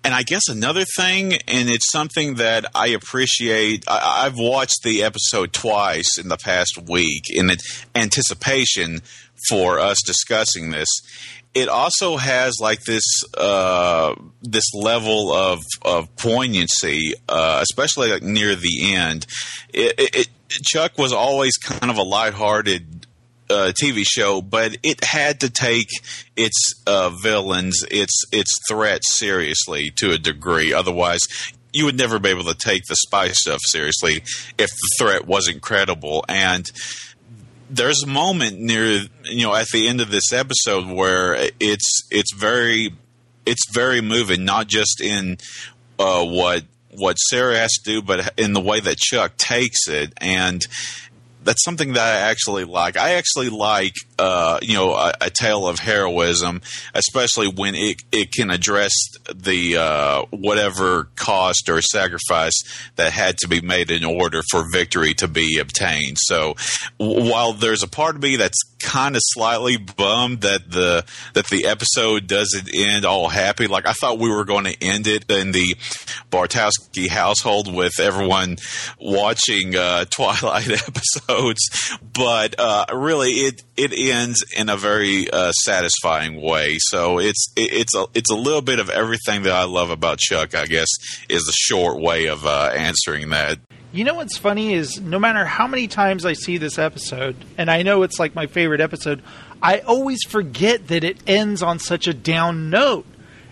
[0.03, 3.85] and I guess another thing, and it's something that I appreciate.
[3.87, 7.49] I, have watched the episode twice in the past week in
[7.95, 8.99] anticipation
[9.49, 10.89] for us discussing this.
[11.53, 13.03] It also has like this
[13.37, 19.25] uh, this level of of poignancy, uh, especially like near the end.
[19.73, 23.02] It, it, Chuck was always kind of a lighthearted
[23.53, 25.89] uh, TV show, but it had to take
[26.35, 30.73] its uh, villains, its its threats seriously to a degree.
[30.73, 31.21] Otherwise,
[31.71, 34.23] you would never be able to take the spy stuff seriously
[34.57, 36.25] if the threat wasn't credible.
[36.27, 36.65] And
[37.69, 42.33] there's a moment near you know at the end of this episode where it's it's
[42.33, 42.93] very
[43.45, 45.37] it's very moving, not just in
[45.99, 46.63] uh, what
[46.95, 50.61] what Sarah has to do, but in the way that Chuck takes it, and
[51.43, 52.97] that's something that I actually like.
[52.97, 56.61] I actually like, uh, you know, a, a, tale of heroism,
[56.93, 58.91] especially when it, it can address
[59.33, 62.53] the uh, whatever cost or sacrifice
[62.95, 66.17] that had to be made in order for victory to be obtained.
[66.19, 66.55] So,
[66.97, 71.65] while there's a part of me that's kind of slightly bummed that the that the
[71.65, 75.53] episode doesn't end all happy, like I thought we were going to end it in
[75.53, 75.75] the
[76.31, 78.57] Bartowski household with everyone
[78.99, 86.41] watching uh, Twilight episodes, but uh, really it it ends in a very uh, satisfying
[86.41, 86.77] way.
[86.79, 90.19] So it's it, it's a it's a little bit of everything that I love about
[90.19, 90.55] Chuck.
[90.55, 90.89] I guess
[91.29, 93.59] is the short way of uh, answering that.
[93.91, 97.69] You know what's funny is no matter how many times I see this episode, and
[97.69, 99.21] I know it's like my favorite episode,
[99.61, 103.05] I always forget that it ends on such a down note.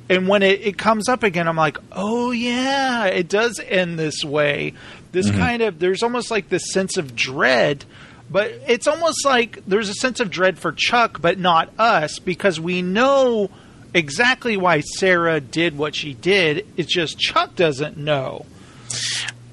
[0.09, 4.25] And when it, it comes up again, I'm like, oh yeah, it does end this
[4.25, 4.73] way.
[5.11, 5.37] This mm-hmm.
[5.37, 7.85] kind of there's almost like this sense of dread,
[8.31, 12.59] but it's almost like there's a sense of dread for Chuck, but not us because
[12.59, 13.49] we know
[13.93, 16.65] exactly why Sarah did what she did.
[16.77, 18.45] It's just Chuck doesn't know.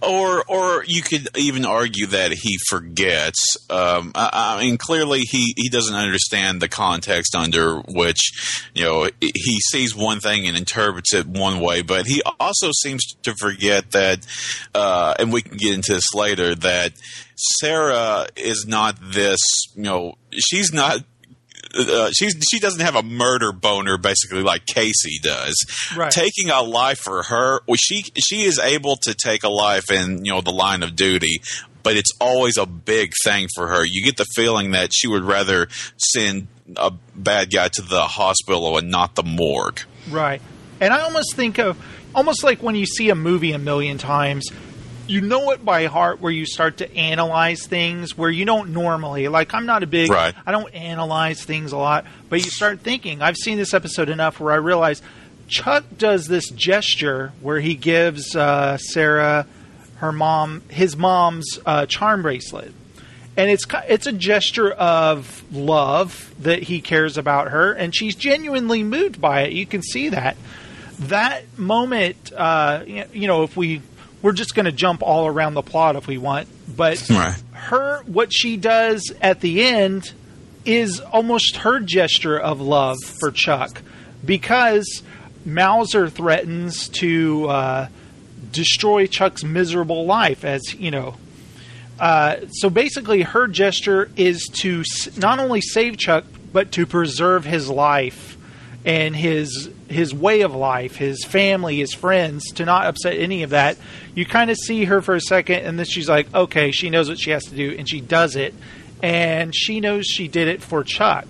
[0.02, 3.38] Or, or you could even argue that he forgets.
[3.70, 9.08] Um, I, I, mean, clearly he, he doesn't understand the context under which, you know,
[9.20, 13.90] he sees one thing and interprets it one way, but he also seems to forget
[13.92, 14.26] that,
[14.74, 16.92] uh, and we can get into this later, that
[17.60, 19.40] Sarah is not this,
[19.74, 21.00] you know, she's not
[21.74, 25.56] uh, she's she doesn't have a murder boner basically like Casey does.
[25.96, 26.10] Right.
[26.10, 30.24] Taking a life for her, well, she she is able to take a life in
[30.24, 31.40] you know the line of duty,
[31.82, 33.84] but it's always a big thing for her.
[33.84, 38.76] You get the feeling that she would rather send a bad guy to the hospital
[38.78, 39.80] and not the morgue.
[40.10, 40.42] Right.
[40.80, 41.82] And I almost think of
[42.14, 44.50] almost like when you see a movie a million times
[45.09, 49.28] you know it by heart where you start to analyze things where you don't normally
[49.28, 50.35] like i'm not a big right.
[50.47, 53.22] i don't analyze things a lot but you start thinking.
[53.22, 55.02] I've seen this episode enough where i realize
[55.48, 59.47] chuck does this gesture where he gives uh, sarah
[59.98, 62.72] her mom his mom's uh, charm bracelet.
[63.36, 68.82] And it's it's a gesture of love that he cares about her and she's genuinely
[68.82, 69.52] moved by it.
[69.52, 70.36] You can see that.
[71.01, 73.82] That moment uh, you know if we
[74.22, 76.48] we're just going to jump all around the plot if we want.
[76.74, 77.40] But right.
[77.52, 80.12] her, what she does at the end
[80.64, 83.82] is almost her gesture of love for Chuck
[84.24, 85.02] because
[85.44, 87.88] Mauser threatens to uh,
[88.52, 91.16] destroy Chuck's miserable life, as you know.
[91.98, 94.84] Uh, so basically, her gesture is to
[95.16, 98.38] not only save Chuck, but to preserve his life
[98.89, 103.51] and his his way of life, his family, his friends, to not upset any of
[103.51, 103.77] that.
[104.15, 107.06] You kind of see her for a second, and then she's like, okay, she knows
[107.06, 108.55] what she has to do, and she does it.
[109.02, 111.27] And she knows she did it for Chuck.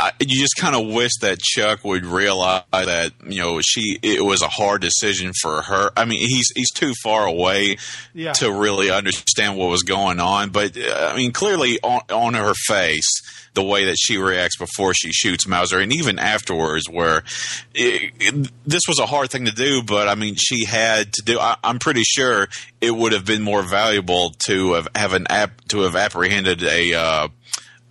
[0.00, 4.24] I, you just kind of wish that Chuck would realize that you know she it
[4.24, 5.90] was a hard decision for her.
[5.94, 7.76] I mean, he's he's too far away
[8.14, 8.32] yeah.
[8.34, 10.50] to really understand what was going on.
[10.50, 13.08] But uh, I mean, clearly on, on her face,
[13.52, 17.18] the way that she reacts before she shoots Mauser, and even afterwards, where
[17.74, 21.22] it, it, this was a hard thing to do, but I mean, she had to
[21.26, 21.38] do.
[21.38, 22.48] I, am pretty sure
[22.80, 26.94] it would have been more valuable to have, have an app to have apprehended a
[26.94, 27.28] uh,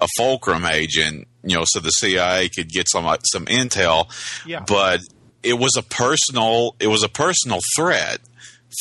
[0.01, 4.09] a Fulcrum agent, you know, so the CIA could get some some intel.
[4.45, 4.63] Yeah.
[4.67, 5.01] But
[5.43, 8.19] it was a personal it was a personal threat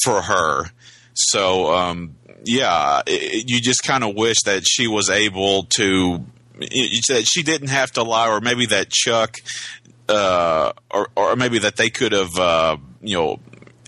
[0.04, 0.70] for her.
[1.14, 6.24] So um, yeah, it, you just kind of wish that she was able to
[6.58, 9.36] that she didn't have to lie, or maybe that Chuck,
[10.08, 13.40] uh, or or maybe that they could have, uh, you know,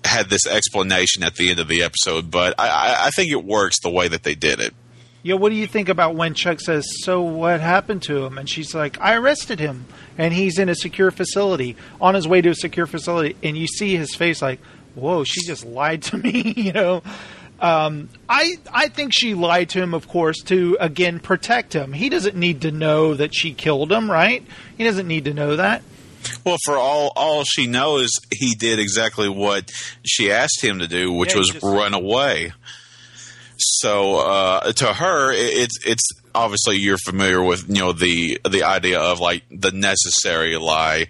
[0.05, 2.31] had this explanation at the end of the episode.
[2.31, 4.74] But I, I think it works the way that they did it.
[5.23, 8.49] Yeah, what do you think about when Chuck says, "So what happened to him?" And
[8.49, 9.85] she's like, "I arrested him,
[10.17, 13.67] and he's in a secure facility, on his way to a secure facility." And you
[13.67, 14.61] see his face, like,
[14.95, 17.03] "Whoa, she just lied to me," you know.
[17.61, 21.93] Um, I I think she lied to him, of course, to again protect him.
[21.93, 24.43] He doesn't need to know that she killed him, right?
[24.79, 25.83] He doesn't need to know that.
[26.45, 29.71] Well, for all all she knows, he did exactly what
[30.07, 32.53] she asked him to do, which Yeah, was run away.
[33.61, 38.65] So uh, to her, it, it's it's obviously you're familiar with you know the the
[38.65, 41.07] idea of like the necessary lie.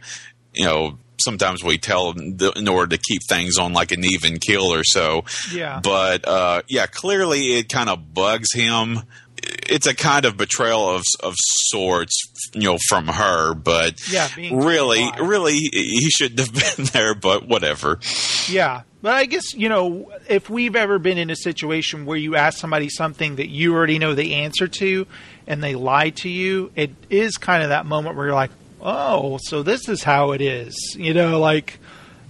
[0.52, 4.38] You know, sometimes we tell the, in order to keep things on like an even
[4.38, 5.24] keel or so.
[5.52, 5.80] Yeah.
[5.82, 9.00] But uh, yeah, clearly it kind of bugs him.
[9.42, 12.20] It's a kind of betrayal of of sorts,
[12.52, 13.54] you know, from her.
[13.54, 17.14] But Yeah, really, really, he shouldn't have been there.
[17.14, 18.00] But whatever.
[18.48, 18.82] Yeah.
[19.02, 22.58] But I guess, you know, if we've ever been in a situation where you ask
[22.58, 25.06] somebody something that you already know the answer to
[25.46, 28.50] and they lie to you, it is kind of that moment where you're like,
[28.82, 30.74] oh, so this is how it is.
[30.98, 31.78] You know, like,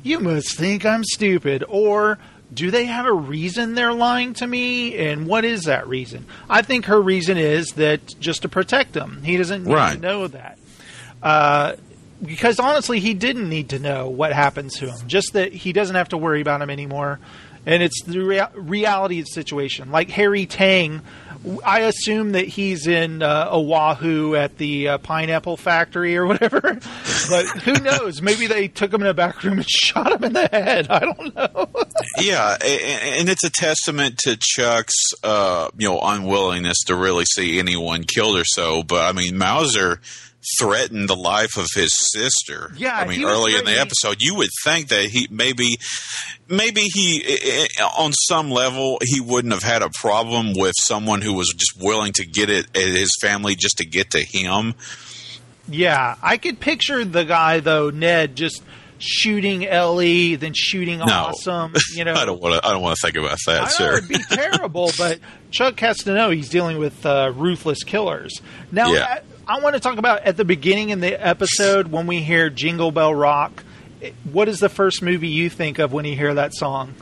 [0.04, 1.64] you must think I'm stupid.
[1.68, 2.18] Or
[2.54, 4.96] do they have a reason they're lying to me?
[4.96, 6.24] And what is that reason?
[6.48, 9.22] I think her reason is that just to protect him.
[9.24, 9.94] He doesn't need Right.
[9.96, 10.56] to know that.
[11.22, 11.74] Uh,
[12.22, 15.08] because honestly, he didn't need to know what happens to him.
[15.08, 17.18] Just that he doesn't have to worry about him anymore.
[17.66, 19.90] And it's the rea- reality of the situation.
[19.90, 21.02] Like Harry Tang,
[21.64, 26.60] I assume that he's in uh, Oahu at the uh, pineapple factory or whatever.
[27.28, 28.20] but who knows?
[28.22, 30.88] Maybe they took him in a back room and shot him in the head.
[30.90, 31.68] I don't know.
[32.18, 38.04] Yeah, and it's a testament to Chuck's, uh, you know, unwillingness to really see anyone
[38.04, 38.82] killed or so.
[38.82, 40.00] But I mean, Mauser
[40.58, 42.72] threatened the life of his sister.
[42.76, 45.76] Yeah, I mean, early in the episode, you would think that he maybe,
[46.48, 51.20] maybe he, i- i- on some level, he wouldn't have had a problem with someone
[51.22, 54.74] who was just willing to get it at his family just to get to him.
[55.68, 58.62] Yeah, I could picture the guy though, Ned, just
[58.98, 61.06] shooting Ellie, then shooting No.
[61.06, 61.74] Awesome.
[61.94, 62.68] You know, I don't want to.
[62.68, 63.96] I don't want to think about that, I sir.
[63.98, 65.20] it'd be terrible, but
[65.50, 68.40] Chuck has to know he's dealing with uh, ruthless killers.
[68.72, 69.20] Now, Yeah.
[69.46, 72.90] I, want to talk about at the beginning in the episode when we hear Jingle
[72.90, 73.64] Bell Rock.
[74.30, 76.94] What is the first movie you think of when you hear that song?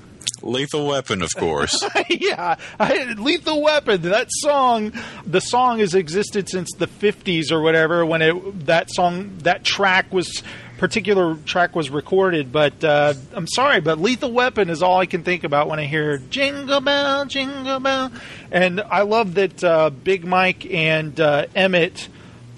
[0.42, 1.82] Lethal Weapon, of course.
[2.08, 4.02] yeah, I, Lethal Weapon.
[4.02, 4.92] That song,
[5.26, 8.06] the song has existed since the '50s or whatever.
[8.06, 10.42] When it that song, that track was
[10.78, 12.50] particular track was recorded.
[12.52, 15.84] But uh, I'm sorry, but Lethal Weapon is all I can think about when I
[15.84, 18.10] hear Jingle Bell, Jingle Bell.
[18.50, 22.08] And I love that uh, Big Mike and uh, Emmett.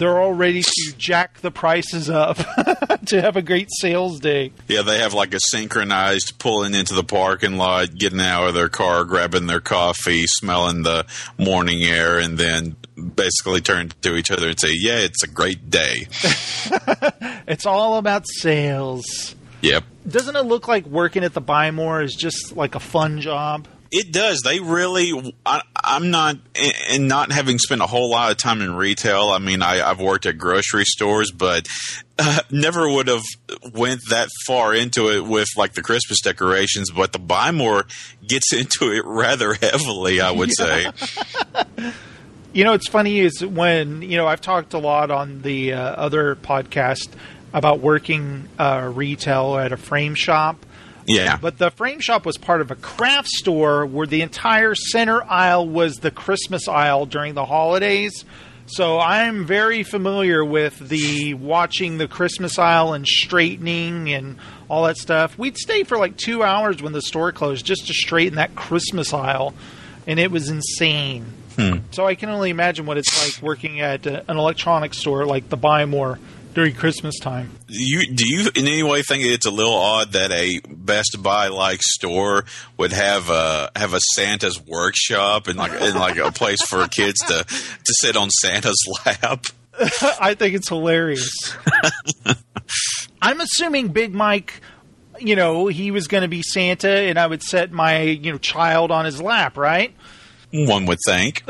[0.01, 2.37] They're all ready to jack the prices up
[3.05, 4.51] to have a great sales day.
[4.67, 8.67] Yeah, they have like a synchronized pulling into the parking lot, getting out of their
[8.67, 11.05] car, grabbing their coffee, smelling the
[11.37, 12.77] morning air, and then
[13.13, 16.07] basically turn to each other and say, "Yeah, it's a great day."
[17.47, 19.35] It's all about sales.
[19.61, 19.83] yep.
[20.07, 23.67] Doesn't it look like working at the Buy More is just like a fun job?
[23.91, 24.41] It does.
[24.43, 25.35] They really.
[25.45, 26.37] I, I'm not,
[26.89, 29.29] and not having spent a whole lot of time in retail.
[29.29, 31.67] I mean, I, I've worked at grocery stores, but
[32.17, 33.23] uh, never would have
[33.73, 36.89] went that far into it with like the Christmas decorations.
[36.89, 37.85] But the buy more
[38.25, 40.21] gets into it rather heavily.
[40.21, 40.91] I would say.
[42.53, 45.79] You know, it's funny is when you know I've talked a lot on the uh,
[45.79, 47.07] other podcast
[47.53, 50.65] about working uh, retail at a frame shop.
[51.05, 51.37] Yeah.
[51.37, 55.67] But the frame shop was part of a craft store where the entire center aisle
[55.67, 58.25] was the Christmas aisle during the holidays.
[58.67, 64.37] So I'm very familiar with the watching the Christmas aisle and straightening and
[64.69, 65.37] all that stuff.
[65.37, 69.13] We'd stay for like two hours when the store closed just to straighten that Christmas
[69.13, 69.53] aisle,
[70.07, 71.25] and it was insane.
[71.57, 71.79] Hmm.
[71.91, 75.57] So I can only imagine what it's like working at an electronics store like the
[75.57, 76.17] Buy More
[76.53, 77.51] during Christmas time.
[77.67, 81.47] You do you in any way think it's a little odd that a Best Buy
[81.47, 82.45] like store
[82.77, 87.19] would have a have a Santa's workshop and like and like a place for kids
[87.27, 89.45] to to sit on Santa's lap?
[90.19, 91.55] I think it's hilarious.
[93.21, 94.61] I'm assuming Big Mike,
[95.19, 98.37] you know, he was going to be Santa, and I would set my you know
[98.37, 99.93] child on his lap, right?
[100.53, 101.43] One would think.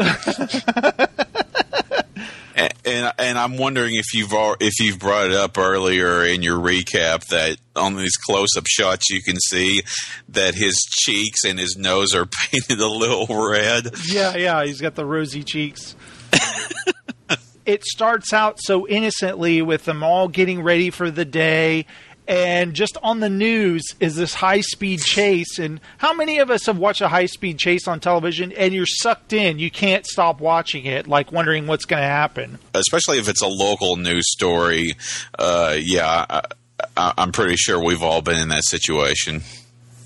[2.85, 7.27] And, and I'm wondering if you've if you've brought it up earlier in your recap
[7.27, 9.81] that on these close up shots you can see
[10.29, 13.91] that his cheeks and his nose are painted a little red.
[14.05, 15.95] Yeah, yeah, he's got the rosy cheeks.
[17.65, 21.85] it starts out so innocently with them all getting ready for the day.
[22.31, 25.59] And just on the news is this high speed chase.
[25.59, 28.85] And how many of us have watched a high speed chase on television and you're
[28.85, 29.59] sucked in?
[29.59, 32.57] You can't stop watching it, like wondering what's going to happen.
[32.73, 34.93] especially if it's a local news story.
[35.37, 36.41] Uh, yeah, I,
[36.95, 39.41] I, I'm pretty sure we've all been in that situation.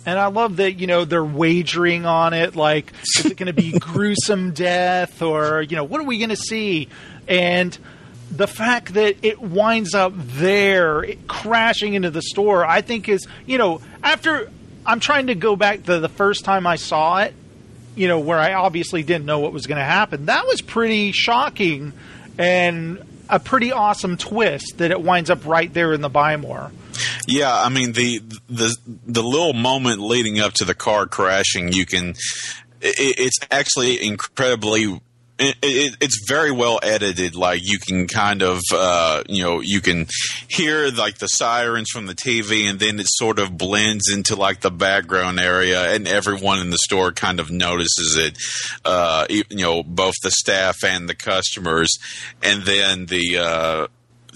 [0.08, 2.56] And I love that, you know, they're wagering on it.
[2.56, 6.30] Like, is it going to be gruesome death or, you know, what are we going
[6.30, 6.90] to see?
[7.28, 7.78] And
[8.32, 13.58] the fact that it winds up there, crashing into the store, I think is, you
[13.58, 14.52] know, after
[14.86, 17.34] I'm trying to go back to the first time I saw it,
[17.96, 20.26] you know, where I obviously didn't know what was going to happen.
[20.26, 21.94] That was pretty shocking
[22.38, 26.72] and a pretty awesome twist that it winds up right there in the Buy More.
[27.28, 28.76] Yeah, I mean the the
[29.06, 32.10] the little moment leading up to the car crashing, you can.
[32.82, 35.00] It, it's actually incredibly.
[35.38, 37.36] It, it, it's very well edited.
[37.36, 40.08] Like you can kind of, uh, you know, you can
[40.48, 44.62] hear like the sirens from the TV, and then it sort of blends into like
[44.62, 48.38] the background area, and everyone in the store kind of notices it.
[48.86, 51.98] Uh, you know, both the staff and the customers,
[52.42, 53.38] and then the.
[53.38, 53.88] Uh,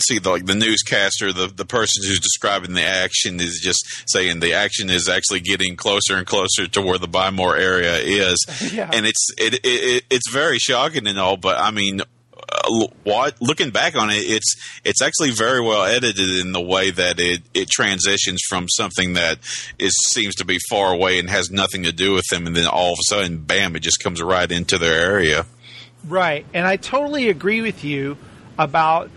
[0.02, 4.40] see the like the newscaster, the the person who's describing the action is just saying
[4.40, 8.38] the action is actually getting closer and closer to where the buy more area is,
[8.74, 8.90] Yeah.
[8.94, 12.02] and it's it, it, it it's very shocking and all, but I mean.
[12.52, 16.90] Uh, what looking back on it, it's it's actually very well edited in the way
[16.90, 19.38] that it, it transitions from something that
[19.78, 22.66] is seems to be far away and has nothing to do with them, and then
[22.66, 23.76] all of a sudden, bam!
[23.76, 25.46] It just comes right into their area.
[26.08, 26.44] Right.
[26.52, 28.18] And I totally agree with you
[28.58, 29.12] about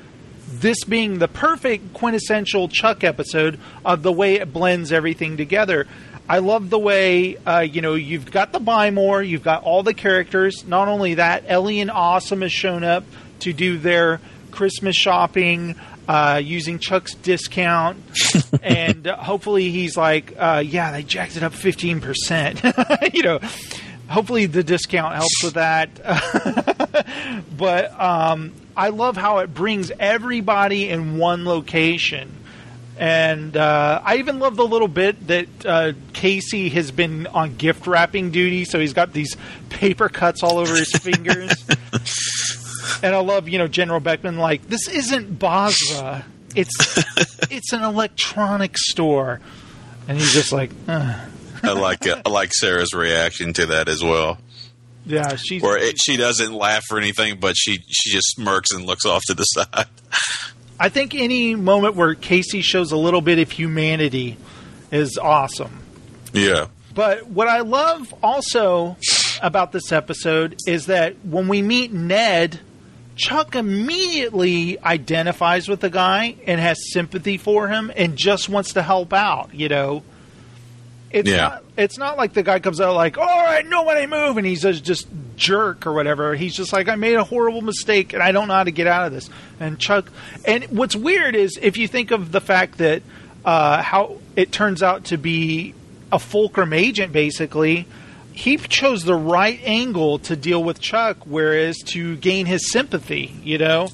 [0.60, 5.86] this being the perfect quintessential Chuck episode of the way it blends everything together.
[6.28, 9.82] I love the way, uh, you know, you've got the buy more, you've got all
[9.82, 10.64] the characters.
[10.66, 13.04] Not only that, Ellie and Awesome has shown up
[13.40, 14.20] to do their
[14.50, 15.74] Christmas shopping
[16.08, 17.98] uh, using Chuck's discount.
[18.62, 23.14] and hopefully he's like, uh, yeah, they jacked it up 15%.
[23.14, 23.40] you know,
[24.12, 25.90] hopefully the discount helps with that.
[27.56, 32.30] but um, I love how it brings everybody in one location.
[32.98, 37.86] And uh, I even love the little bit that uh, Casey has been on gift
[37.86, 39.36] wrapping duty, so he's got these
[39.70, 41.52] paper cuts all over his fingers.
[43.02, 46.24] And I love, you know, General Beckman like this isn't Basra.
[46.54, 46.70] It's
[47.50, 49.40] it's an electronic store,
[50.06, 51.31] and he's just like, Ugh.
[51.62, 54.38] I like I like Sarah's reaction to that as well.
[55.06, 58.84] yeah, she's Where it, she doesn't laugh or anything, but she she just smirks and
[58.84, 59.86] looks off to the side.
[60.80, 64.36] I think any moment where Casey shows a little bit of humanity
[64.90, 65.80] is awesome.
[66.32, 66.66] Yeah.
[66.94, 68.96] But what I love also
[69.40, 72.60] about this episode is that when we meet Ned,
[73.16, 78.82] Chuck immediately identifies with the guy and has sympathy for him and just wants to
[78.82, 80.02] help out, you know.
[81.12, 81.36] It's Yeah.
[81.36, 84.64] not it's not like the guy comes out like, "All right, nobody move," and he's
[84.64, 85.06] a just
[85.36, 86.34] jerk or whatever.
[86.34, 88.86] He's just like, "I made a horrible mistake and I don't know how to get
[88.86, 89.28] out of this."
[89.60, 90.10] And Chuck,
[90.44, 93.02] and what's weird is if you think of the fact that
[93.44, 95.74] uh, how it turns out to be
[96.12, 97.86] a Fulcrum agent, basically,
[98.32, 103.58] he chose the right angle to deal with Chuck, whereas to gain his sympathy, you
[103.58, 103.88] know,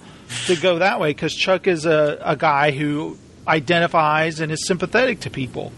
[0.46, 3.16] to go that way because Chuck is a, a guy who
[3.46, 5.72] identifies and is sympathetic to people.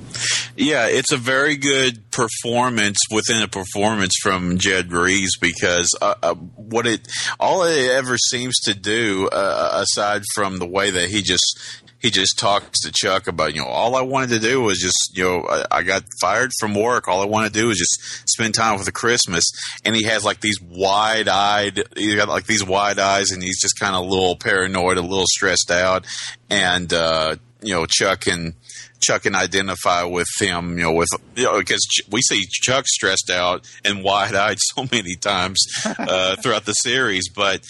[0.57, 6.35] Yeah, it's a very good performance within a performance from Jed Rees because uh, uh,
[6.35, 7.07] what it
[7.39, 12.11] all it ever seems to do, uh, aside from the way that he just he
[12.11, 15.25] just talks to Chuck about you know all I wanted to do was just you
[15.25, 17.09] know I, I got fired from work.
[17.09, 19.45] All I want to do is just spend time with the Christmas,
[19.85, 21.83] and he has like these wide eyed.
[21.97, 25.03] He got like these wide eyes, and he's just kind of a little paranoid, a
[25.03, 26.07] little stressed out,
[26.49, 28.55] and uh, you know Chuck and.
[29.01, 33.31] Chuck can identify with him, you know, with you know, because we see Chuck stressed
[33.31, 37.29] out and wide eyed so many times uh, throughout the series.
[37.29, 37.65] But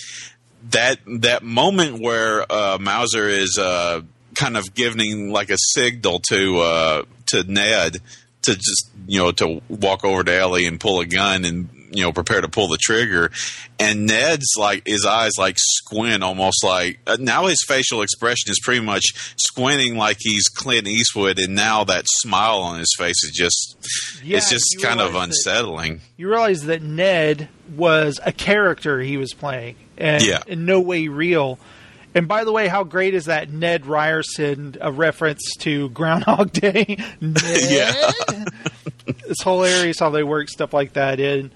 [0.71, 4.03] that that moment where uh, Mauser is uh,
[4.35, 7.99] kind of giving like a signal to uh, to Ned
[8.43, 12.03] to just you know to walk over to Ellie and pull a gun and you
[12.03, 13.31] know prepare to pull the trigger,
[13.79, 18.61] and Ned's like his eyes like squint almost like uh, now his facial expression is
[18.63, 19.05] pretty much
[19.37, 24.37] squinting like he's Clint Eastwood, and now that smile on his face is just Yeah,
[24.39, 26.01] it's just kind of realize that- unsettling.
[26.17, 30.43] You realize that Ned was a character he was playing, and Yeah.
[30.47, 31.59] in no way real.
[32.13, 36.97] And by the way, how great is that Ned Ryerson a reference to Groundhog Day?
[37.21, 37.43] Ned?
[37.71, 38.11] Yeah.
[39.07, 41.51] it's hilarious how they work stuff like that in.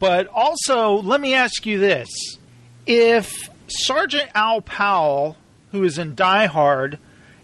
[0.00, 2.08] But also, let me ask you this:
[2.86, 5.36] If Sergeant Al Powell,
[5.70, 6.98] who is in Die Hard,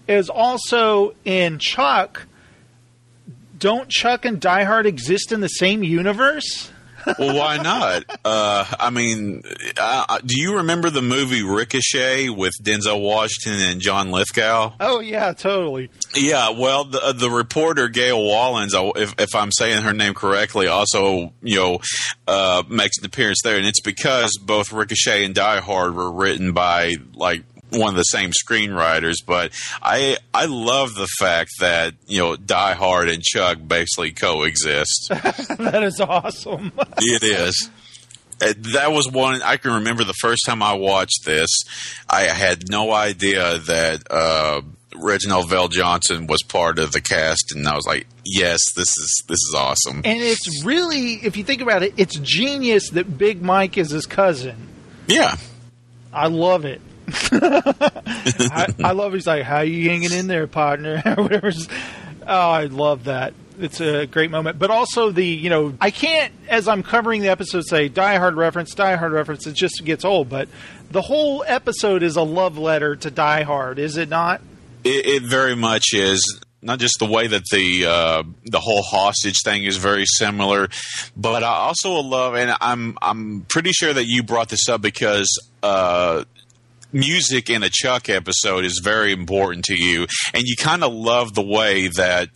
[0.08, 2.26] is also in Chuck,
[3.58, 6.72] don't Chuck and Die Hard exist in the same universe?
[7.18, 8.04] Well, why not?
[8.24, 9.42] Uh, I mean,
[9.76, 14.74] uh, do you remember the movie Ricochet with Denzel Washington and John Lithgow?
[14.80, 15.90] Oh yeah, totally.
[16.14, 20.66] Yeah, well, the uh, the reporter Gail Wallens, if, if I'm saying her name correctly,
[20.66, 21.78] also you know
[22.26, 26.52] uh, makes an appearance there, and it's because both Ricochet and Die Hard were written
[26.52, 29.52] by like one of the same screenwriters, but
[29.82, 35.08] I I love the fact that you know Die Hard and Chuck basically coexist.
[35.10, 36.72] that is awesome.
[36.98, 37.70] it is.
[38.40, 41.50] Uh, That was one I can remember the first time I watched this.
[42.08, 44.60] I had no idea that uh,
[44.94, 49.38] Reginald VelJohnson was part of the cast, and I was like, "Yes, this is this
[49.38, 53.76] is awesome." And it's really, if you think about it, it's genius that Big Mike
[53.78, 54.68] is his cousin.
[55.08, 55.36] Yeah.
[56.12, 56.80] I love it.
[57.32, 61.02] I, I love he's like, how you hanging in there, partner?
[61.16, 61.52] Or Whatever.
[62.26, 63.34] Oh, I love that.
[63.58, 64.58] It's a great moment.
[64.58, 68.34] But also the, you know, I can't, as I'm covering the episode, say Die Hard
[68.34, 69.46] reference, Die Hard reference.
[69.46, 70.28] It just gets old.
[70.28, 70.48] But
[70.90, 74.40] the whole episode is a love letter to Die Hard, is it not?
[74.84, 76.40] It, it very much is.
[76.62, 80.68] Not just the way that the uh, the whole hostage thing is very similar,
[81.16, 85.28] but I also love, and I'm I'm pretty sure that you brought this up because
[85.62, 86.24] uh,
[86.92, 91.34] music in a Chuck episode is very important to you, and you kind of love
[91.34, 92.28] the way that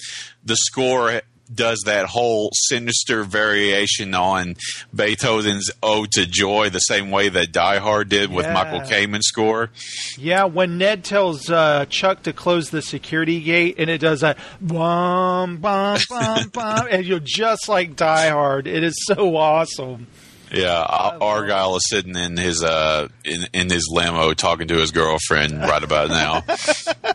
[0.44, 1.22] the score
[1.52, 4.54] does that whole sinister variation on
[4.94, 8.52] Beethoven's "Ode to Joy," the same way that Die Hard did with Yeah.
[8.54, 9.70] Michael Kamen's score.
[10.16, 14.38] Yeah, when Ned tells uh, Chuck to close the security gate, and it does that
[14.60, 18.68] bum bum bum bum, and you're just like Die Hard.
[18.68, 20.06] It is so awesome.
[20.52, 24.90] Yeah, Ar- Argyle is sitting in his uh in, in his limo talking to his
[24.90, 26.42] girlfriend right about now.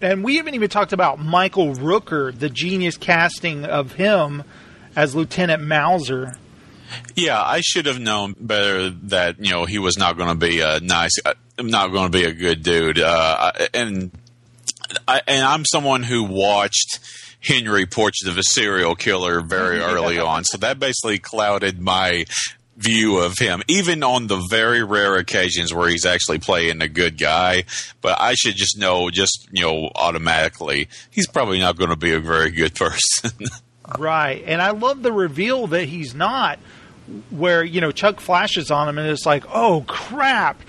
[0.00, 4.42] And we haven't even talked about Michael Rooker, the genius casting of him
[4.96, 6.32] as Lieutenant Mauser.
[7.14, 10.60] yeah, I should have known better that you know he was not going to be
[10.60, 12.98] a nice, uh, not going to be a good dude.
[12.98, 14.10] Uh, and
[15.06, 16.98] I, and I'm someone who watched
[17.42, 22.24] Henry Portrait of a Serial Killer very early on, so that basically clouded my
[22.76, 27.18] view of him, even on the very rare occasions where he's actually playing a good
[27.18, 27.64] guy.
[28.00, 32.12] But I should just know, just you know, automatically, he's probably not going to be
[32.12, 33.30] a very good person.
[33.98, 34.42] Right.
[34.46, 36.58] And I love the reveal that he's not,
[37.30, 40.62] where, you know, Chuck flashes on him and it's like, oh, crap.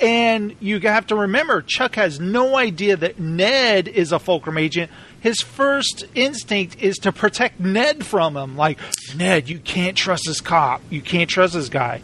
[0.00, 4.90] And you have to remember, Chuck has no idea that Ned is a Fulcrum agent.
[5.20, 8.56] His first instinct is to protect Ned from him.
[8.56, 8.78] Like,
[9.16, 10.80] Ned, you can't trust this cop.
[10.90, 12.00] You can't trust this guy.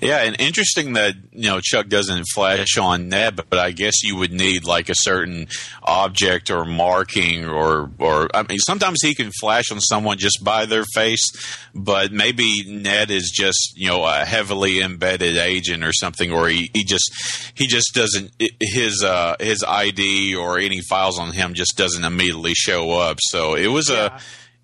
[0.00, 4.16] Yeah, and interesting that you know Chuck doesn't flash on Ned, but I guess you
[4.16, 5.48] would need like a certain
[5.82, 10.66] object or marking, or or I mean, sometimes he can flash on someone just by
[10.66, 11.26] their face,
[11.74, 16.70] but maybe Ned is just you know a heavily embedded agent or something, or he,
[16.72, 17.10] he just
[17.54, 22.54] he just doesn't his uh his ID or any files on him just doesn't immediately
[22.54, 23.18] show up.
[23.20, 24.18] So it was a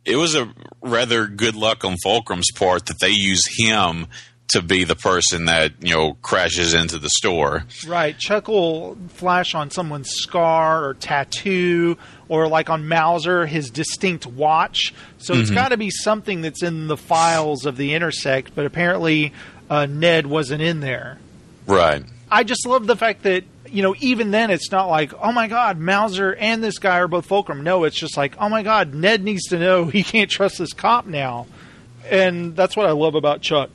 [0.05, 4.09] it was a rather good luck on Fulcrum's part that they use him
[4.53, 7.65] to be the person that you know crashes into the store.
[7.87, 8.17] Right.
[8.19, 11.97] Chuck will flash on someone's scar or tattoo,
[12.29, 14.95] or like on Mauser, his distinct watch.
[15.19, 15.55] So it's Mhm.
[15.55, 19.33] got to be something that's in the files of the Intersect, but apparently
[19.71, 21.19] uh, Ned wasn't in there.
[21.67, 22.05] Right.
[22.31, 25.49] I just love the fact that, you know, even then it's not like, oh my
[25.49, 27.63] God, Mauser and this guy are both Fulcrum.
[27.63, 30.73] No, it's just like, oh my God, Ned needs to know he can't trust this
[30.75, 31.47] cop now.
[32.11, 33.71] And that's what I love about Chuck.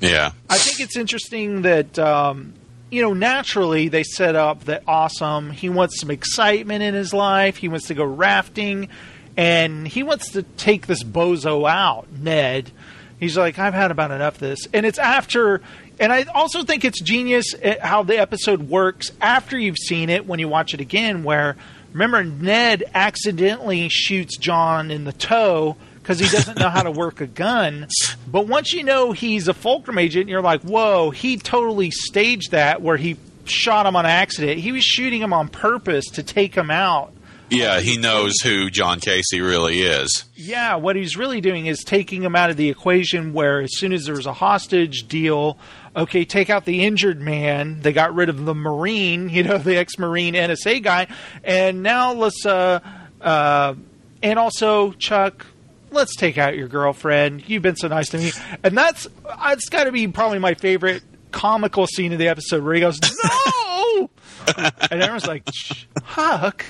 [0.00, 0.32] Yeah.
[0.48, 2.54] I think it's interesting that um,
[2.90, 5.50] you know naturally they set up that awesome.
[5.50, 7.58] He wants some excitement in his life.
[7.58, 8.88] He wants to go rafting,
[9.36, 12.10] and he wants to take this bozo out.
[12.12, 12.70] Ned,
[13.18, 15.60] he's like, I've had about enough of this, and it's after.
[15.98, 20.38] And I also think it's genius how the episode works after you've seen it when
[20.38, 21.24] you watch it again.
[21.24, 21.56] Where
[21.92, 25.76] remember Ned accidentally shoots John in the toe
[26.10, 27.86] because he doesn't know how to work a gun.
[28.26, 32.82] But once you know he's a Fulcrum agent, you're like, whoa, he totally staged that
[32.82, 34.58] where he shot him on accident.
[34.58, 37.12] He was shooting him on purpose to take him out.
[37.48, 40.24] Yeah, he knows who John Casey really is.
[40.34, 43.92] Yeah, what he's really doing is taking him out of the equation where as soon
[43.92, 45.58] as there was a hostage deal,
[45.94, 47.82] okay, take out the injured man.
[47.82, 51.06] They got rid of the Marine, you know, the ex Marine NSA guy.
[51.44, 52.80] And now let's, uh,
[53.20, 53.74] uh,
[54.24, 55.46] and also, Chuck,
[55.90, 57.48] let's take out your girlfriend.
[57.48, 58.32] You've been so nice to me.
[58.62, 61.02] And that's, uh, it's got to be probably my favorite
[61.32, 64.10] comical scene of the episode where he goes, no!
[64.56, 66.64] and everyone's like, "Shh, Huck.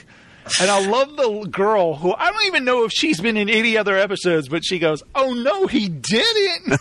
[0.60, 3.76] And I love the girl who I don't even know if she's been in any
[3.76, 6.80] other episodes, but she goes, "Oh no, he didn't."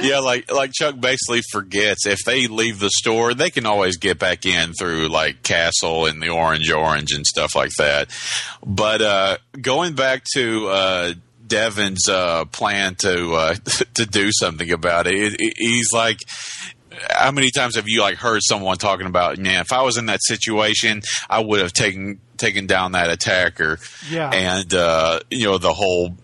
[0.00, 4.18] Yeah, like like Chuck basically forgets if they leave the store, they can always get
[4.18, 8.08] back in through like Castle and the Orange Orange and stuff like that.
[8.64, 11.12] But uh, going back to uh,
[11.46, 13.54] Devon's uh, plan to uh,
[13.94, 16.18] to do something about it, it, it- he's like
[17.10, 20.06] how many times have you like heard someone talking about, man, if I was in
[20.06, 23.78] that situation, I would have taken taken down that attacker.
[24.10, 24.30] Yeah.
[24.30, 26.16] And uh, you know, the whole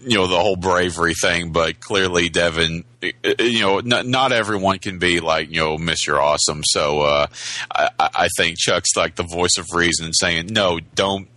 [0.00, 4.98] you know, the whole bravery thing, but clearly Devin you know, not, not everyone can
[4.98, 6.18] be like, you know, Mr.
[6.18, 6.62] Awesome.
[6.64, 7.26] So uh
[7.74, 11.28] I, I think Chuck's like the voice of reason saying, No, don't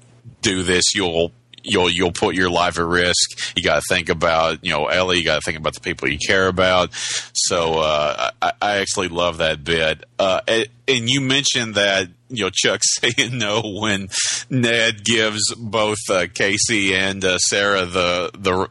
[0.42, 1.32] do this, you'll
[1.64, 3.56] you'll you'll put your life at risk.
[3.56, 5.20] You got to think about you know Ellie.
[5.20, 6.90] You got to think about the people you care about.
[6.94, 10.04] So uh, I, I actually love that bit.
[10.20, 14.10] Uh, and, and you mentioned that you know Chuck saying no when
[14.50, 18.68] Ned gives both uh, Casey and uh, Sarah the the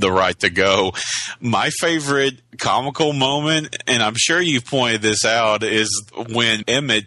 [0.00, 0.92] the right to go.
[1.40, 5.88] My favorite comical moment, and I'm sure you've pointed this out, is
[6.30, 7.06] when Emmett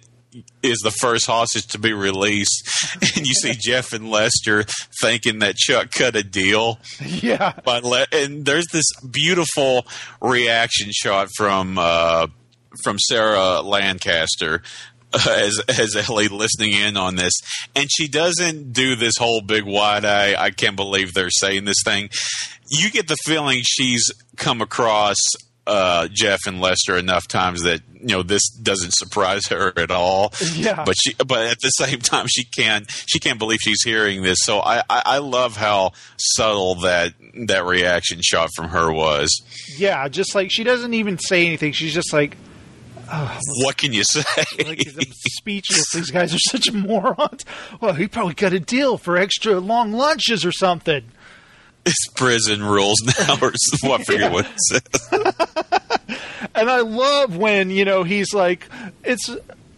[0.63, 2.69] is the first hostage to be released,
[3.01, 4.63] and you see Jeff and Lester
[5.01, 6.79] thinking that Chuck cut a deal.
[7.01, 9.85] Yeah, but le- and there's this beautiful
[10.21, 12.27] reaction shot from uh,
[12.83, 14.63] from Sarah Lancaster.
[15.13, 17.33] Uh, as as Ellie listening in on this,
[17.75, 20.41] and she doesn't do this whole big wide eye.
[20.41, 22.09] I can't believe they're saying this thing.
[22.71, 25.17] You get the feeling she's come across
[25.67, 30.33] uh, Jeff and Lester enough times that you know this doesn't surprise her at all.
[30.55, 30.83] Yeah.
[30.85, 34.39] But she, but at the same time, she can't she can't believe she's hearing this.
[34.41, 37.13] So I, I, I love how subtle that
[37.47, 39.29] that reaction shot from her was.
[39.77, 41.73] Yeah, just like she doesn't even say anything.
[41.73, 42.37] She's just like,
[43.11, 44.23] oh, What can you say?
[44.65, 45.91] like I'm speechless.
[45.93, 47.45] These guys are such morons.
[47.79, 51.03] Well, he probably got a deal for extra long lunches or something.
[51.85, 53.51] It's prison rules now, or
[53.83, 55.61] well, I forget what it says.
[56.53, 58.67] And I love when, you know, he's like,
[59.03, 59.29] it's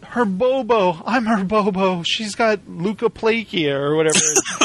[0.02, 1.02] her Bobo.
[1.06, 2.04] I'm her Bobo.
[2.04, 4.20] She's got leukoplakia or whatever.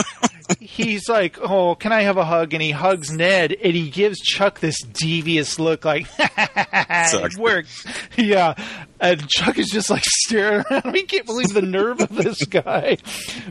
[0.61, 2.55] he's like, oh, can I have a hug?
[2.55, 7.69] And he hugs Ned and he gives Chuck this devious look like, it worked.
[8.17, 8.55] Yeah.
[9.01, 10.95] And Chuck is just like staring around.
[10.95, 12.99] He can't believe the nerve of this guy.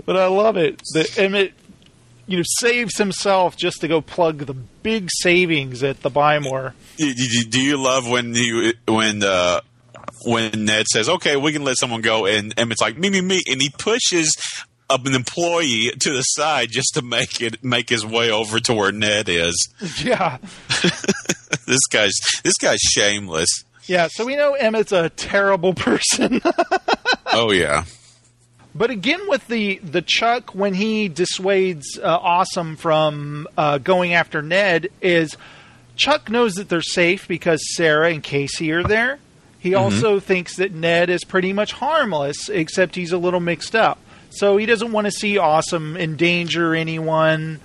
[0.06, 0.82] But I love it.
[0.94, 1.54] The Emmett
[2.28, 6.74] you know, saves himself just to go plug the big savings at the Buy More.
[6.98, 9.62] Do, do, do you love when you when uh,
[10.26, 13.42] when Ned says, "Okay, we can let someone go," and Emmett's like, "Me, me, me,"
[13.50, 14.36] and he pushes
[14.90, 18.74] up an employee to the side just to make it make his way over to
[18.74, 19.70] where Ned is.
[20.04, 20.38] Yeah.
[21.66, 22.14] this guy's
[22.44, 23.50] this guy's shameless.
[23.86, 26.42] Yeah, so we know Emmett's a terrible person.
[27.34, 27.84] Oh yeah.
[28.76, 34.42] But again, with the the Chuck when he dissuades uh, Awesome from uh, going after
[34.42, 35.36] Ned, is
[35.96, 39.18] Chuck knows that they're safe because Sarah and Casey are there.
[39.60, 39.80] He Mhm.
[39.80, 43.98] also thinks that Ned is pretty much harmless, except he's a little mixed up.
[44.30, 47.60] So he doesn't want to see Awesome endanger anyone,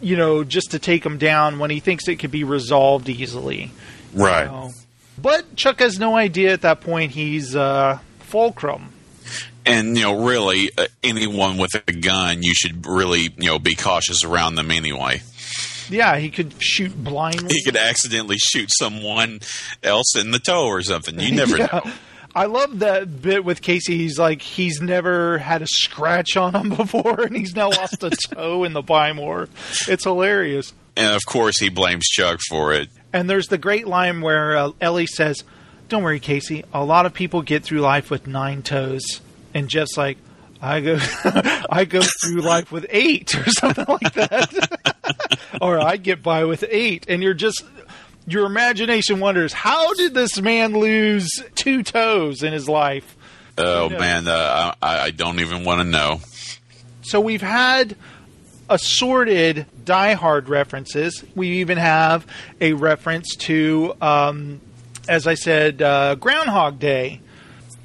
[0.00, 3.70] you know, just to take him down when he thinks it could be resolved easily.
[4.12, 4.46] Right.
[4.48, 4.70] So-
[5.16, 8.88] but Chuck has no idea at that point he's uh, Fulcrum.
[9.66, 13.74] And you know, really, uh, anyone with a gun, you should really you know be
[13.74, 15.22] cautious around them anyway.
[15.90, 17.52] Yeah, he could shoot blindly.
[17.54, 19.40] He could accidentally shoot someone
[19.82, 21.18] else in the toe or something.
[21.20, 21.68] You never Yeah.
[21.84, 21.92] know.
[22.36, 23.96] I love that bit with Casey.
[23.96, 28.10] He's like, he's never had a scratch on him before, and he's now lost a
[28.34, 29.48] toe in the Buy More.
[29.86, 30.72] It's hilarious.
[30.96, 32.88] And of course, he blames Chuck for it.
[33.12, 35.44] And there's the great line where uh, Ellie says,
[35.88, 36.64] "Don't worry, Casey.
[36.72, 39.20] A lot of people get through life with nine toes."
[39.54, 40.18] And Jeff's like,
[40.60, 40.98] "I go,
[41.70, 46.64] I go through life with eight or something like that, or I get by with
[46.68, 47.06] eight.
[47.08, 47.62] And you're just,
[48.26, 53.16] your imagination wonders, how did this man lose two toes in his life?
[53.56, 53.98] Oh Yeah.
[53.98, 56.20] man, uh, I, I don't even want to know.
[57.02, 57.94] So we've had
[58.68, 61.24] assorted Die Hard references.
[61.34, 62.26] We even have
[62.60, 64.60] a reference to, um,
[65.08, 67.20] as I said, uh, Groundhog Day.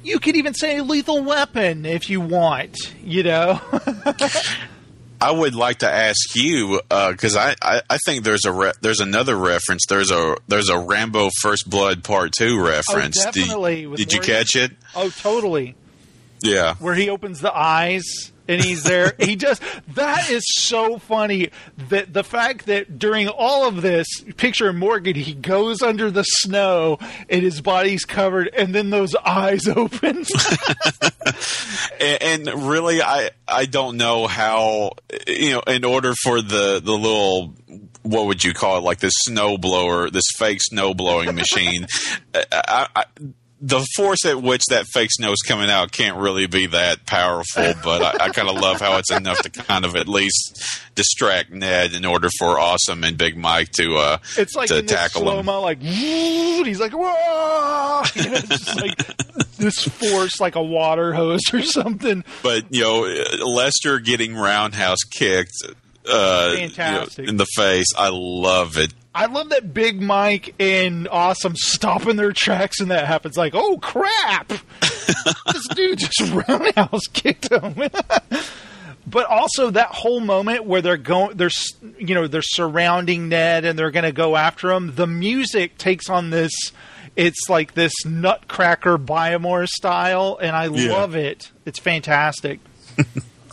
[0.02, 3.60] You could even say Lethal Weapon if you want, you know.
[5.22, 8.72] I would like to ask you uh, because I, I, I think there's a re-
[8.80, 9.84] there's another reference.
[9.86, 13.18] There's a there's a Rambo First Blood Part Two reference.
[13.20, 14.72] Oh, did- definitely, with Did, you catch it?
[14.96, 15.74] oh, totally.
[16.42, 16.74] Yeah.
[16.76, 19.14] Where he opens the eyes and he's there.
[19.18, 19.60] he does.
[19.94, 21.50] That is so funny.
[21.88, 24.06] That the fact that during all of this,
[24.36, 26.98] picture Morgan, he goes under the snow
[27.28, 30.24] and his body's covered, and then those eyes open.
[32.00, 34.92] and, and really, I I don't know how
[35.28, 35.62] you know.
[35.66, 37.54] In order for the the little
[38.02, 41.86] what would you call it, like this snow blower, this fake snow blowing machine,
[42.34, 43.04] I, I,
[43.60, 47.74] the force at which that fake snow is coming out can't really be that powerful,
[47.84, 50.64] but I, I kind of love how it's enough to kind of at least
[50.94, 55.22] distract Ned in order for Awesome and Big Mike to uh It's like to tackle
[55.22, 55.46] slow him.
[55.46, 58.02] like he's like, whoa!
[58.14, 58.96] You know, it's just like
[59.58, 62.24] this force, like a water hose or something.
[62.42, 63.00] But you know,
[63.46, 65.52] Lester getting roundhouse kicked
[66.08, 68.92] uh, you know, in the face, I love it.
[69.14, 73.36] I love that Big Mike and Awesome stopping their tracks, and that happens.
[73.36, 74.48] Like, oh crap!
[74.80, 77.74] this dude just roundhouse kicked him.
[79.06, 81.50] but also that whole moment where they're going, they're
[81.98, 84.94] you know they're surrounding Ned and they're going to go after him.
[84.94, 86.52] The music takes on this.
[87.16, 90.92] It's like this Nutcracker Buy More style, and I Yeah.
[90.92, 91.50] love it.
[91.66, 92.60] It's fantastic.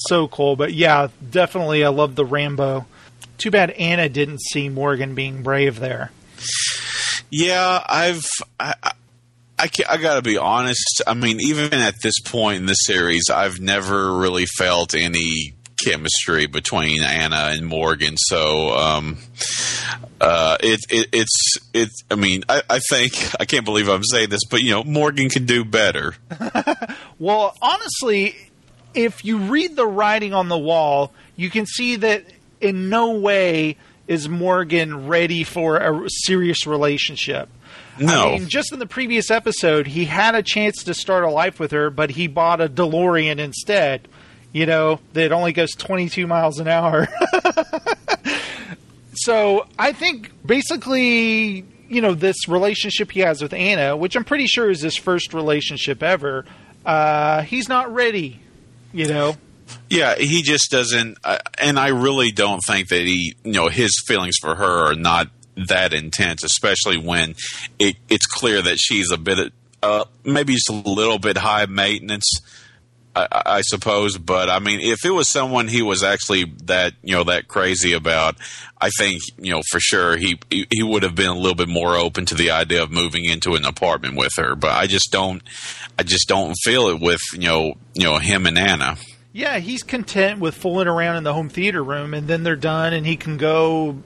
[0.07, 0.55] So cool.
[0.55, 2.85] But yeah, definitely, I love the Rambo.
[3.37, 6.11] Too bad Anna didn't see Morgan being brave there.
[7.29, 8.25] Yeah, I've
[8.59, 8.91] I, I,
[9.59, 11.01] I, I gotta be honest.
[11.05, 15.53] I mean, even at this point in the series, I've never really felt any
[15.83, 18.15] chemistry between Anna and Morgan.
[18.17, 19.17] So, um,
[20.19, 21.89] uh, it, it it's it.
[22.09, 25.29] I mean, I, I think I can't believe I'm saying this, but you know, Morgan
[25.29, 26.15] can do better.
[27.19, 28.35] Well, honestly,
[28.97, 32.25] if you read the writing on the wall, you can see that
[32.59, 37.47] in no way is Morgan ready for a serious relationship.
[37.99, 38.29] No.
[38.29, 41.59] I mean, just in the previous episode, he had a chance to start a life
[41.59, 44.07] with her, but he bought a DeLorean instead.
[44.51, 47.07] You know, that only goes 22 miles an hour.
[49.13, 54.47] so I think basically, you know, this relationship he has with Anna, which I'm pretty
[54.47, 56.45] sure is his first relationship ever,
[56.85, 58.41] uh, he's not ready.
[58.93, 59.35] You know,
[59.89, 63.91] Yeah, he just doesn't, uh, and I really don't think that he, you know, his
[64.05, 67.35] feelings for her are not that intense, especially when
[67.79, 69.51] it, it's clear that she's a bit,
[69.81, 72.29] uh, maybe just a little bit high maintenance,
[73.25, 74.17] I, I suppose.
[74.17, 77.93] But I mean, if it was someone he was actually that, you know, that crazy
[77.93, 78.35] about,
[78.79, 81.69] I think, you know, for sure he he, he would have been a little bit
[81.69, 84.55] more open to the idea of moving into an apartment with her.
[84.55, 85.41] But I just don't,
[85.97, 88.97] I just don't feel it with, you know, you know, him and Anna.
[89.33, 92.93] yeah, he's content with fooling around in the home theater room, and then they're done,
[92.93, 93.97] and he can go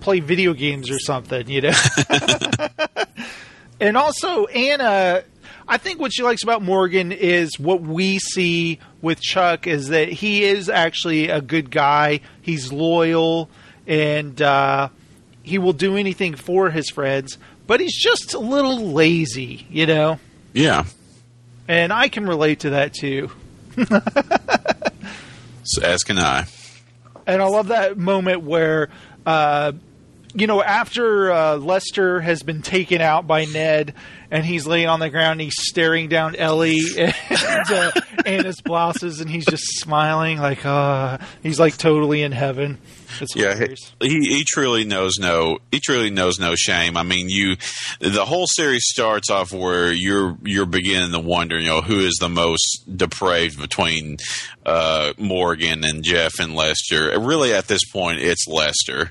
[0.00, 1.48] play video games or something.
[1.48, 1.72] You know.
[3.80, 5.22] and also Anna,
[5.68, 10.08] I think what she likes about Morgan is what we see with Chuck is that
[10.08, 12.20] he is actually a good guy.
[12.40, 13.50] He's loyal
[13.86, 14.88] and uh,
[15.42, 17.36] he will do anything for his friends,
[17.66, 20.18] but he's just a little lazy, you know.
[20.54, 20.84] Yeah.
[21.68, 23.30] And I can relate to that too.
[25.68, 26.46] So as can I.
[27.26, 28.88] And I love that moment where,
[29.26, 29.72] uh,
[30.34, 33.94] you know, after uh, Lester has been taken out by Ned
[34.30, 37.14] and he's laying on the ground, and he's staring down Ellie and
[37.70, 37.90] uh,
[38.26, 42.76] Anna's blouses, and he's just smiling like, uh, he's like totally in heaven.
[43.22, 43.94] It's Yeah, hilarious.
[44.02, 46.98] he, he truly knows no he truly knows no shame.
[46.98, 47.56] I mean, you
[48.00, 52.18] the whole series starts off where you're you're beginning to wonder, you know, who is
[52.20, 54.18] the most depraved between
[54.66, 57.18] uh, Morgan and Jeff and Lester.
[57.18, 59.10] Really, at this point, it's Lester.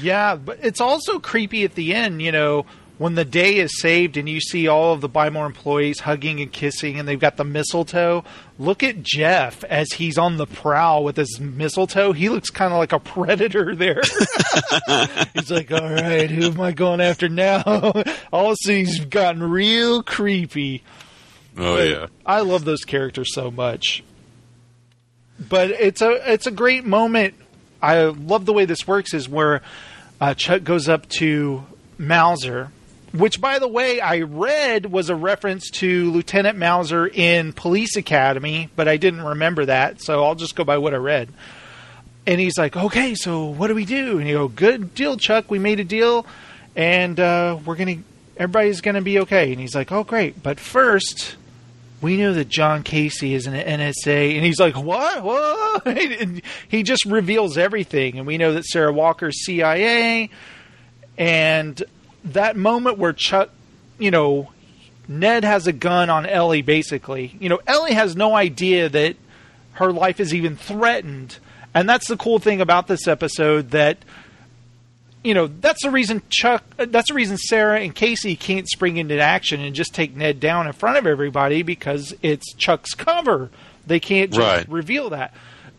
[0.00, 2.66] Yeah, but it's also creepy at the end, you know,
[2.98, 6.40] when the day is saved and you see all of the Buy More employees hugging
[6.40, 8.24] and kissing and they've got the mistletoe.
[8.58, 12.12] Look at Jeff as he's on the prowl with his mistletoe.
[12.12, 14.02] He looks kind of like a predator there.
[15.34, 17.62] he's like, all right, who am I going after now?
[18.32, 20.84] all of a sudden he's gotten real creepy.
[21.56, 22.06] Oh But yeah.
[22.24, 24.04] I love those characters so much.
[25.48, 27.34] But it's a it's a great moment.
[27.82, 29.60] I love the way this works is where
[30.20, 31.64] uh, Chuck goes up to
[31.98, 32.70] Mauser,
[33.12, 38.70] which by the way I read was a reference to Lieutenant Mauser in Police Academy,
[38.76, 41.28] but I didn't remember that, so I'll just go by what I read.
[42.24, 45.50] And he's like, "Okay, so what do we do?" And you go, "Good deal, Chuck.
[45.50, 46.24] We made a deal,
[46.76, 47.96] and uh, we're gonna
[48.36, 51.34] everybody's gonna be okay." And he's like, "Oh, great, but first."
[52.02, 55.22] We know that John Casey is an NSA, and he's like, what?
[55.22, 55.86] What?
[55.86, 60.28] And he just reveals everything, and we know that Sarah Walker's CIA,
[61.16, 61.82] and
[62.24, 63.50] that moment where Chuck,
[63.98, 64.50] you know,
[65.08, 67.36] Ned has a gun on Ellie, basically.
[67.40, 69.16] You know, Ellie has no idea that
[69.74, 71.38] her life is even threatened,
[71.74, 73.98] and that's the cool thing about this episode that
[75.22, 76.64] you know that's the reason Chuck.
[76.78, 80.40] uh, That's the reason Sarah and Casey can't spring into action and just take Ned
[80.40, 83.50] down in front of everybody because it's Chuck's cover.
[83.86, 84.68] They can't just Right.
[84.68, 85.34] reveal that.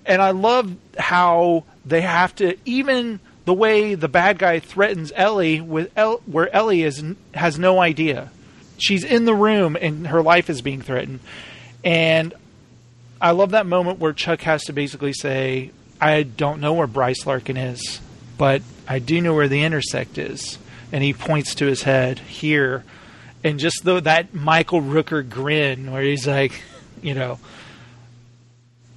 [0.05, 5.59] And I love how they have to even the way the bad guy threatens Ellie
[5.61, 7.03] with El, where Ellie is
[7.33, 8.29] has no idea.
[8.79, 11.19] she's in the room and her life is being threatened.
[11.85, 12.33] And
[13.21, 15.71] I love that moment where Chuck has to basically say,
[16.01, 18.01] I don't know where Bryce Larkin is,
[18.37, 20.57] but I do know where the intersect is.
[20.91, 22.83] And he points to his head here.
[23.43, 26.61] And just though that Michael Rooker grin where he's like,
[27.01, 27.39] you know,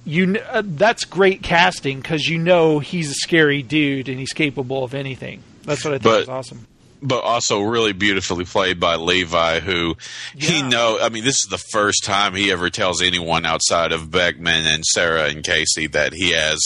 [0.05, 4.83] you uh, that's great casting because you know he's a scary dude and he's capable
[4.83, 5.43] of anything.
[5.63, 6.67] That's what I think But- is awesome.
[7.01, 9.97] but also really beautifully played by Levi, who
[10.35, 10.97] he know.
[11.01, 14.83] I mean, this is the first time he ever tells anyone outside of Beckman and
[14.85, 16.59] Sarah and Casey that he has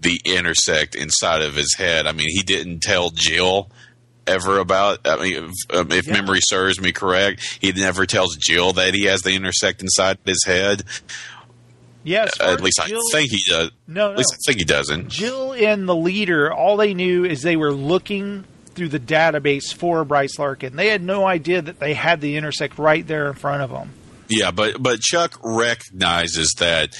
[0.00, 2.06] the intersect inside of his head.
[2.06, 3.70] I mean, he didn't tell Jill
[4.26, 5.00] ever about.
[5.04, 9.04] I mean, if, um, if memory serves me correct, he never tells Jill that he
[9.04, 10.84] has the intersect inside his head.
[12.02, 13.70] Yes, at least I think he does.
[13.86, 14.36] No, at least no.
[14.36, 15.08] I think he doesn't.
[15.08, 18.44] Jill and the leader, all they knew is they were looking
[18.74, 20.76] through the database for Bryce Larkin.
[20.76, 23.90] They had no idea that they had the intersect right there in front of them.
[24.28, 26.94] Yeah, but but Chuck recognizes that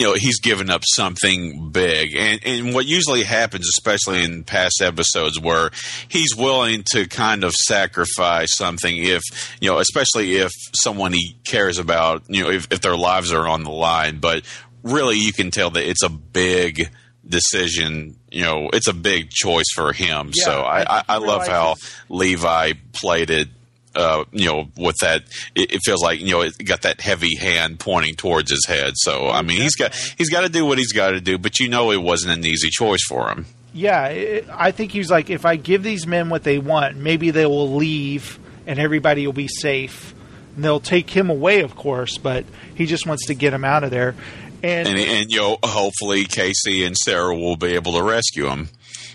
[0.00, 4.80] you know he's given up something big, and and what usually happens, especially in past
[4.80, 5.70] episodes, where
[6.08, 9.22] he's willing to kind of sacrifice something if
[9.60, 13.46] you know, especially if someone he cares about, you know, if, if their lives are
[13.46, 14.20] on the line.
[14.20, 14.42] But
[14.82, 16.88] really, you can tell that it's a big
[17.28, 18.16] decision.
[18.30, 20.30] You know, it's a big choice for him.
[20.34, 21.74] Yeah, so I, I I, think he I love how
[22.08, 23.48] Levi played it.
[23.94, 25.22] Uh, you know, with that,
[25.54, 28.92] it, it feels like you know it got that heavy hand pointing towards his head.
[28.94, 31.58] So I mean, he's got he's got to do what he's got to do, but
[31.58, 33.46] you know, it wasn't an easy choice for him.
[33.72, 36.96] Yeah, it, I think he was like, if I give these men what they want,
[36.96, 40.14] maybe they will leave and everybody will be safe.
[40.54, 42.44] And they'll take him away, of course, but
[42.74, 44.14] he just wants to get him out of there.
[44.62, 48.68] And, And and you know, hopefully Casey and Sarah will be able to rescue him.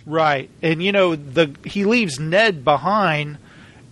[0.06, 0.50] Right.
[0.62, 3.38] And you know, the he leaves Ned behind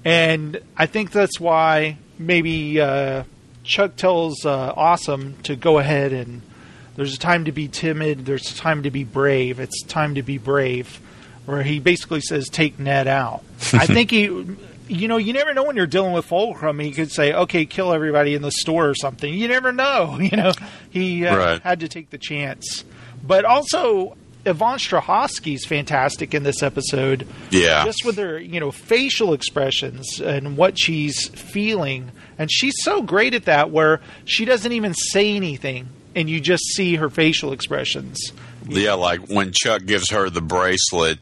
[0.05, 3.23] and I think that's why maybe uh,
[3.63, 6.41] Chuck tells uh, Awesome to go ahead and
[6.95, 9.59] there's a time to be timid, there's a time to be brave.
[9.59, 10.99] It's time to be brave
[11.45, 13.43] where he basically says take Ned out.
[13.73, 14.23] I think he
[14.89, 16.77] you know, you never know when you're dealing with Fulcrum.
[16.77, 20.17] He could say, "Okay, kill everybody in the store or something." You never know.
[20.21, 20.51] You know,
[20.89, 21.61] he uh, Right.
[21.61, 22.83] had to take the chance.
[23.23, 27.27] But also, Yvonne Strahovski's fantastic in this episode.
[27.49, 27.85] Yeah.
[27.85, 33.33] just with her, you know, facial expressions and what she's feeling, and she's so great
[33.33, 38.19] at that, where she doesn't even say anything, and you just see her facial expressions.
[38.67, 41.19] Yeah, like when Chuck gives her the bracelet,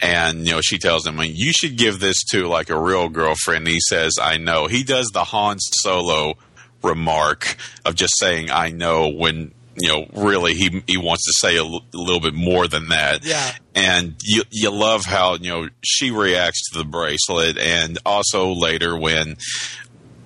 [0.00, 3.66] and you know she tells him, "You should give this to like a real girlfriend."
[3.66, 6.38] And he says, "I know." He does the Han Solo
[6.82, 11.56] remark of just saying, "I know," when you know really he he wants to say
[11.56, 13.24] a l- a little bit more than that.
[13.24, 13.52] Yeah.
[13.74, 18.96] And you you love how you know she reacts to the bracelet, and also later
[18.98, 19.36] when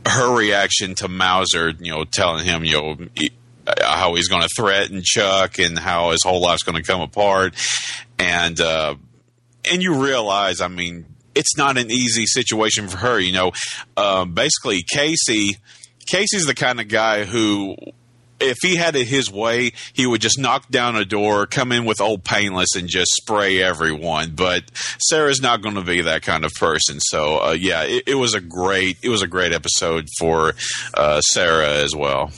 [0.07, 3.31] her reaction to Mauser, you know, telling him, you know, he-
[3.67, 7.01] uh, how he's going to threaten Chuck and how his whole life's going to come
[7.01, 7.55] apart,
[8.19, 8.97] and uh,
[9.71, 11.07] and you realize, I mean,
[11.37, 13.21] it's not an easy situation for her.
[13.21, 13.53] You know,
[13.97, 15.59] um, basically, Casey,
[16.11, 17.77] Casey's the kind of guy who.
[18.43, 21.85] If he had it his way, he would just knock down a door, come in
[21.85, 24.33] with old painless, and just spray everyone.
[24.35, 24.65] But
[24.99, 27.01] Sarah's not going to be that kind of person.
[27.01, 30.55] So uh, yeah, it, it was a great it was a great episode for
[30.95, 32.31] uh, Sarah as well.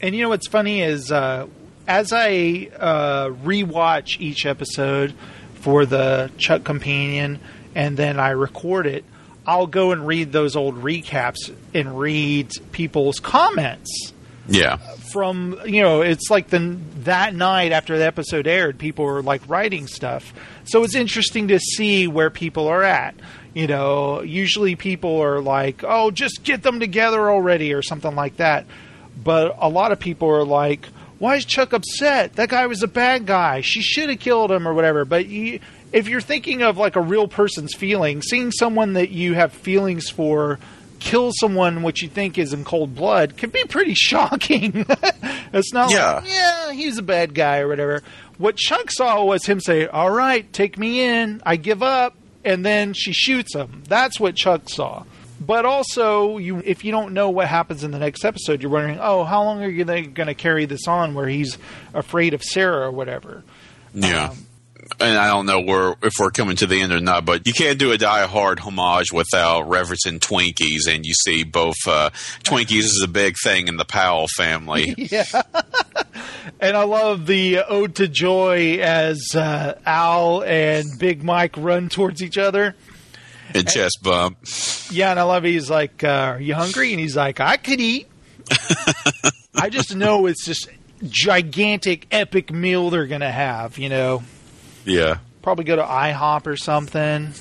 [0.00, 1.46] And you know what's funny is uh,
[1.86, 5.14] as I uh, rewatch each episode
[5.54, 7.38] for the Chuck Companion,
[7.74, 9.04] and then I record it,
[9.46, 14.11] I'll go and read those old recaps and read people's comments
[14.48, 19.22] Yeah, from you know it's like the that night after the episode aired people were
[19.22, 20.32] like writing stuff.
[20.64, 23.14] So it's interesting to see where people are at.
[23.54, 28.38] You know usually people are like oh just get them together already or something like
[28.38, 28.66] that.
[29.22, 30.88] But a lot of people are like
[31.22, 32.32] why is chuck upset?
[32.32, 33.60] That guy was a bad guy.
[33.60, 35.04] She should have killed him or whatever.
[35.04, 35.60] But you,
[35.92, 40.10] if you're thinking of like a real person's feeling seeing someone that you have feelings
[40.10, 40.58] for
[41.02, 44.86] kill someone what you think is in cold blood can be pretty shocking.
[45.52, 46.14] it's not Yeah.
[46.14, 48.02] like, yeah, he's a bad guy or whatever.
[48.38, 52.14] What Chuck saw was him say, All right, take me in, I give up,
[52.44, 53.82] and then she shoots him.
[53.88, 55.04] That's what Chuck saw.
[55.40, 58.98] But also, you if you don't know what happens in the next episode, you're wondering,
[59.00, 61.58] oh, how long are you going to carry this on where he's
[61.94, 63.42] afraid of Sarah or whatever?
[63.92, 64.28] yeah.
[64.30, 64.46] Um,
[65.00, 67.52] and I don't know where if we're coming to the end or not, but you
[67.52, 72.10] can't do a Die Hard homage without referencing Twinkies, and you see both uh,
[72.44, 74.94] Twinkies is a big thing in the Powell family.
[74.98, 75.24] yeah.
[76.60, 82.22] and I love the ode to joy as uh, Al and Big Mike run towards
[82.22, 82.74] each other.
[83.54, 84.38] and chest bump.
[84.90, 87.80] Yeah, and I love he's like, uh, "Are you hungry?" And he's like, "I could
[87.80, 88.08] eat."
[89.54, 90.66] I just know it's this
[91.08, 93.78] gigantic, epic meal they're gonna have.
[93.78, 94.22] You know,
[94.84, 95.18] Yeah.
[95.42, 97.32] probably go to IHOP or something.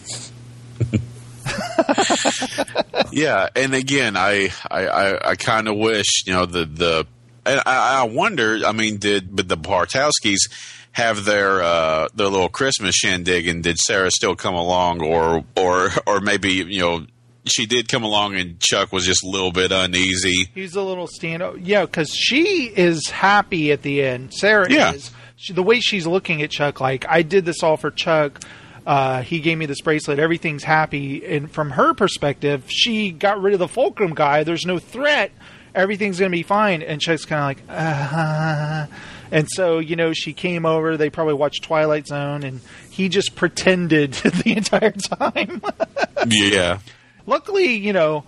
[3.12, 7.08] yeah, and again, I I, I, I kind of wish you know the the
[7.46, 8.60] and I, I wonder.
[8.66, 10.50] I mean, did but the Bartowskis
[10.94, 15.90] have their uh, their little Christmas shindig, and did Sarah still come along, or or
[16.06, 17.06] or maybe you know
[17.46, 20.50] she did come along, and Chuck was just a little bit uneasy.
[20.54, 24.34] He's a little stand Yeah, because she is happy at the end.
[24.34, 24.94] Sarah Yeah.
[24.94, 25.12] is.
[25.42, 28.40] She, the way she's looking at Chuck, like, I did this all for Chuck.
[28.86, 30.20] Uh, he gave me this bracelet.
[30.20, 31.26] Everything's happy.
[31.26, 34.44] And from her perspective, she got rid of the Fulcrum guy.
[34.44, 35.32] There's no threat.
[35.74, 36.84] Everything's going to be fine.
[36.84, 38.88] And Chuck's kind of like, uh-huh.
[39.32, 40.96] And so, you know, she came over.
[40.96, 42.62] They probably watched Twilight Zone, and
[42.92, 45.62] he just pretended the entire time.
[46.28, 46.80] yeah,
[47.26, 48.26] Luckily, you know,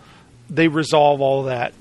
[0.50, 1.74] they resolve all that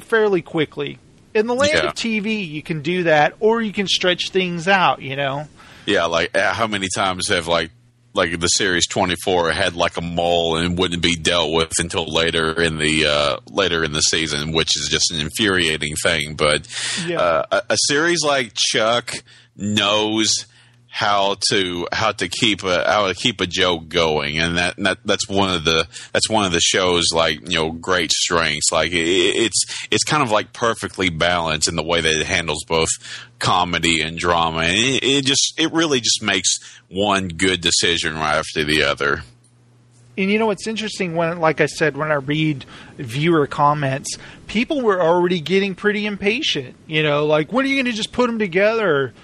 [0.00, 0.98] fairly quickly.
[1.34, 1.86] In the land Yeah.
[1.88, 5.00] of TV, you can do that, or you can stretch things out.
[5.02, 5.46] You know,
[5.86, 6.06] yeah.
[6.06, 7.70] Like uh, how many times have like
[8.12, 12.04] like the series twenty four had like a mole and wouldn't be dealt with until
[12.12, 16.34] later in the uh, later in the season, which is just an infuriating thing.
[16.34, 16.66] But
[17.06, 17.20] Yeah.
[17.20, 19.12] uh, a, a series like Chuck
[19.56, 20.46] knows
[20.92, 24.98] how to how to keep a how to keep a joke going, and that, that
[25.04, 28.72] that's one of the that's one of the show's like you know great strengths.
[28.72, 32.64] Like it, it's it's kind of like perfectly balanced in the way that it handles
[32.66, 32.90] both
[33.38, 36.48] comedy and drama, and it, it just it really just makes
[36.88, 39.22] one good decision right after the other.
[40.18, 42.64] and you know what's interesting when, like I said, when I read
[42.98, 44.18] viewer comments,
[44.48, 46.74] people were already getting pretty impatient.
[46.88, 49.14] You know, like when are you going to just put them together?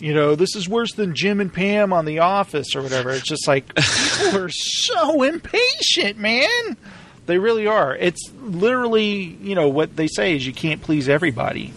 [0.00, 3.10] You know, this is worse than Jim and Pam on The Office or whatever.
[3.10, 6.76] It's just like people are so impatient, man.
[7.26, 7.96] They really are.
[7.96, 11.72] It's literally, you know, what they say is you can't please everybody.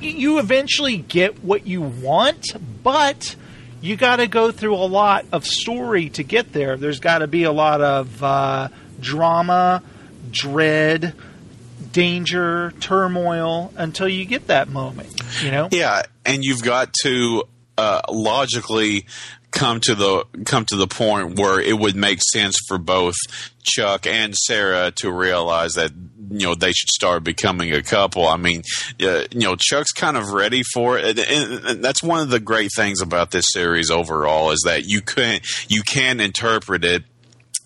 [0.00, 2.46] You eventually get what you want,
[2.82, 3.36] but
[3.80, 6.76] you got to go through a lot of story to get there.
[6.76, 8.68] There's got to be a lot of uh,
[9.00, 9.82] drama,
[10.30, 11.14] dread,
[11.92, 15.08] danger, turmoil until you get that moment.
[15.42, 15.68] You know?
[15.70, 17.44] Yeah, and you've got to
[17.80, 19.06] uh, logically
[19.50, 23.16] come to the come to the point where it would make sense for both
[23.62, 25.92] Chuck and Sarah to realize that
[26.30, 28.26] you know they should start becoming a couple.
[28.26, 28.62] I mean,
[29.02, 32.30] uh, you know, Chuck's kind of ready for it, and, and, and that's one of
[32.30, 37.04] the great things about this series overall is that you can you can interpret it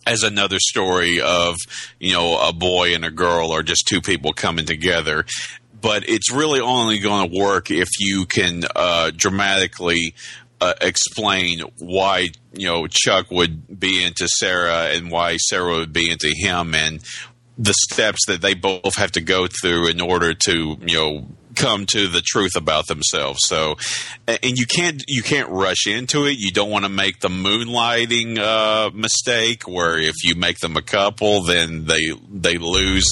[0.07, 1.57] as another story of
[1.99, 5.25] you know a boy and a girl or just two people coming together
[5.85, 10.15] but it's really only going to work if you can uh, dramatically
[10.59, 16.11] uh, explain why you know Chuck would be into Sarah and why Sarah would be
[16.11, 17.05] into him and
[17.59, 21.87] the steps that they both have to go through in order to you know come
[21.87, 23.77] to the truth about themselves so
[24.27, 28.39] and you can't you can't rush into it you don't want to make the moonlighting
[28.39, 33.07] uh, mistake where if you make them a couple then they they lose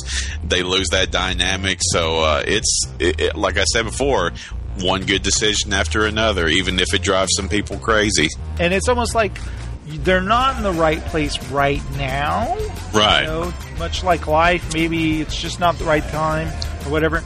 [0.45, 4.33] they lose that dynamic so uh, it's it, it- like i said before
[4.81, 8.29] one good decision after another even if it drives some people crazy
[8.59, 9.39] And it's almost like
[9.87, 12.57] they're not in the right place right now.
[12.95, 13.23] Right.
[13.23, 16.49] You know, much like life, maybe it's just not the right time
[16.87, 17.23] or whatever.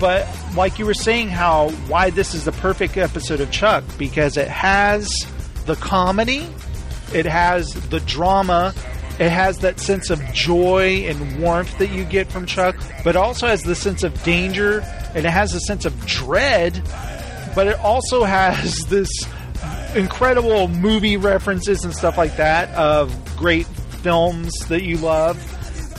[0.00, 4.36] But like you were saying, how why this is the perfect episode of Chuck because
[4.38, 5.12] it has
[5.66, 6.48] the comedy,
[7.12, 8.72] it has the drama,
[9.18, 13.46] it has that sense of joy and warmth that you get from Chuck, but also
[13.46, 14.80] has the sense of danger
[15.14, 16.82] and it has a sense of dread,
[17.54, 19.10] but it also has this
[19.94, 25.36] incredible movie references and stuff like that of great films that you love.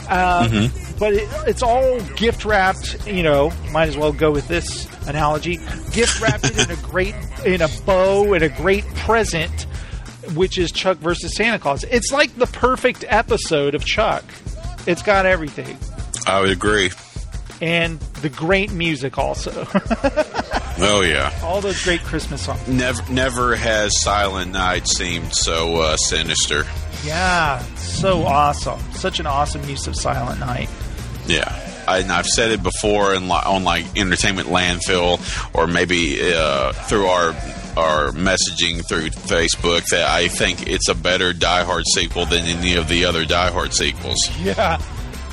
[0.10, 0.81] Uh, Mhm.
[1.02, 3.06] But it, it's all gift wrapped.
[3.08, 5.58] You know, might as well go with this analogy:
[5.92, 7.16] gift wrapped in a great
[7.46, 9.64] in a bow and a great present,
[10.36, 11.84] which is Chuck versus Santa Claus.
[11.86, 14.24] It's like the perfect episode of Chuck.
[14.88, 15.78] It's got everything
[16.28, 16.92] i would agree
[17.62, 19.68] and the great music also.
[20.80, 22.68] oh yeah all those great Christmas songs.
[22.68, 26.64] never never has silent night seemed so uh, sinister
[27.04, 28.80] Yeah, so awesome.
[28.94, 30.70] Such an awesome use of Silent Night.
[31.28, 35.20] Yeah, I, and I've said it before in, on like entertainment landfill,
[35.56, 37.30] or maybe uh, through our
[37.78, 42.76] our messaging through Facebook that I think it's a better Die Hard sequel than any
[42.76, 44.18] of the other Die Hard sequels.
[44.42, 44.82] Yeah.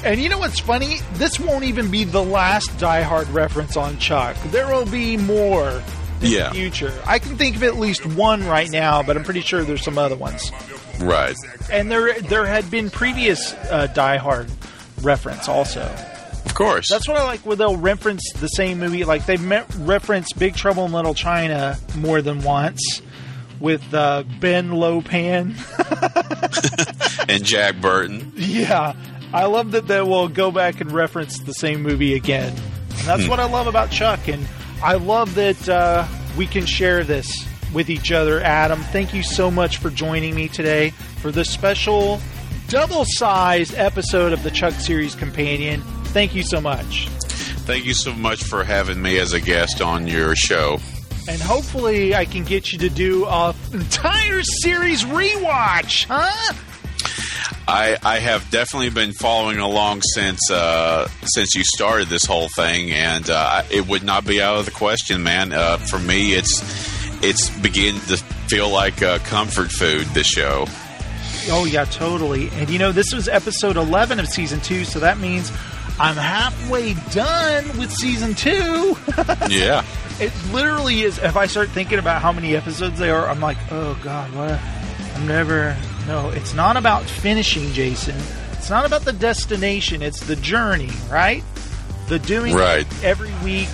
[0.04, 0.98] And you know what's funny?
[1.14, 4.36] This won't even be the last Die Hard reference on Chuck.
[4.52, 5.82] There will be more
[6.20, 6.50] in Yeah.
[6.50, 6.94] the future.
[7.04, 9.98] I can think of at least one right now, but I'm pretty sure there's some
[9.98, 10.52] other ones.
[11.00, 11.34] Right.
[11.72, 14.48] And there there had been previous uh, Die Hard
[14.98, 15.82] reference also.
[16.44, 16.86] Of course.
[16.90, 19.04] That's what I like where they'll reference the same movie.
[19.04, 23.02] Like they me- reference Big Trouble in Little China more than once
[23.60, 25.54] with uh, Ben Lopan.
[27.28, 28.32] and Jack Burton.
[28.36, 28.94] yeah,
[29.32, 32.52] I love that they will go back and reference the same movie again.
[32.90, 33.30] And that's Hmm.
[33.30, 34.28] what I love about Chuck.
[34.28, 34.46] And
[34.82, 36.06] I love that uh,
[36.36, 38.40] we can share this with each other.
[38.40, 42.20] Adam, thank you so much for joining me today for this special
[42.68, 45.80] double sized episode of the Chuck Series Companion.
[46.08, 47.08] Thank you so much.
[47.66, 50.78] Thank you so much for having me as a guest on your show.
[51.28, 56.54] And hopefully, I can get you to do a entire series rewatch, huh?
[57.66, 62.90] I, I have definitely been following along since uh, since you started this whole thing,
[62.92, 65.52] and uh, it would not be out of the question, man.
[65.52, 66.62] Uh, for me, it's
[67.22, 70.06] it's beginning to feel like uh, comfort food.
[70.08, 70.66] This show.
[71.50, 72.48] Oh yeah, totally.
[72.54, 75.50] And you know, this was episode eleven of season two, so that means
[76.00, 78.96] I'm halfway done with season two.
[79.48, 79.84] yeah.
[80.20, 81.18] It literally is.
[81.18, 84.60] If I start thinking about how many episodes there are, I'm like, oh god, what?
[85.14, 85.76] I'm never.
[86.06, 88.14] No, it's not about finishing, Jason.
[88.52, 90.02] It's not about the destination.
[90.02, 91.44] It's the journey, right?
[92.08, 92.86] The doing Right.
[93.04, 93.68] every week.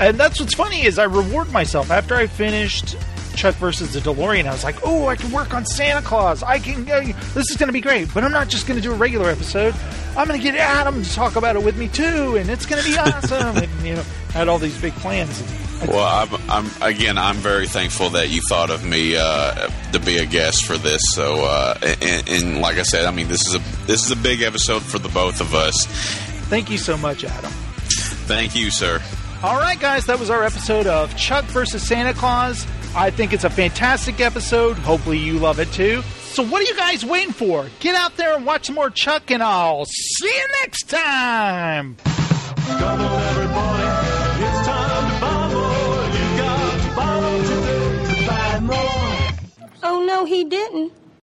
[0.00, 2.96] And that's what's funny is I reward myself after I finished
[3.34, 4.46] Chuck versus the DeLorean.
[4.46, 6.42] I was like, oh, I can work on Santa Claus.
[6.42, 6.88] I can.
[6.90, 7.00] Uh,
[7.34, 8.12] this is going to be great.
[8.12, 9.74] But I'm not just going to do a regular episode.
[10.16, 12.82] I'm going to get Adam to talk about it with me too, and it's going
[12.82, 13.56] to be awesome.
[13.62, 15.42] and you know, I had all these big plans.
[15.88, 17.18] Well, I'm, I'm again.
[17.18, 21.02] I'm very thankful that you thought of me uh, to be a guest for this.
[21.12, 24.16] So, uh, and, and like I said, I mean, this is a this is a
[24.16, 25.86] big episode for the both of us.
[26.48, 27.50] Thank you so much, Adam.
[28.26, 29.00] Thank you, sir.
[29.42, 32.64] All right, guys, that was our episode of Chuck versus Santa Claus.
[32.94, 34.76] I think it's a fantastic episode.
[34.78, 36.02] Hopefully, you love it too.
[36.02, 37.66] So, what are you guys waiting for?
[37.80, 41.96] Get out there and watch some more Chuck, and I'll see you next time.
[49.82, 50.92] Oh, no, he didn't.